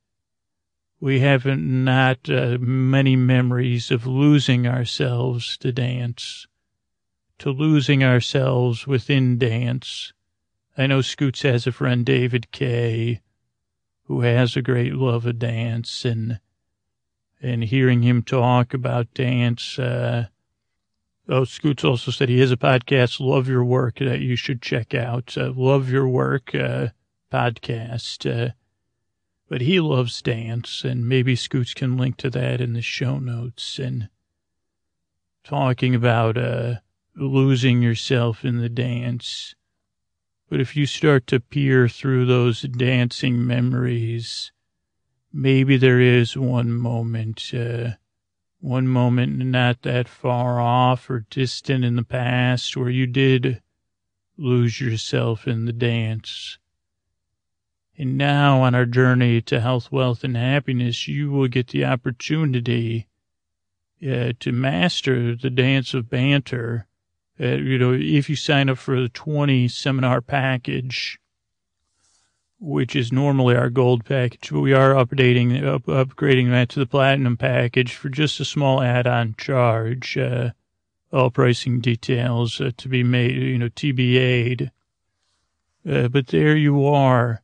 We 1.01 1.19
have 1.19 1.45
not 1.45 2.29
uh, 2.29 2.57
many 2.59 3.17
memories 3.17 3.91
of 3.91 4.07
losing 4.07 4.65
ourselves 4.65 5.57
to 5.57 5.73
dance, 5.73 6.47
to 7.39 7.51
losing 7.51 8.01
ourselves 8.01 8.87
within 8.87 9.37
dance 9.37 10.13
I 10.77 10.87
know 10.87 11.01
Scoots 11.01 11.43
has 11.43 11.65
a 11.67 11.71
friend, 11.71 12.05
David 12.05 12.51
K., 12.51 13.21
who 14.03 14.21
has 14.21 14.55
a 14.55 14.61
great 14.61 14.93
love 14.93 15.25
of 15.25 15.39
dance, 15.39 16.05
and 16.05 16.39
and 17.41 17.63
hearing 17.63 18.01
him 18.01 18.23
talk 18.23 18.73
about 18.73 19.13
dance, 19.13 19.77
uh, 19.77 20.27
Oh, 21.27 21.43
Scoots 21.43 21.83
also 21.83 22.11
said 22.11 22.29
he 22.29 22.39
has 22.41 22.51
a 22.51 22.57
podcast, 22.57 23.19
Love 23.19 23.47
Your 23.47 23.63
Work, 23.63 23.97
that 23.97 24.19
you 24.19 24.35
should 24.35 24.61
check 24.61 24.93
out. 24.93 25.35
Uh, 25.35 25.51
Love 25.55 25.89
Your 25.89 26.07
Work 26.07 26.53
uh, 26.53 26.89
podcast. 27.33 28.29
Uh, 28.29 28.51
but 29.49 29.61
he 29.61 29.79
loves 29.79 30.21
dance, 30.21 30.83
and 30.83 31.09
maybe 31.09 31.35
Scoots 31.35 31.73
can 31.73 31.97
link 31.97 32.17
to 32.17 32.29
that 32.29 32.61
in 32.61 32.73
the 32.73 32.81
show 32.81 33.17
notes. 33.17 33.79
And 33.79 34.09
talking 35.43 35.95
about 35.95 36.37
uh, 36.37 36.75
losing 37.15 37.81
yourself 37.81 38.45
in 38.45 38.59
the 38.59 38.69
dance. 38.69 39.55
But 40.49 40.61
if 40.61 40.75
you 40.75 40.85
start 40.85 41.27
to 41.27 41.39
peer 41.39 41.87
through 41.87 42.25
those 42.25 42.61
dancing 42.61 43.45
memories, 43.45 44.51
maybe 45.33 45.77
there 45.77 45.99
is 45.99 46.37
one 46.37 46.71
moment. 46.71 47.51
Uh, 47.53 47.91
one 48.59 48.87
moment 48.87 49.37
not 49.37 49.83
that 49.83 50.07
far 50.07 50.59
off 50.59 51.07
or 51.09 51.25
distant 51.29 51.85
in 51.85 51.95
the 51.95 52.03
past 52.03 52.75
where 52.75 52.89
you 52.89 53.05
did 53.05 53.61
lose 54.37 54.81
yourself 54.81 55.47
in 55.47 55.65
the 55.65 55.73
dance. 55.73 56.57
And 57.97 58.17
now 58.17 58.61
on 58.61 58.75
our 58.75 58.85
journey 58.85 59.41
to 59.43 59.61
health, 59.61 59.91
wealth, 59.91 60.23
and 60.23 60.35
happiness, 60.35 61.07
you 61.07 61.31
will 61.31 61.47
get 61.47 61.67
the 61.67 61.85
opportunity 61.85 63.07
uh, 64.01 64.33
to 64.39 64.51
master 64.51 65.35
the 65.35 65.49
dance 65.49 65.93
of 65.93 66.09
banter. 66.09 66.87
Uh, 67.39 67.55
you 67.55 67.77
know, 67.77 67.93
if 67.93 68.29
you 68.29 68.35
sign 68.35 68.69
up 68.69 68.77
for 68.77 68.99
the 69.01 69.09
20 69.09 69.67
seminar 69.67 70.21
package, 70.21 71.19
which 72.59 72.95
is 72.95 73.11
normally 73.11 73.55
our 73.55 73.69
gold 73.69 74.05
package, 74.05 74.49
but 74.51 74.61
we 74.61 74.73
are 74.73 74.93
updating, 74.93 75.63
up, 75.65 75.83
upgrading 75.83 76.49
that 76.51 76.69
to 76.69 76.79
the 76.79 76.85
platinum 76.85 77.35
package 77.35 77.93
for 77.93 78.09
just 78.09 78.39
a 78.39 78.45
small 78.45 78.81
add-on 78.81 79.35
charge. 79.37 80.17
Uh, 80.17 80.51
all 81.11 81.29
pricing 81.29 81.79
details 81.79 82.59
uh, 82.59 82.71
to 82.77 82.89
be 82.89 83.03
made, 83.03 83.35
you 83.35 83.57
know, 83.57 83.69
TBA'd. 83.69 84.71
Uh, 85.87 86.07
but 86.07 86.27
there 86.27 86.55
you 86.55 86.85
are. 86.85 87.41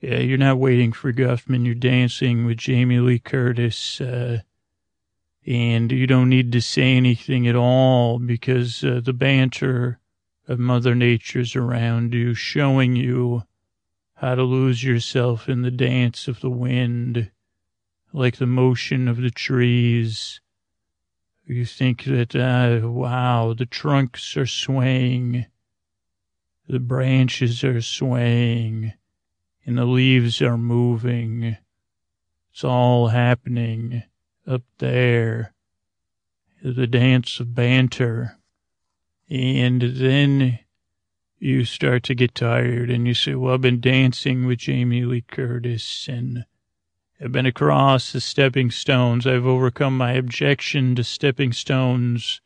Yeah, 0.00 0.18
you're 0.18 0.38
not 0.38 0.58
waiting 0.58 0.92
for 0.92 1.12
Guffman. 1.12 1.64
You're 1.64 1.74
dancing 1.74 2.44
with 2.44 2.58
Jamie 2.58 2.98
Lee 2.98 3.18
Curtis. 3.18 4.00
And 5.46 5.92
you 5.92 6.08
don't 6.08 6.28
need 6.28 6.50
to 6.52 6.60
say 6.60 6.96
anything 6.96 7.46
at 7.46 7.54
all 7.54 8.18
because 8.18 8.82
uh, 8.82 9.00
the 9.04 9.12
banter 9.12 10.00
of 10.48 10.58
Mother 10.58 10.94
Nature's 10.94 11.54
around 11.54 12.14
you, 12.14 12.34
showing 12.34 12.96
you 12.96 13.44
how 14.14 14.34
to 14.34 14.42
lose 14.42 14.82
yourself 14.82 15.48
in 15.48 15.62
the 15.62 15.70
dance 15.70 16.26
of 16.26 16.40
the 16.40 16.50
wind, 16.50 17.30
like 18.12 18.38
the 18.38 18.46
motion 18.46 19.06
of 19.06 19.18
the 19.18 19.30
trees. 19.30 20.40
You 21.44 21.64
think 21.64 22.04
that, 22.04 22.34
uh, 22.34 22.88
wow, 22.88 23.54
the 23.56 23.66
trunks 23.66 24.36
are 24.36 24.46
swaying, 24.46 25.46
the 26.68 26.80
branches 26.80 27.62
are 27.62 27.80
swaying, 27.80 28.94
and 29.64 29.78
the 29.78 29.84
leaves 29.84 30.42
are 30.42 30.58
moving. 30.58 31.56
It's 32.50 32.64
all 32.64 33.08
happening 33.08 34.02
up 34.46 34.62
there. 34.78 35.54
The 36.62 36.86
dance 36.86 37.40
of 37.40 37.54
banter. 37.54 38.38
And 39.28 39.82
then 39.82 40.60
you 41.38 41.64
start 41.64 42.02
to 42.04 42.14
get 42.14 42.34
tired 42.34 42.90
and 42.90 43.06
you 43.06 43.14
say, 43.14 43.34
well, 43.34 43.54
I've 43.54 43.60
been 43.60 43.80
dancing 43.80 44.46
with 44.46 44.58
Jamie 44.58 45.04
Lee 45.04 45.22
Curtis 45.22 46.08
and 46.08 46.44
I've 47.20 47.32
been 47.32 47.46
across 47.46 48.12
the 48.12 48.20
stepping 48.20 48.70
stones. 48.70 49.26
I've 49.26 49.46
overcome 49.46 49.96
my 49.96 50.12
objection 50.12 50.94
to 50.96 51.04
stepping 51.04 51.52
stones 51.52 52.40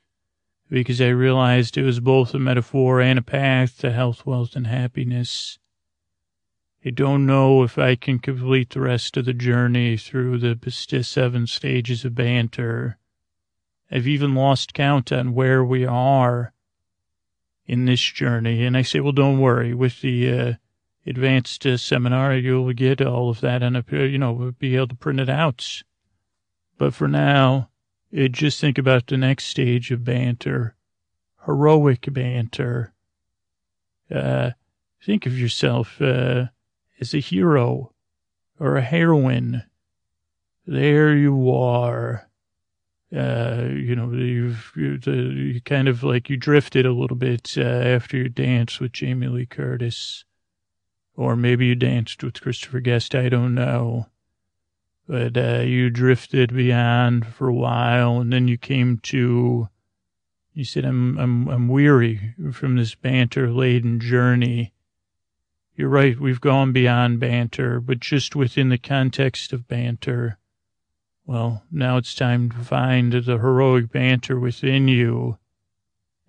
because 0.71 1.01
I 1.01 1.09
realized 1.09 1.77
it 1.77 1.83
was 1.83 2.01
both 2.01 2.35
a 2.35 2.39
metaphor 2.39 3.01
and 3.01 3.19
a 3.19 3.23
path 3.23 3.79
to 3.79 3.91
health, 3.91 4.25
wealth, 4.25 4.55
and 4.55 4.67
happiness. 4.67 5.59
I 6.85 6.89
don't 6.91 7.27
know 7.27 7.63
if 7.63 7.77
I 7.77 7.95
can 7.95 8.19
complete 8.19 8.71
the 8.71 8.81
rest 8.81 9.19
of 9.19 9.27
the 9.27 9.35
journey 9.35 9.99
through 9.99 10.39
the 10.39 11.03
seven 11.03 11.47
stages 11.47 12.07
of 12.07 12.15
banter. 12.15 12.97
I've 13.91 14.07
even 14.07 14.35
lost 14.35 14.73
count 14.73 15.13
on 15.13 15.35
where 15.35 15.63
we 15.63 15.85
are 15.85 16.55
in 17.67 17.85
this 17.85 18.01
journey. 18.01 18.65
And 18.65 18.79
I 18.79 18.83
say, 18.83 19.01
well, 19.01 19.13
don't 19.13 19.41
worry. 19.41 19.75
With 19.75 20.01
the 20.01 20.31
uh, 20.33 20.53
advanced 21.07 21.67
uh, 21.67 21.77
seminar, 21.77 22.35
you'll 22.35 22.73
get 22.73 23.03
all 23.03 23.29
of 23.29 23.41
that 23.43 23.63
and, 23.63 23.77
uh, 23.77 23.83
you 23.97 24.19
know, 24.19 24.55
be 24.59 24.75
able 24.77 24.89
to 24.89 24.95
print 24.95 25.21
it 25.21 25.29
out. 25.29 25.83
But 26.79 26.95
for 26.95 27.09
now, 27.09 27.69
uh, 28.19 28.29
just 28.29 28.59
think 28.59 28.79
about 28.79 29.07
the 29.07 29.19
next 29.19 29.45
stage 29.47 29.91
of 29.91 30.03
banter, 30.03 30.77
heroic 31.45 32.07
banter. 32.11 32.95
Uh, 34.11 34.53
think 35.05 35.27
of 35.27 35.39
yourself 35.39 36.01
as 37.01 37.15
a 37.15 37.21
hero 37.21 37.93
or 38.59 38.77
a 38.77 38.83
heroine. 38.83 39.65
There 40.67 41.17
you 41.17 41.51
are 41.51 42.31
uh, 43.15 43.67
you 43.69 43.97
know, 43.97 44.13
you've, 44.13 44.73
you, 44.77 44.99
you 45.05 45.61
kind 45.63 45.89
of 45.89 46.05
like 46.05 46.31
you 46.31 46.37
drifted 46.37 46.87
a 46.87 46.93
little 46.93 47.17
bit 47.17 47.55
uh, 47.57 47.63
after 47.63 48.17
your 48.17 48.29
dance 48.29 48.79
with 48.79 48.93
Jamie 48.93 49.27
Lee 49.27 49.47
Curtis, 49.47 50.25
or 51.17 51.35
maybe 51.35 51.67
you 51.67 51.75
danced 51.75 52.23
with 52.23 52.41
Christopher 52.41 52.79
Guest. 52.79 53.17
I 53.17 53.29
don't 53.29 53.55
know, 53.55 54.07
but 55.09 55.37
uh, 55.37 55.63
you 55.63 55.91
drifted 55.91 56.55
beyond 56.55 57.27
for 57.27 57.49
a 57.49 57.55
while, 57.55 58.21
and 58.21 58.33
then 58.33 58.47
you 58.47 58.57
came 58.57 58.99
to. 59.05 59.69
You 60.55 60.65
said, 60.65 60.85
"I'm 60.85 61.19
I'm 61.19 61.49
I'm 61.49 61.69
weary 61.69 62.35
from 62.53 62.77
this 62.77 62.95
banter-laden 62.95 63.99
journey." 63.99 64.73
You're 65.81 65.89
right. 65.89 66.21
We've 66.21 66.41
gone 66.41 66.73
beyond 66.73 67.21
banter, 67.21 67.81
but 67.81 68.01
just 68.01 68.37
within 68.37 68.69
the 68.69 68.79
context 68.79 69.53
of 69.53 69.67
banter 69.67 70.39
well, 71.31 71.63
now 71.71 71.97
it's 71.97 72.13
time 72.13 72.51
to 72.51 72.57
find 72.57 73.13
the 73.13 73.39
heroic 73.39 73.93
banter 73.93 74.37
within 74.41 74.89
you. 74.89 75.39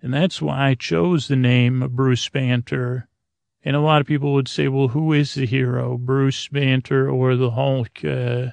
And 0.00 0.14
that's 0.14 0.40
why 0.40 0.68
I 0.68 0.74
chose 0.74 1.26
the 1.26 1.34
name 1.34 1.88
Bruce 1.90 2.28
Banter. 2.28 3.08
And 3.64 3.74
a 3.74 3.80
lot 3.80 4.00
of 4.00 4.06
people 4.06 4.32
would 4.34 4.46
say, 4.46 4.68
well, 4.68 4.86
who 4.86 5.12
is 5.12 5.34
the 5.34 5.44
hero, 5.44 5.98
Bruce 5.98 6.46
Banter 6.46 7.10
or 7.10 7.34
the 7.34 7.50
Hulk? 7.50 8.04
Uh, 8.04 8.50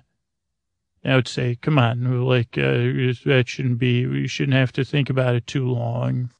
I 1.06 1.16
would 1.16 1.28
say, 1.28 1.56
come 1.56 1.78
on, 1.78 2.26
like, 2.26 2.58
uh, 2.58 3.14
that 3.26 3.44
shouldn't 3.46 3.78
be, 3.78 4.08
we 4.08 4.28
shouldn't 4.28 4.58
have 4.58 4.72
to 4.72 4.84
think 4.84 5.12
about 5.12 5.36
it 5.36 5.46
too 5.46 5.68
long. 5.68 6.32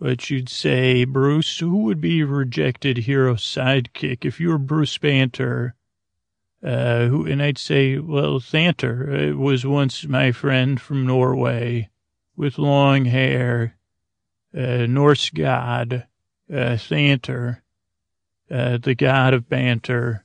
But 0.00 0.30
you'd 0.30 0.48
say, 0.48 1.04
Bruce, 1.04 1.58
who 1.58 1.78
would 1.84 2.00
be 2.00 2.14
your 2.14 2.28
rejected 2.28 2.98
hero 2.98 3.34
sidekick 3.34 4.24
if 4.24 4.38
you 4.38 4.50
were 4.50 4.58
Bruce 4.58 4.96
Banter? 4.96 5.74
uh, 6.62 7.06
who, 7.06 7.26
and 7.26 7.42
I'd 7.42 7.58
say, 7.58 7.98
well, 7.98 8.40
Thanter 8.40 9.32
uh, 9.32 9.36
was 9.36 9.64
once 9.64 10.04
my 10.06 10.32
friend 10.32 10.80
from 10.80 11.06
Norway 11.06 11.90
with 12.36 12.58
long 12.58 13.04
hair, 13.04 13.76
uh, 14.56 14.86
Norse 14.86 15.30
god, 15.30 16.06
uh, 16.52 16.76
Thanter, 16.76 17.62
uh, 18.50 18.78
the 18.78 18.94
god 18.94 19.34
of 19.34 19.48
banter, 19.48 20.24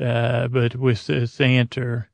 uh, 0.00 0.48
but 0.48 0.76
with 0.76 1.08
uh, 1.10 1.26
Thanter. 1.26 2.10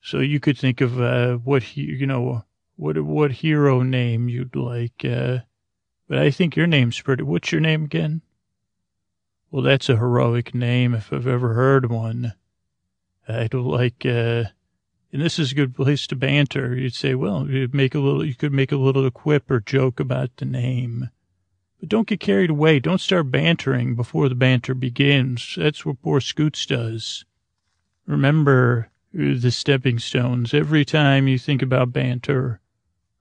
So 0.00 0.20
you 0.20 0.40
could 0.40 0.56
think 0.56 0.80
of 0.80 1.00
uh, 1.00 1.36
what 1.36 1.62
he, 1.64 1.82
you 1.82 2.06
know, 2.06 2.44
what 2.76 3.02
what 3.02 3.32
hero 3.32 3.82
name 3.82 4.28
you'd 4.28 4.54
like. 4.54 5.04
Uh, 5.04 5.38
but 6.08 6.18
I 6.18 6.30
think 6.30 6.56
your 6.56 6.66
name's 6.66 7.00
pretty. 7.00 7.22
What's 7.22 7.50
your 7.52 7.60
name 7.60 7.84
again? 7.84 8.22
Well, 9.50 9.62
that's 9.62 9.88
a 9.88 9.96
heroic 9.96 10.54
name 10.54 10.94
if 10.94 11.12
I've 11.12 11.26
ever 11.26 11.54
heard 11.54 11.90
one. 11.90 12.34
I'd 13.28 13.54
like, 13.54 14.04
uh, 14.04 14.44
and 15.12 15.22
this 15.22 15.38
is 15.38 15.52
a 15.52 15.54
good 15.54 15.74
place 15.74 16.06
to 16.08 16.16
banter. 16.16 16.76
You'd 16.76 16.94
say, 16.94 17.14
well, 17.14 17.48
you'd 17.48 17.74
make 17.74 17.94
a 17.94 17.98
little, 17.98 18.24
you 18.24 18.34
could 18.34 18.52
make 18.52 18.72
a 18.72 18.76
little 18.76 19.10
quip 19.10 19.50
or 19.50 19.60
joke 19.60 19.98
about 19.98 20.36
the 20.36 20.44
name. 20.44 21.10
But 21.80 21.88
don't 21.88 22.08
get 22.08 22.20
carried 22.20 22.50
away. 22.50 22.80
Don't 22.80 23.00
start 23.00 23.30
bantering 23.30 23.94
before 23.94 24.28
the 24.28 24.34
banter 24.34 24.74
begins. 24.74 25.54
That's 25.56 25.84
what 25.84 26.02
poor 26.02 26.20
Scoots 26.20 26.66
does. 26.66 27.24
Remember 28.06 28.90
the 29.12 29.50
stepping 29.50 29.98
stones. 29.98 30.52
Every 30.54 30.84
time 30.84 31.28
you 31.28 31.38
think 31.38 31.62
about 31.62 31.92
banter, 31.92 32.60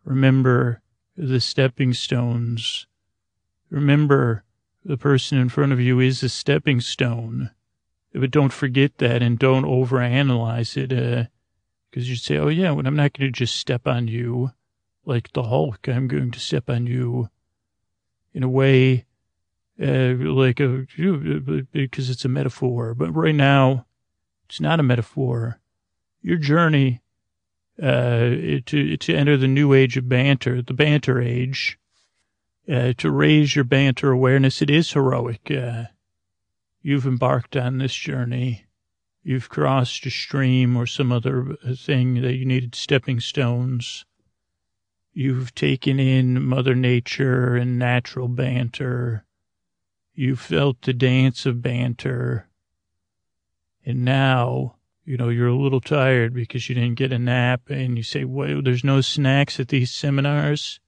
remember 0.06 0.82
the 1.18 1.42
stepping 1.42 1.94
stones. 1.94 2.88
Remember 3.70 4.44
the 4.84 4.98
person 4.98 5.38
in 5.38 5.50
front 5.50 5.74
of 5.74 5.80
you 5.82 6.00
is 6.00 6.24
a 6.24 6.30
stepping 6.30 6.80
stone. 6.80 7.52
But 8.14 8.32
don't 8.32 8.54
forget 8.54 9.00
that 9.00 9.22
and 9.22 9.38
don't 9.38 9.66
overanalyze 9.66 10.78
it, 10.78 10.90
because 11.90 12.08
uh, 12.08 12.10
you'd 12.10 12.22
say, 12.22 12.38
oh, 12.38 12.48
yeah, 12.48 12.72
well, 12.72 12.88
I'm 12.88 12.96
not 12.96 13.12
going 13.12 13.28
to 13.28 13.38
just 13.38 13.58
step 13.58 13.88
on 13.88 14.08
you 14.08 14.52
like 15.04 15.34
the 15.34 15.44
Hulk. 15.44 15.90
I'm 15.90 16.08
going 16.08 16.32
to 16.32 16.40
step 16.40 16.70
on 16.70 16.88
you 16.88 17.30
in 18.34 18.44
a 18.44 18.50
way 18.50 19.06
uh, 19.82 20.14
like 20.16 20.62
a, 20.62 20.86
because 21.74 22.10
it's 22.10 22.24
a 22.24 22.30
metaphor. 22.30 22.94
But 22.94 23.12
right 23.12 23.36
now, 23.36 23.86
it's 24.48 24.62
not 24.62 24.80
a 24.80 24.84
metaphor. 24.84 25.60
Your 26.22 26.38
journey 26.38 27.02
uh, 27.82 28.62
to 28.66 28.98
to 28.98 29.14
enter 29.14 29.38
the 29.38 29.48
new 29.48 29.74
age 29.74 29.98
of 29.98 30.08
banter, 30.08 30.62
the 30.62 30.74
banter 30.74 31.22
age, 31.22 31.78
uh, 32.72 32.94
to 32.98 33.12
raise 33.12 33.56
your 33.56 33.66
banter 33.66 34.12
awareness. 34.12 34.62
It 34.62 34.70
is 34.70 34.92
heroic. 34.92 35.52
Uh, 35.52 35.86
you've 36.82 37.06
embarked 37.06 37.56
on 37.56 37.78
this 37.78 37.96
journey. 37.96 38.66
You've 39.24 39.50
crossed 39.50 40.06
a 40.06 40.12
stream 40.12 40.78
or 40.78 40.86
some 40.86 41.12
other 41.12 41.58
thing 41.76 42.22
that 42.22 42.36
you 42.36 42.46
needed 42.46 42.76
stepping 42.76 43.20
stones. 43.20 44.06
You've 45.14 45.56
taken 45.56 46.00
in 46.00 46.46
Mother 46.46 46.76
Nature 46.76 47.56
and 47.56 47.80
natural 47.80 48.28
banter. 48.28 49.26
You've 50.14 50.40
felt 50.40 50.82
the 50.82 50.94
dance 50.94 51.46
of 51.46 51.62
banter. 51.62 52.48
And 53.86 54.06
now, 54.06 54.75
you 55.06 55.18
know, 55.18 55.30
you're 55.30 55.48
a 55.48 55.56
little 55.56 55.82
tired 55.82 56.34
because 56.34 56.68
you 56.68 56.76
didn't 56.76 56.96
get 56.96 57.14
a 57.14 57.20
nap 57.20 57.70
and 57.70 57.96
you 57.96 58.04
say, 58.04 58.24
well, 58.24 58.62
there's 58.62 58.84
no 58.84 59.02
snacks 59.02 59.60
at 59.60 59.68
these 59.68 59.92
seminars. 59.92 60.80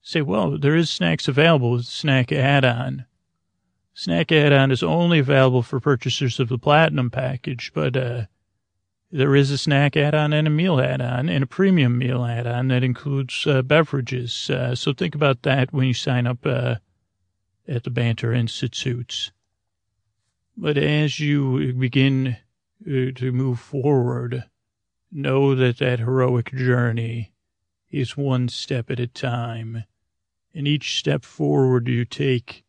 Say, 0.00 0.22
well, 0.22 0.58
there 0.58 0.76
is 0.76 0.88
snacks 0.88 1.28
available 1.28 1.72
with 1.72 1.84
snack 1.84 2.32
add-on. 2.32 3.04
Snack 3.92 4.32
add-on 4.32 4.70
is 4.70 4.82
only 4.82 5.18
available 5.18 5.62
for 5.62 5.80
purchasers 5.80 6.40
of 6.40 6.48
the 6.48 6.58
platinum 6.58 7.10
package, 7.10 7.70
but, 7.74 7.96
uh, 7.96 8.22
there 9.12 9.36
is 9.36 9.50
a 9.50 9.58
snack 9.58 9.96
add-on 9.96 10.32
and 10.32 10.46
a 10.46 10.50
meal 10.50 10.80
add-on 10.80 11.28
and 11.28 11.44
a 11.44 11.46
premium 11.46 11.96
meal 11.98 12.24
add-on 12.24 12.68
that 12.68 12.82
includes 12.82 13.46
uh, 13.46 13.62
beverages. 13.62 14.50
Uh, 14.50 14.74
so 14.74 14.92
think 14.92 15.14
about 15.14 15.42
that 15.42 15.72
when 15.72 15.86
you 15.86 15.94
sign 15.94 16.26
up 16.26 16.44
uh, 16.44 16.76
at 17.68 17.84
the 17.84 17.90
Banter 17.90 18.32
Institutes. 18.32 19.30
But 20.56 20.76
as 20.76 21.20
you 21.20 21.72
begin 21.74 22.36
to 22.84 23.32
move 23.32 23.58
forward, 23.60 24.44
know 25.10 25.54
that 25.54 25.78
that 25.78 26.00
heroic 26.00 26.54
journey 26.54 27.32
is 27.90 28.16
one 28.16 28.48
step 28.48 28.90
at 28.90 29.00
a 29.00 29.06
time, 29.06 29.84
and 30.54 30.68
each 30.68 30.98
step 30.98 31.24
forward 31.24 31.88
you 31.88 32.04
take 32.04 32.64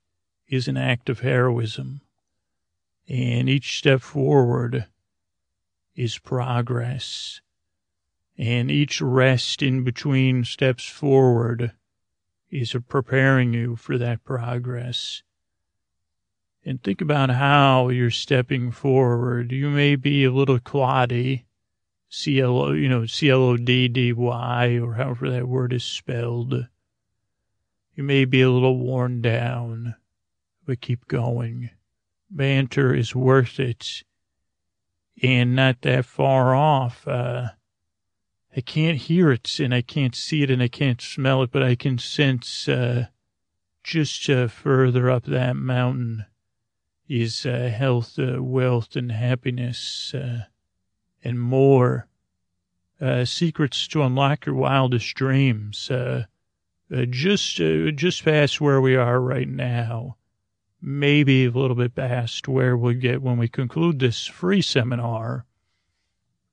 is 0.48 0.68
an 0.68 0.78
act 0.78 1.10
of 1.10 1.20
heroism, 1.20 2.02
and 3.08 3.50
each 3.50 3.78
step 3.78 4.02
forward 4.02 4.88
is 5.96 6.20
progress. 6.20 7.42
And 8.38 8.70
each 8.70 9.02
rest 9.02 9.64
in 9.64 9.84
between 9.84 10.44
steps 10.44 10.88
forward 10.88 11.72
is 12.52 12.76
preparing 12.88 13.54
you 13.54 13.76
for 13.76 13.98
that 13.98 14.24
progress. 14.24 15.24
And 16.66 16.84
think 16.84 17.02
about 17.02 17.30
how 17.30 17.90
you're 17.90 18.12
stepping 18.12 18.72
forward. 18.72 19.52
You 19.52 19.70
may 19.70 19.96
be 19.96 20.26
a 20.26 20.32
little 20.32 20.60
cloddy, 20.60 21.44
C-L-O, 22.10 22.74
you 22.74 22.90
know, 22.90 23.06
C-L-O-D-D-Y, 23.06 24.80
or 24.80 24.94
however 24.96 25.30
that 25.30 25.48
word 25.48 25.72
is 25.72 25.84
spelled. 25.84 26.68
You 27.96 28.04
may 28.04 28.26
be 28.26 28.42
a 28.42 28.52
little 28.52 28.78
worn 28.78 29.22
down, 29.22 29.96
but 30.66 30.82
keep 30.82 31.08
going. 31.08 31.70
Banter 32.30 32.94
is 32.94 33.16
worth 33.16 33.60
it 33.60 34.04
and 35.22 35.56
not 35.56 35.82
that 35.82 36.06
far 36.06 36.54
off. 36.54 37.08
Uh, 37.08 37.50
I 38.56 38.62
can't 38.62 38.98
hear 38.98 39.32
it 39.32 39.60
and 39.60 39.74
I 39.74 39.82
can't 39.82 40.16
see 40.16 40.44
it 40.44 40.52
and 40.52 40.62
I 40.62 40.68
can't 40.68 41.02
smell 41.02 41.44
it, 41.44 41.52
but 41.52 41.64
I 41.64 41.76
can 41.76 41.98
sense 41.98 42.68
uh, 42.68 43.08
just 43.84 44.30
uh, 44.30 44.48
further 44.48 45.10
up 45.10 45.26
that 45.26 45.56
mountain 45.56 46.26
is 47.08 47.46
uh, 47.46 47.72
health, 47.76 48.18
uh, 48.20 48.42
wealth, 48.42 48.96
and 48.96 49.12
happiness, 49.12 50.14
uh, 50.14 50.46
and 51.24 51.40
more. 51.40 52.08
Uh, 53.00 53.24
secrets 53.26 53.88
to 53.88 54.02
unlock 54.02 54.48
your 54.48 54.56
wildest 54.56 55.14
dreams. 55.14 55.92
just, 57.10 57.56
just 57.56 58.26
past 58.26 58.60
where 58.60 58.82
we 58.82 58.96
are 58.96 59.22
right 59.22 59.48
now 59.48 60.18
maybe 60.82 61.46
a 61.46 61.52
little 61.52 61.76
bit 61.76 61.96
past 61.96 62.48
where 62.48 62.78
we'll 62.78 62.94
get 62.94 63.22
when 63.22 63.38
we 63.38 63.48
conclude 63.48 64.00
this 64.00 64.26
free 64.26 64.62
seminar, 64.62 65.46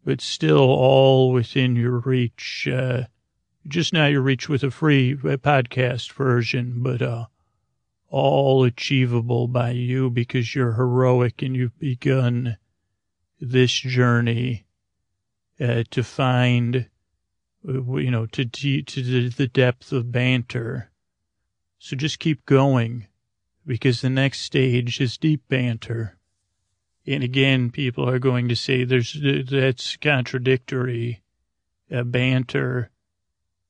but 0.05 0.20
still 0.20 0.59
all 0.59 1.32
within 1.32 1.76
your 1.76 1.98
reach. 2.00 2.68
Uh, 2.70 3.02
just 3.66 3.92
now 3.92 4.07
your 4.07 4.20
reach 4.20 4.48
with 4.48 4.62
a 4.62 4.70
free 4.70 5.12
uh, 5.12 5.36
podcast 5.36 6.12
version, 6.12 6.74
but 6.78 7.00
uh, 7.02 7.26
all 8.15 8.62
achievable 8.62 9.49
by 9.49 9.71
you 9.71 10.09
because 10.09 10.55
you're 10.55 10.75
heroic 10.75 11.43
and 11.43 11.57
you've 11.57 11.77
begun 11.81 12.57
this 13.41 13.73
journey 13.73 14.65
uh, 15.61 15.83
to 15.91 16.05
find, 16.05 16.89
uh, 17.69 17.97
you 17.97 18.12
know, 18.12 18.25
to, 18.27 18.45
to, 18.45 18.83
to 18.83 19.31
the 19.31 19.49
depth 19.49 19.91
of 19.91 20.12
banter. 20.12 20.93
So 21.81 21.97
just 21.97 22.21
keep 22.21 22.47
going 22.47 23.09
because 23.67 24.01
the 24.01 24.11
next 24.11 24.43
stage 24.43 25.01
is 25.01 25.19
deep 25.19 25.49
banter. 25.49 26.17
And 27.09 27.25
again, 27.25 27.73
people 27.73 28.09
are 28.09 28.21
going 28.21 28.49
to 28.49 28.55
say 28.55 28.85
there's 28.85 29.19
that's 29.51 29.97
contradictory. 29.97 31.21
Uh, 31.93 32.05
banter 32.05 32.91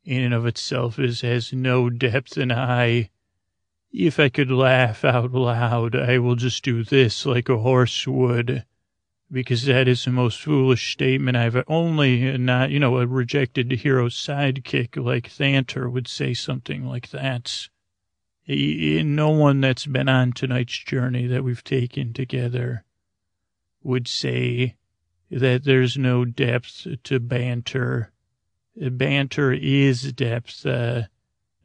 in 0.04 0.20
and 0.20 0.34
of 0.34 0.44
itself 0.44 0.98
is 0.98 1.22
has 1.22 1.50
no 1.54 1.88
depth 1.88 2.36
and 2.36 2.52
I 2.52 3.08
if 3.94 4.18
I 4.18 4.28
could 4.28 4.50
laugh 4.50 5.04
out 5.04 5.32
loud, 5.32 5.94
I 5.94 6.18
will 6.18 6.36
just 6.36 6.64
do 6.64 6.82
this 6.84 7.24
like 7.24 7.48
a 7.48 7.58
horse 7.58 8.06
would, 8.06 8.64
because 9.30 9.64
that 9.64 9.88
is 9.88 10.04
the 10.04 10.10
most 10.10 10.40
foolish 10.40 10.92
statement 10.92 11.36
I've 11.36 11.62
only 11.68 12.36
not, 12.36 12.70
you 12.70 12.80
know, 12.80 12.98
a 12.98 13.06
rejected 13.06 13.70
hero 13.70 14.08
sidekick 14.08 15.02
like 15.02 15.28
Thanter 15.28 15.88
would 15.88 16.08
say 16.08 16.34
something 16.34 16.84
like 16.86 17.10
that 17.10 17.68
no 18.46 19.30
one 19.30 19.60
that's 19.60 19.86
been 19.86 20.08
on 20.08 20.32
tonight's 20.32 20.78
journey 20.78 21.26
that 21.26 21.44
we've 21.44 21.64
taken 21.64 22.12
together 22.12 22.84
would 23.82 24.06
say 24.06 24.76
that 25.30 25.64
there's 25.64 25.96
no 25.96 26.24
depth 26.24 26.86
to 27.02 27.18
banter. 27.20 28.12
Banter 28.76 29.52
is 29.52 30.12
depth. 30.12 30.66
Uh, 30.66 31.04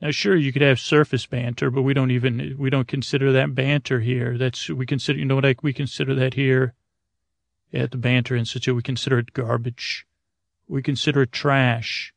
now, 0.02 0.12
sure, 0.12 0.36
you 0.36 0.54
could 0.54 0.62
have 0.62 0.80
surface 0.80 1.26
banter, 1.26 1.70
but 1.70 1.82
we 1.82 1.94
don't 1.94 2.12
even, 2.12 2.56
we 2.58 2.70
don't 2.70 2.88
consider 2.88 3.32
that 3.34 3.54
banter 3.54 4.00
here. 4.00 4.38
That's, 4.38 4.70
we 4.70 4.86
consider, 4.86 5.20
you 5.20 5.26
know 5.26 5.36
what, 5.36 5.44
like, 5.44 5.64
we 5.64 5.74
consider 5.74 6.16
that 6.16 6.36
here 6.36 6.74
at 7.74 7.92
the 7.92 7.98
Banter 7.98 8.36
Institute. 8.36 8.76
We 8.76 8.82
consider 8.82 9.20
it 9.20 9.34
garbage. 9.34 10.08
We 10.68 10.82
consider 10.82 11.24
it 11.24 11.32
trash. 11.32 12.14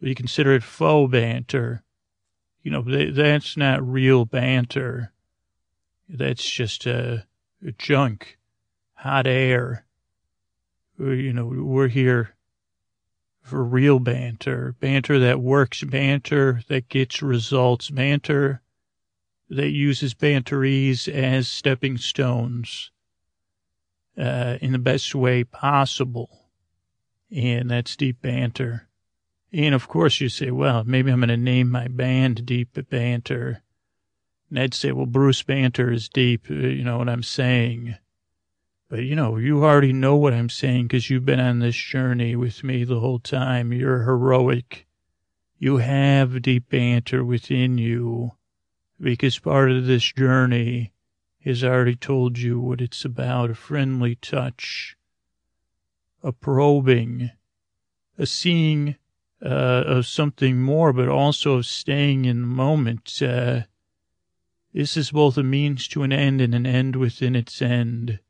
We 0.00 0.14
consider 0.14 0.54
it 0.54 0.62
faux 0.62 1.10
banter 1.10 1.82
you 2.62 2.70
know, 2.70 2.82
that's 2.82 3.56
not 3.56 3.86
real 3.86 4.24
banter. 4.24 5.12
That's 6.08 6.48
just 6.48 6.86
uh, 6.86 7.18
junk, 7.78 8.38
hot 8.94 9.26
air. 9.26 9.84
You 10.98 11.32
know, 11.32 11.46
we're 11.46 11.88
here 11.88 12.34
for 13.42 13.64
real 13.64 13.98
banter, 13.98 14.74
banter 14.80 15.18
that 15.18 15.40
works, 15.40 15.82
banter 15.82 16.62
that 16.68 16.88
gets 16.88 17.22
results, 17.22 17.90
banter 17.90 18.62
that 19.50 19.70
uses 19.70 20.14
banteries 20.14 21.08
as 21.08 21.48
stepping 21.48 21.98
stones 21.98 22.90
uh, 24.16 24.56
in 24.60 24.72
the 24.72 24.78
best 24.78 25.14
way 25.14 25.44
possible. 25.44 26.48
And 27.30 27.70
that's 27.70 27.96
deep 27.96 28.22
banter. 28.22 28.88
And 29.52 29.74
of 29.74 29.88
course 29.88 30.20
you 30.20 30.28
say, 30.28 30.50
well, 30.50 30.84
maybe 30.84 31.10
I'm 31.10 31.20
going 31.20 31.28
to 31.28 31.36
name 31.36 31.70
my 31.70 31.88
band 31.88 32.46
Deep 32.46 32.78
Banter. 32.88 33.62
And 34.48 34.58
I'd 34.58 34.74
say, 34.74 34.92
well, 34.92 35.06
Bruce 35.06 35.42
Banter 35.42 35.90
is 35.92 36.08
deep. 36.08 36.46
Uh, 36.50 36.54
you 36.54 36.84
know 36.84 36.98
what 36.98 37.08
I'm 37.08 37.22
saying? 37.22 37.96
But 38.92 39.04
you 39.04 39.16
know, 39.16 39.38
you 39.38 39.64
already 39.64 39.94
know 39.94 40.16
what 40.16 40.34
I'm 40.34 40.50
saying 40.50 40.88
because 40.88 41.08
you've 41.08 41.24
been 41.24 41.40
on 41.40 41.60
this 41.60 41.74
journey 41.74 42.36
with 42.36 42.62
me 42.62 42.84
the 42.84 43.00
whole 43.00 43.20
time. 43.20 43.72
You're 43.72 44.02
heroic. 44.02 44.86
You 45.58 45.78
have 45.78 46.42
deep 46.42 46.68
banter 46.68 47.24
within 47.24 47.78
you 47.78 48.32
because 49.00 49.38
part 49.38 49.70
of 49.70 49.86
this 49.86 50.12
journey 50.12 50.92
has 51.42 51.64
already 51.64 51.96
told 51.96 52.36
you 52.36 52.60
what 52.60 52.82
it's 52.82 53.02
about. 53.02 53.48
A 53.48 53.54
friendly 53.54 54.16
touch, 54.16 54.94
a 56.22 56.30
probing, 56.30 57.30
a 58.18 58.26
seeing 58.26 58.96
uh, 59.42 59.84
of 59.86 60.04
something 60.04 60.60
more, 60.60 60.92
but 60.92 61.08
also 61.08 61.54
of 61.54 61.64
staying 61.64 62.26
in 62.26 62.42
the 62.42 62.46
moment. 62.46 63.22
Uh, 63.22 63.62
this 64.74 64.98
is 64.98 65.12
both 65.12 65.38
a 65.38 65.42
means 65.42 65.88
to 65.88 66.02
an 66.02 66.12
end 66.12 66.42
and 66.42 66.54
an 66.54 66.66
end 66.66 66.96
within 66.96 67.34
its 67.34 67.62
end. 67.62 68.20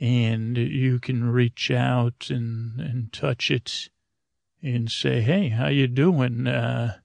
And 0.00 0.56
you 0.56 0.98
can 0.98 1.24
reach 1.24 1.70
out 1.70 2.28
and, 2.30 2.80
and 2.80 3.12
touch 3.12 3.50
it 3.50 3.88
and 4.62 4.90
say, 4.90 5.20
Hey, 5.20 5.50
how 5.50 5.68
you 5.68 5.86
doing? 5.86 6.46
Uh, 6.46 6.98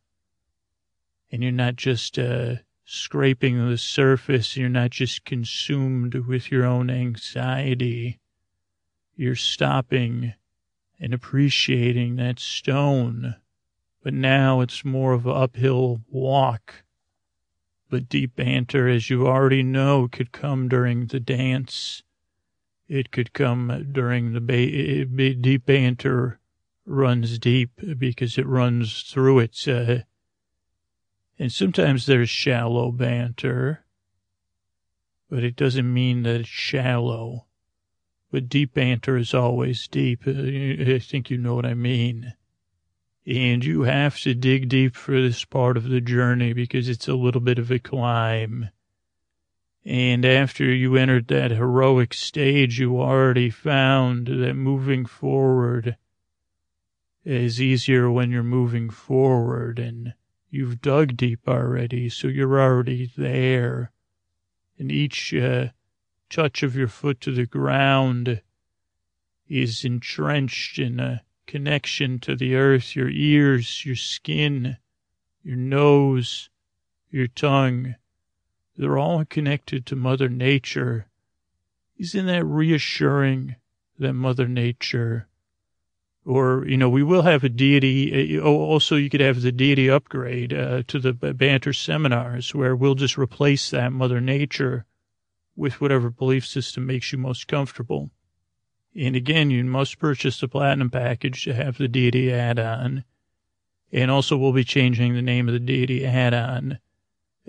and 1.31 1.43
you're 1.43 1.51
not 1.51 1.75
just, 1.75 2.17
uh, 2.17 2.55
scraping 2.91 3.69
the 3.69 3.77
surface. 3.77 4.57
You're 4.57 4.67
not 4.67 4.89
just 4.89 5.23
consumed 5.23 6.15
with 6.15 6.51
your 6.51 6.65
own 6.65 6.89
anxiety. 6.89 8.19
You're 9.15 9.35
stopping 9.35 10.33
and 10.99 11.13
appreciating 11.13 12.15
that 12.15 12.39
stone. 12.39 13.35
But 14.01 14.15
now 14.15 14.61
it's 14.61 14.83
more 14.83 15.13
of 15.13 15.27
an 15.27 15.33
uphill 15.33 16.01
walk. 16.09 16.83
But 17.91 18.09
deep 18.09 18.35
banter, 18.35 18.87
as 18.89 19.09
you 19.09 19.27
already 19.27 19.61
know, 19.61 20.07
could 20.07 20.31
come 20.31 20.67
during 20.67 21.07
the 21.07 21.19
dance. 21.19 22.01
It 22.89 23.11
could 23.11 23.33
come 23.33 23.89
during 23.91 24.33
the 24.33 24.41
ba- 24.41 25.33
deep 25.35 25.67
banter 25.67 26.39
runs 26.87 27.37
deep 27.37 27.79
because 27.99 28.39
it 28.39 28.47
runs 28.47 29.03
through 29.03 29.39
it. 29.39 29.67
Uh, 29.67 29.99
and 31.37 31.51
sometimes 31.51 32.07
there's 32.07 32.31
shallow 32.31 32.91
banter, 32.91 33.85
but 35.29 35.43
it 35.43 35.55
doesn't 35.55 35.93
mean 35.93 36.23
that 36.23 36.41
it's 36.41 36.49
shallow. 36.49 37.45
But 38.31 38.49
deep 38.49 38.73
banter 38.73 39.17
is 39.17 39.35
always 39.35 39.87
deep. 39.87 40.23
Uh, 40.25 40.31
I 40.31 40.99
think 40.99 41.29
you 41.29 41.37
know 41.37 41.53
what 41.53 41.67
I 41.67 41.75
mean. 41.75 42.33
And 43.27 43.63
you 43.63 43.83
have 43.83 44.17
to 44.21 44.33
dig 44.33 44.67
deep 44.67 44.95
for 44.95 45.21
this 45.21 45.45
part 45.45 45.77
of 45.77 45.89
the 45.89 46.01
journey 46.01 46.53
because 46.53 46.89
it's 46.89 47.07
a 47.07 47.13
little 47.13 47.41
bit 47.41 47.59
of 47.59 47.69
a 47.69 47.77
climb. 47.77 48.69
And 49.85 50.25
after 50.25 50.65
you 50.65 50.95
entered 50.95 51.27
that 51.27 51.51
heroic 51.51 52.13
stage, 52.13 52.79
you 52.79 52.99
already 52.99 53.49
found 53.49 54.27
that 54.27 54.53
moving 54.55 55.05
forward 55.05 55.97
is 57.23 57.61
easier 57.61 58.09
when 58.11 58.31
you're 58.31 58.43
moving 58.43 58.89
forward 58.89 59.79
and 59.79 60.13
you've 60.49 60.81
dug 60.81 61.15
deep 61.15 61.47
already, 61.47 62.09
so 62.09 62.27
you're 62.27 62.61
already 62.61 63.11
there. 63.15 63.91
And 64.77 64.91
each 64.91 65.33
uh, 65.33 65.69
touch 66.29 66.63
of 66.63 66.75
your 66.75 66.87
foot 66.87 67.21
to 67.21 67.31
the 67.31 67.45
ground 67.45 68.41
is 69.47 69.83
entrenched 69.83 70.79
in 70.79 70.99
a 70.99 71.23
connection 71.47 72.19
to 72.19 72.35
the 72.35 72.55
earth, 72.55 72.95
your 72.95 73.09
ears, 73.09 73.85
your 73.85 73.95
skin, 73.95 74.77
your 75.43 75.57
nose, 75.57 76.49
your 77.09 77.27
tongue. 77.27 77.95
They're 78.79 78.97
all 78.97 79.25
connected 79.25 79.85
to 79.87 79.97
Mother 79.97 80.29
Nature. 80.29 81.07
Isn't 81.97 82.27
that 82.27 82.45
reassuring 82.45 83.57
that 83.99 84.13
Mother 84.13 84.47
Nature 84.47 85.27
or 86.23 86.65
you 86.65 86.77
know 86.77 86.89
we 86.89 87.03
will 87.03 87.23
have 87.23 87.43
a 87.43 87.49
deity 87.49 88.39
uh, 88.39 88.41
also 88.41 88.95
you 88.95 89.09
could 89.09 89.19
have 89.19 89.41
the 89.41 89.51
deity 89.51 89.89
upgrade 89.89 90.53
uh, 90.53 90.83
to 90.87 90.99
the 90.99 91.11
banter 91.11 91.73
seminars 91.73 92.53
where 92.53 92.75
we'll 92.75 92.95
just 92.95 93.17
replace 93.17 93.69
that 93.69 93.91
mother 93.91 94.21
nature 94.21 94.85
with 95.55 95.81
whatever 95.81 96.09
belief 96.09 96.45
system 96.45 96.85
makes 96.85 97.11
you 97.11 97.17
most 97.17 97.47
comfortable. 97.47 98.11
And 98.95 99.13
again 99.13 99.49
you 99.49 99.63
must 99.65 99.99
purchase 99.99 100.39
the 100.39 100.47
platinum 100.47 100.89
package 100.89 101.43
to 101.43 101.53
have 101.53 101.77
the 101.77 101.89
deity 101.89 102.31
add-on. 102.31 103.03
And 103.91 104.09
also 104.09 104.37
we'll 104.37 104.53
be 104.53 104.63
changing 104.63 105.15
the 105.15 105.21
name 105.21 105.49
of 105.49 105.53
the 105.53 105.59
deity 105.59 106.05
add-on 106.05 106.79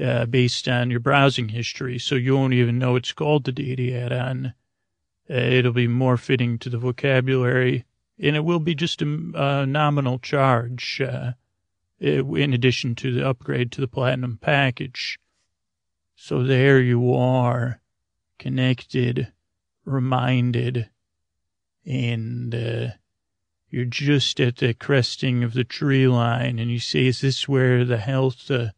uh, 0.03 0.26
based 0.26 0.68
on 0.68 0.90
your 0.90 1.01
browsing 1.01 1.48
history 1.48 1.98
so 1.98 2.14
you 2.14 2.36
won't 2.36 2.55
even 2.55 2.78
know 2.78 2.96
it's 2.96 3.12
called 3.12 3.44
the 3.44 3.53
deity 3.53 3.94
add-on 3.94 4.55
uh, 5.28 5.34
it'll 5.34 5.72
be 5.72 5.86
more 5.86 6.16
fitting 6.16 6.59
to 6.59 6.68
the 6.70 6.78
vocabulary 6.78 7.84
and 8.18 8.36
it 8.36 8.44
will 8.44 8.61
be 8.61 8.74
just 8.74 9.01
a, 9.03 9.30
a 9.34 9.66
nominal 9.66 10.18
charge 10.18 11.01
uh, 11.01 11.32
in 12.01 12.53
addition 12.53 12.94
to 12.94 13.12
the 13.12 13.26
upgrade 13.26 13.70
to 13.72 13.80
the 13.80 13.88
platinum 13.88 14.38
package. 14.40 15.18
So 16.14 16.42
there 16.42 16.80
you 16.80 17.14
are, 17.14 17.80
connected, 18.38 19.32
reminded, 19.84 20.88
and 21.86 22.55
uh, 22.55 22.88
you're 23.68 23.84
just 23.84 24.40
at 24.40 24.57
the 24.57 24.74
cresting 24.74 25.42
of 25.42 25.55
the 25.55 25.64
tree 25.64 26.09
line, 26.09 26.59
and 26.59 26.70
you 26.70 26.78
say, 26.78 27.07
"Is 27.07 27.20
this 27.20 27.48
where 27.48 27.84
the 27.84 27.98
health, 27.98 28.48
the 28.48 28.74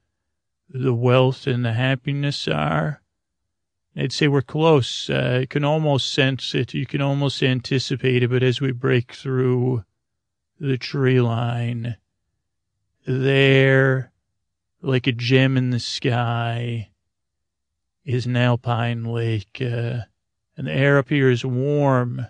the 0.72 0.94
wealth, 0.94 1.46
and 1.46 1.64
the 1.64 1.74
happiness 1.74 2.48
are?" 2.48 3.02
I'd 3.94 4.12
say 4.12 4.26
we're 4.26 4.42
close. 4.42 5.10
Uh, 5.10 5.38
you 5.42 5.46
can 5.46 5.64
almost 5.64 6.12
sense 6.12 6.54
it. 6.54 6.72
You 6.72 6.86
can 6.86 7.02
almost 7.02 7.42
anticipate 7.42 8.22
it. 8.22 8.30
But 8.30 8.42
as 8.42 8.60
we 8.60 8.72
break 8.72 9.12
through 9.12 9.84
the 10.58 10.78
tree 10.78 11.20
line, 11.20 11.96
there, 13.06 14.12
like 14.80 15.06
a 15.06 15.12
gem 15.12 15.56
in 15.56 15.70
the 15.70 15.80
sky, 15.80 16.88
is 18.04 18.26
an 18.26 18.36
alpine 18.36 19.04
lake. 19.04 19.58
Uh, 19.60 20.00
and 20.56 20.66
the 20.66 20.72
air 20.72 20.98
up 20.98 21.08
here 21.10 21.30
is 21.30 21.44
warm. 21.44 22.26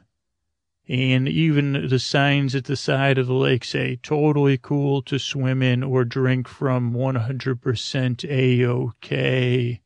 And 0.89 1.29
even 1.29 1.89
the 1.89 1.99
signs 1.99 2.55
at 2.55 2.65
the 2.65 2.77
side 2.77 3.17
of 3.17 3.27
the 3.29 3.35
lake 3.35 3.65
say 3.65 3.97
totally 4.03 4.59
cool 4.59 5.01
to 5.03 5.19
swim 5.19 5.63
in 5.63 5.83
or 5.83 6.05
drink 6.05 6.49
from 6.49 6.93
100% 6.93 8.25
A-OK. 8.29 9.81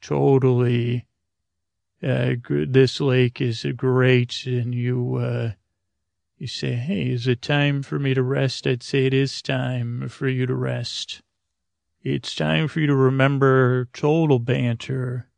Totally 0.00 1.06
uh, 2.02 2.34
this 2.48 3.00
lake 3.00 3.40
is 3.40 3.64
great, 3.76 4.44
and 4.44 4.74
you, 4.74 5.16
uh, 5.16 5.52
you 6.36 6.48
say, 6.48 6.72
hey, 6.72 7.10
is 7.10 7.28
it 7.28 7.40
time 7.40 7.82
for 7.82 7.98
me 7.98 8.12
to 8.12 8.22
rest? 8.22 8.66
I'd 8.66 8.82
say 8.82 9.06
it 9.06 9.14
is 9.14 9.40
time 9.40 10.08
for 10.08 10.26
you 10.26 10.44
to 10.46 10.54
rest. 10.54 11.22
It's 12.02 12.34
time 12.34 12.66
for 12.66 12.80
you 12.80 12.88
to 12.88 12.96
remember 12.96 13.88
total 13.92 14.40
banter. 14.40 15.28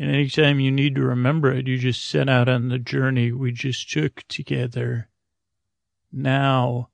And 0.00 0.10
anytime 0.14 0.60
you 0.60 0.70
need 0.70 0.94
to 0.94 1.02
remember 1.02 1.52
it, 1.52 1.66
you 1.66 1.76
just 1.76 2.08
set 2.08 2.26
out 2.26 2.48
on 2.48 2.68
the 2.68 2.78
journey 2.78 3.32
we 3.32 3.52
just 3.52 3.90
took 3.90 4.26
together. 4.28 5.10
Now 6.10 6.88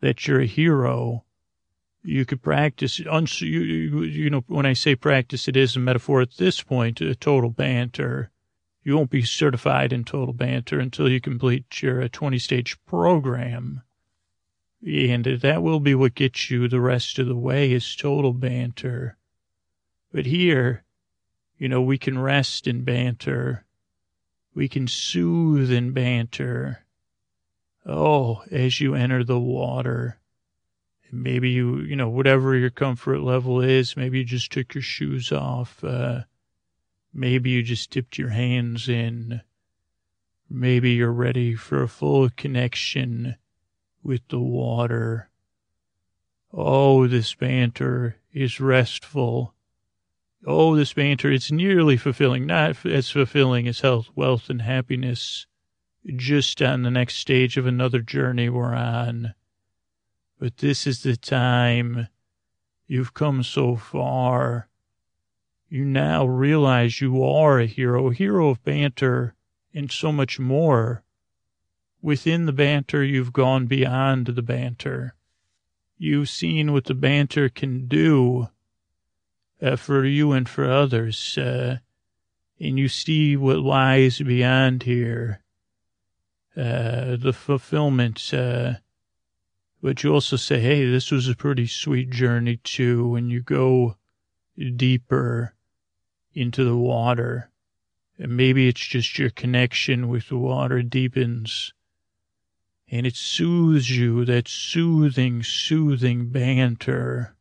that 0.00 0.26
you're 0.26 0.40
a 0.40 0.46
hero, 0.46 1.26
you 2.02 2.24
could 2.24 2.40
practice, 2.40 2.98
you, 2.98 3.10
you, 3.42 4.30
know, 4.30 4.42
when 4.46 4.64
I 4.64 4.72
say 4.72 4.94
practice, 4.94 5.48
it 5.48 5.56
is 5.56 5.76
a 5.76 5.80
metaphor 5.80 6.22
at 6.22 6.38
this 6.38 6.62
point, 6.62 7.02
a 7.02 7.14
total 7.14 7.50
banter. 7.50 8.30
You 8.82 8.96
won't 8.96 9.10
be 9.10 9.20
certified 9.20 9.92
in 9.92 10.04
total 10.04 10.32
banter 10.32 10.80
until 10.80 11.10
you 11.10 11.20
complete 11.20 11.82
your 11.82 12.04
uh, 12.04 12.08
20 12.10 12.38
stage 12.38 12.82
program. 12.86 13.82
And 14.82 15.26
that 15.26 15.62
will 15.62 15.80
be 15.80 15.94
what 15.94 16.14
gets 16.14 16.50
you 16.50 16.68
the 16.68 16.80
rest 16.80 17.18
of 17.18 17.26
the 17.26 17.36
way 17.36 17.72
is 17.72 17.94
total 17.94 18.32
banter. 18.32 19.18
But 20.10 20.24
here, 20.24 20.85
you 21.58 21.68
know, 21.68 21.80
we 21.80 21.98
can 21.98 22.18
rest 22.18 22.66
in 22.66 22.84
banter. 22.84 23.64
We 24.54 24.68
can 24.68 24.88
soothe 24.88 25.70
in 25.70 25.92
banter. 25.92 26.84
Oh, 27.84 28.42
as 28.50 28.80
you 28.80 28.94
enter 28.94 29.22
the 29.22 29.38
water, 29.38 30.18
maybe 31.12 31.50
you, 31.50 31.78
you 31.80 31.96
know, 31.96 32.08
whatever 32.08 32.56
your 32.56 32.70
comfort 32.70 33.20
level 33.20 33.60
is, 33.60 33.96
maybe 33.96 34.18
you 34.18 34.24
just 34.24 34.50
took 34.50 34.74
your 34.74 34.82
shoes 34.82 35.30
off. 35.30 35.82
Uh, 35.84 36.22
Maybe 37.18 37.48
you 37.48 37.62
just 37.62 37.90
dipped 37.90 38.18
your 38.18 38.28
hands 38.28 38.90
in. 38.90 39.40
Maybe 40.50 40.90
you're 40.90 41.10
ready 41.10 41.54
for 41.54 41.82
a 41.82 41.88
full 41.88 42.28
connection 42.28 43.36
with 44.02 44.20
the 44.28 44.38
water. 44.38 45.30
Oh, 46.52 47.06
this 47.06 47.34
banter 47.34 48.16
is 48.34 48.60
restful. 48.60 49.54
Oh, 50.46 50.76
this 50.76 50.92
banter, 50.92 51.30
it's 51.30 51.50
nearly 51.50 51.96
fulfilling, 51.96 52.46
not 52.46 52.86
as 52.86 53.10
fulfilling 53.10 53.66
as 53.66 53.80
health, 53.80 54.08
wealth, 54.14 54.48
and 54.48 54.62
happiness, 54.62 55.46
just 56.14 56.62
on 56.62 56.82
the 56.82 56.90
next 56.90 57.16
stage 57.16 57.56
of 57.56 57.66
another 57.66 58.00
journey 58.00 58.48
we're 58.48 58.74
on. 58.74 59.34
But 60.38 60.58
this 60.58 60.86
is 60.86 61.02
the 61.02 61.16
time. 61.16 62.08
You've 62.86 63.12
come 63.12 63.42
so 63.42 63.74
far 63.74 64.68
you 65.68 65.84
now 65.84 66.24
realize 66.24 67.00
you 67.00 67.24
are 67.24 67.58
a 67.58 67.66
hero, 67.66 68.10
a 68.10 68.14
hero 68.14 68.50
of 68.50 68.62
banter 68.62 69.34
and 69.74 69.90
so 69.90 70.12
much 70.12 70.38
more. 70.38 71.02
Within 72.00 72.46
the 72.46 72.52
banter, 72.52 73.02
you've 73.02 73.32
gone 73.32 73.66
beyond 73.66 74.26
the 74.26 74.42
banter. 74.42 75.16
You've 75.98 76.28
seen 76.28 76.72
what 76.72 76.84
the 76.84 76.94
banter 76.94 77.48
can 77.48 77.88
do 77.88 78.48
uh, 79.62 79.76
for 79.76 80.04
you 80.04 80.32
and 80.32 80.48
for 80.48 80.70
others, 80.70 81.38
uh, 81.38 81.78
and 82.58 82.78
you 82.78 82.88
see 82.88 83.36
what 83.36 83.58
lies 83.58 84.18
beyond 84.18 84.82
here. 84.82 85.42
Uh, 86.56 87.16
the 87.16 87.34
fulfillment, 87.34 88.32
uh, 88.32 88.74
but 89.82 90.02
you 90.02 90.12
also 90.12 90.36
say, 90.36 90.58
hey, 90.58 90.90
this 90.90 91.10
was 91.10 91.28
a 91.28 91.36
pretty 91.36 91.66
sweet 91.66 92.08
journey 92.10 92.56
too, 92.64 93.06
when 93.08 93.28
you 93.28 93.42
go 93.42 93.96
deeper 94.76 95.54
into 96.32 96.64
the 96.64 96.76
water. 96.76 97.50
And 98.18 98.34
maybe 98.34 98.68
it's 98.68 98.80
just 98.80 99.18
your 99.18 99.28
connection 99.28 100.08
with 100.08 100.28
the 100.28 100.38
water 100.38 100.82
deepens 100.82 101.74
and 102.88 103.06
it 103.06 103.16
soothes 103.16 103.90
you, 103.90 104.24
that 104.24 104.48
soothing, 104.48 105.42
soothing 105.42 106.28
banter, 106.28 107.35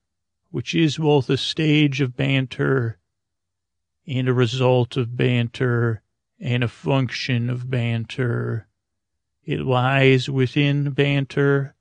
which 0.55 0.73
is 0.73 0.97
both 0.97 1.29
a 1.29 1.35
stage 1.35 1.99
of 1.99 2.15
banter 2.15 2.97
and 4.07 4.29
a 4.29 4.33
result 4.33 4.95
of 4.95 5.17
banter 5.17 6.01
and 6.39 6.63
a 6.63 6.67
function 6.69 7.49
of 7.49 7.69
banter. 7.69 8.65
It 9.43 9.59
lies 9.59 10.29
within 10.29 10.91
banter 10.91 11.75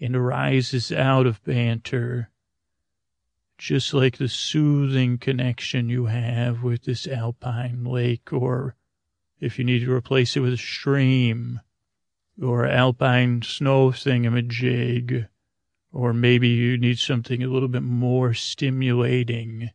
and 0.00 0.16
arises 0.16 0.90
out 0.90 1.26
of 1.26 1.44
banter, 1.44 2.30
just 3.58 3.92
like 3.92 4.16
the 4.16 4.30
soothing 4.30 5.18
connection 5.18 5.90
you 5.90 6.06
have 6.06 6.62
with 6.62 6.84
this 6.84 7.06
alpine 7.06 7.84
lake, 7.84 8.32
or 8.32 8.76
if 9.40 9.58
you 9.58 9.64
need 9.66 9.80
to 9.80 9.92
replace 9.92 10.38
it 10.38 10.40
with 10.40 10.54
a 10.54 10.56
stream, 10.56 11.60
or 12.40 12.64
alpine 12.64 13.42
snow 13.42 13.90
thingamajig, 13.90 15.28
or 15.92 16.12
maybe 16.12 16.48
you 16.48 16.76
need 16.78 16.98
something 16.98 17.42
a 17.42 17.48
little 17.48 17.68
bit 17.68 17.82
more 17.82 18.34
stimulating, 18.34 19.70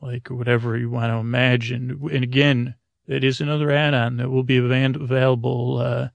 like 0.00 0.28
whatever 0.28 0.76
you 0.76 0.90
want 0.90 1.10
to 1.10 1.16
imagine. 1.16 2.08
And 2.12 2.22
again, 2.24 2.74
that 3.06 3.24
is 3.24 3.40
another 3.40 3.70
add-on 3.70 4.16
that 4.18 4.30
will 4.30 4.44
be 4.44 4.58
available 4.58 5.78
uh, 5.78 6.08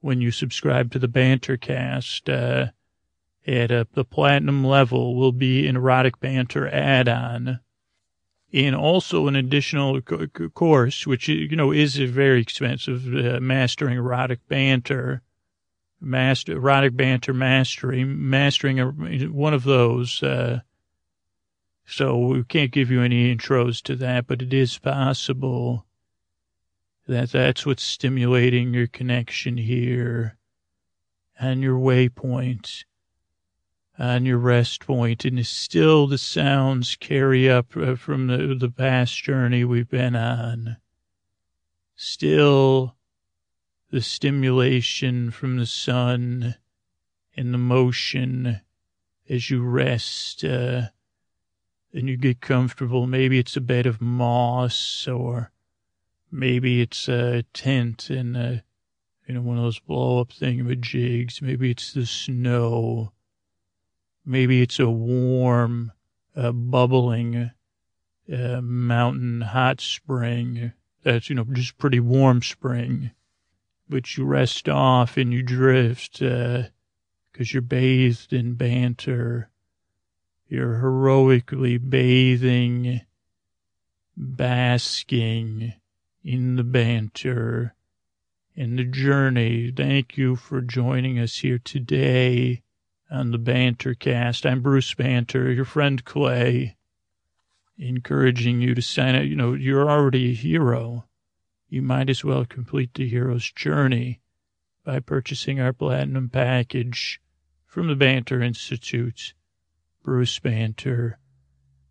when 0.00 0.20
you 0.20 0.30
subscribe 0.30 0.90
to 0.92 0.98
the 0.98 1.08
Bantercast. 1.08 2.28
Uh, 2.28 2.70
at 3.46 3.70
uh, 3.72 3.84
the 3.94 4.04
platinum 4.04 4.64
level 4.64 5.16
will 5.16 5.32
be 5.32 5.66
an 5.66 5.76
erotic 5.76 6.20
banter 6.20 6.68
add-on, 6.68 7.60
and 8.52 8.76
also 8.76 9.26
an 9.26 9.36
additional 9.36 10.00
co- 10.02 10.26
course, 10.26 11.06
which 11.06 11.26
you 11.28 11.56
know 11.56 11.72
is 11.72 11.96
very 11.96 12.40
expensive, 12.40 13.06
uh, 13.14 13.40
mastering 13.40 13.96
erotic 13.96 14.46
banter, 14.48 15.22
master 16.00 16.52
erotic 16.52 16.96
banter 16.96 17.34
mastery, 17.34 18.04
mastering 18.04 18.80
a, 18.80 18.86
one 18.86 19.54
of 19.54 19.64
those. 19.64 20.22
Uh, 20.22 20.60
so 21.86 22.16
we 22.16 22.44
can't 22.44 22.70
give 22.70 22.90
you 22.90 23.02
any 23.02 23.34
intros 23.34 23.82
to 23.82 23.96
that, 23.96 24.26
but 24.26 24.42
it 24.42 24.52
is 24.54 24.78
possible 24.78 25.86
that 27.06 27.32
that's 27.32 27.66
what's 27.66 27.82
stimulating 27.82 28.72
your 28.72 28.86
connection 28.86 29.56
here 29.56 30.36
and 31.38 31.62
your 31.62 31.78
waypoint 31.78 32.84
on 33.98 34.24
your 34.24 34.38
rest 34.38 34.86
point 34.86 35.24
and 35.24 35.44
still 35.46 36.06
the 36.06 36.16
sounds 36.16 36.96
carry 36.96 37.50
up 37.50 37.76
uh, 37.76 37.96
from 37.96 38.28
the, 38.28 38.54
the 38.58 38.70
past 38.70 39.22
journey 39.22 39.64
we've 39.64 39.90
been 39.90 40.16
on. 40.16 40.76
Still 41.96 42.94
the 43.90 44.00
stimulation 44.00 45.30
from 45.30 45.56
the 45.56 45.66
sun 45.66 46.56
and 47.36 47.52
the 47.52 47.58
motion 47.58 48.60
as 49.28 49.50
you 49.50 49.62
rest 49.62 50.44
uh, 50.44 50.82
and 51.92 52.08
you 52.08 52.16
get 52.16 52.40
comfortable. 52.40 53.06
Maybe 53.06 53.38
it's 53.38 53.56
a 53.56 53.60
bed 53.60 53.86
of 53.86 54.00
moss 54.00 55.06
or 55.08 55.52
Maybe 56.32 56.80
it's 56.80 57.08
a 57.08 57.42
tent 57.52 58.08
and 58.08 58.36
a, 58.36 58.62
you 59.26 59.34
know, 59.34 59.40
one 59.40 59.56
of 59.56 59.64
those 59.64 59.80
blow 59.80 60.20
up 60.20 60.28
thingamajigs. 60.28 61.42
Maybe 61.42 61.70
it's 61.70 61.92
the 61.92 62.06
snow. 62.06 63.12
Maybe 64.24 64.62
it's 64.62 64.78
a 64.78 64.88
warm, 64.88 65.92
uh, 66.36 66.52
bubbling, 66.52 67.50
uh, 68.32 68.60
mountain 68.60 69.40
hot 69.40 69.80
spring. 69.80 70.72
That's, 71.02 71.28
you 71.28 71.34
know, 71.34 71.44
just 71.52 71.78
pretty 71.78 71.98
warm 71.98 72.42
spring. 72.42 73.10
But 73.90 74.16
you 74.16 74.24
rest 74.24 74.68
off 74.68 75.16
and 75.16 75.32
you 75.32 75.42
drift, 75.42 76.22
uh, 76.22 76.62
cause 77.34 77.52
you're 77.52 77.60
bathed 77.60 78.32
in 78.32 78.54
banter. 78.54 79.50
You're 80.46 80.78
heroically 80.78 81.76
bathing, 81.76 83.00
basking, 84.16 85.74
in 86.22 86.56
the 86.56 86.62
banter, 86.62 87.74
in 88.54 88.76
the 88.76 88.84
journey. 88.84 89.72
Thank 89.76 90.16
you 90.16 90.36
for 90.36 90.60
joining 90.60 91.18
us 91.18 91.38
here 91.38 91.58
today 91.58 92.62
on 93.10 93.32
the 93.32 93.38
Banter 93.38 93.94
Cast. 93.94 94.46
I'm 94.46 94.60
Bruce 94.60 94.94
Banter, 94.94 95.50
your 95.50 95.64
friend 95.64 96.04
Clay, 96.04 96.76
encouraging 97.76 98.60
you 98.60 98.76
to 98.76 98.82
sign 98.82 99.16
up. 99.16 99.24
You 99.24 99.34
know, 99.34 99.54
you're 99.54 99.90
already 99.90 100.30
a 100.30 100.34
hero. 100.34 101.06
You 101.72 101.82
might 101.82 102.10
as 102.10 102.24
well 102.24 102.44
complete 102.44 102.94
the 102.94 103.08
hero's 103.08 103.52
journey 103.52 104.20
by 104.84 104.98
purchasing 104.98 105.60
our 105.60 105.72
platinum 105.72 106.28
package 106.28 107.20
from 107.64 107.86
the 107.86 107.94
Banter 107.94 108.42
Institute. 108.42 109.34
Bruce 110.02 110.36
Banter 110.40 111.20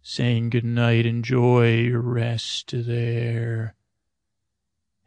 saying 0.02 0.50
good 0.50 0.66
night. 0.66 1.06
Enjoy 1.06 1.78
your 1.78 2.02
rest 2.02 2.74
there 2.74 3.76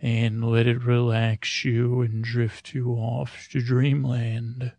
and 0.01 0.43
let 0.43 0.67
it 0.67 0.83
relax 0.83 1.67
you 1.67 2.01
and 2.01 2.25
drift 2.25 2.73
you 2.73 2.93
off 2.93 3.49
to 3.51 3.61
dreamland. 3.61 4.73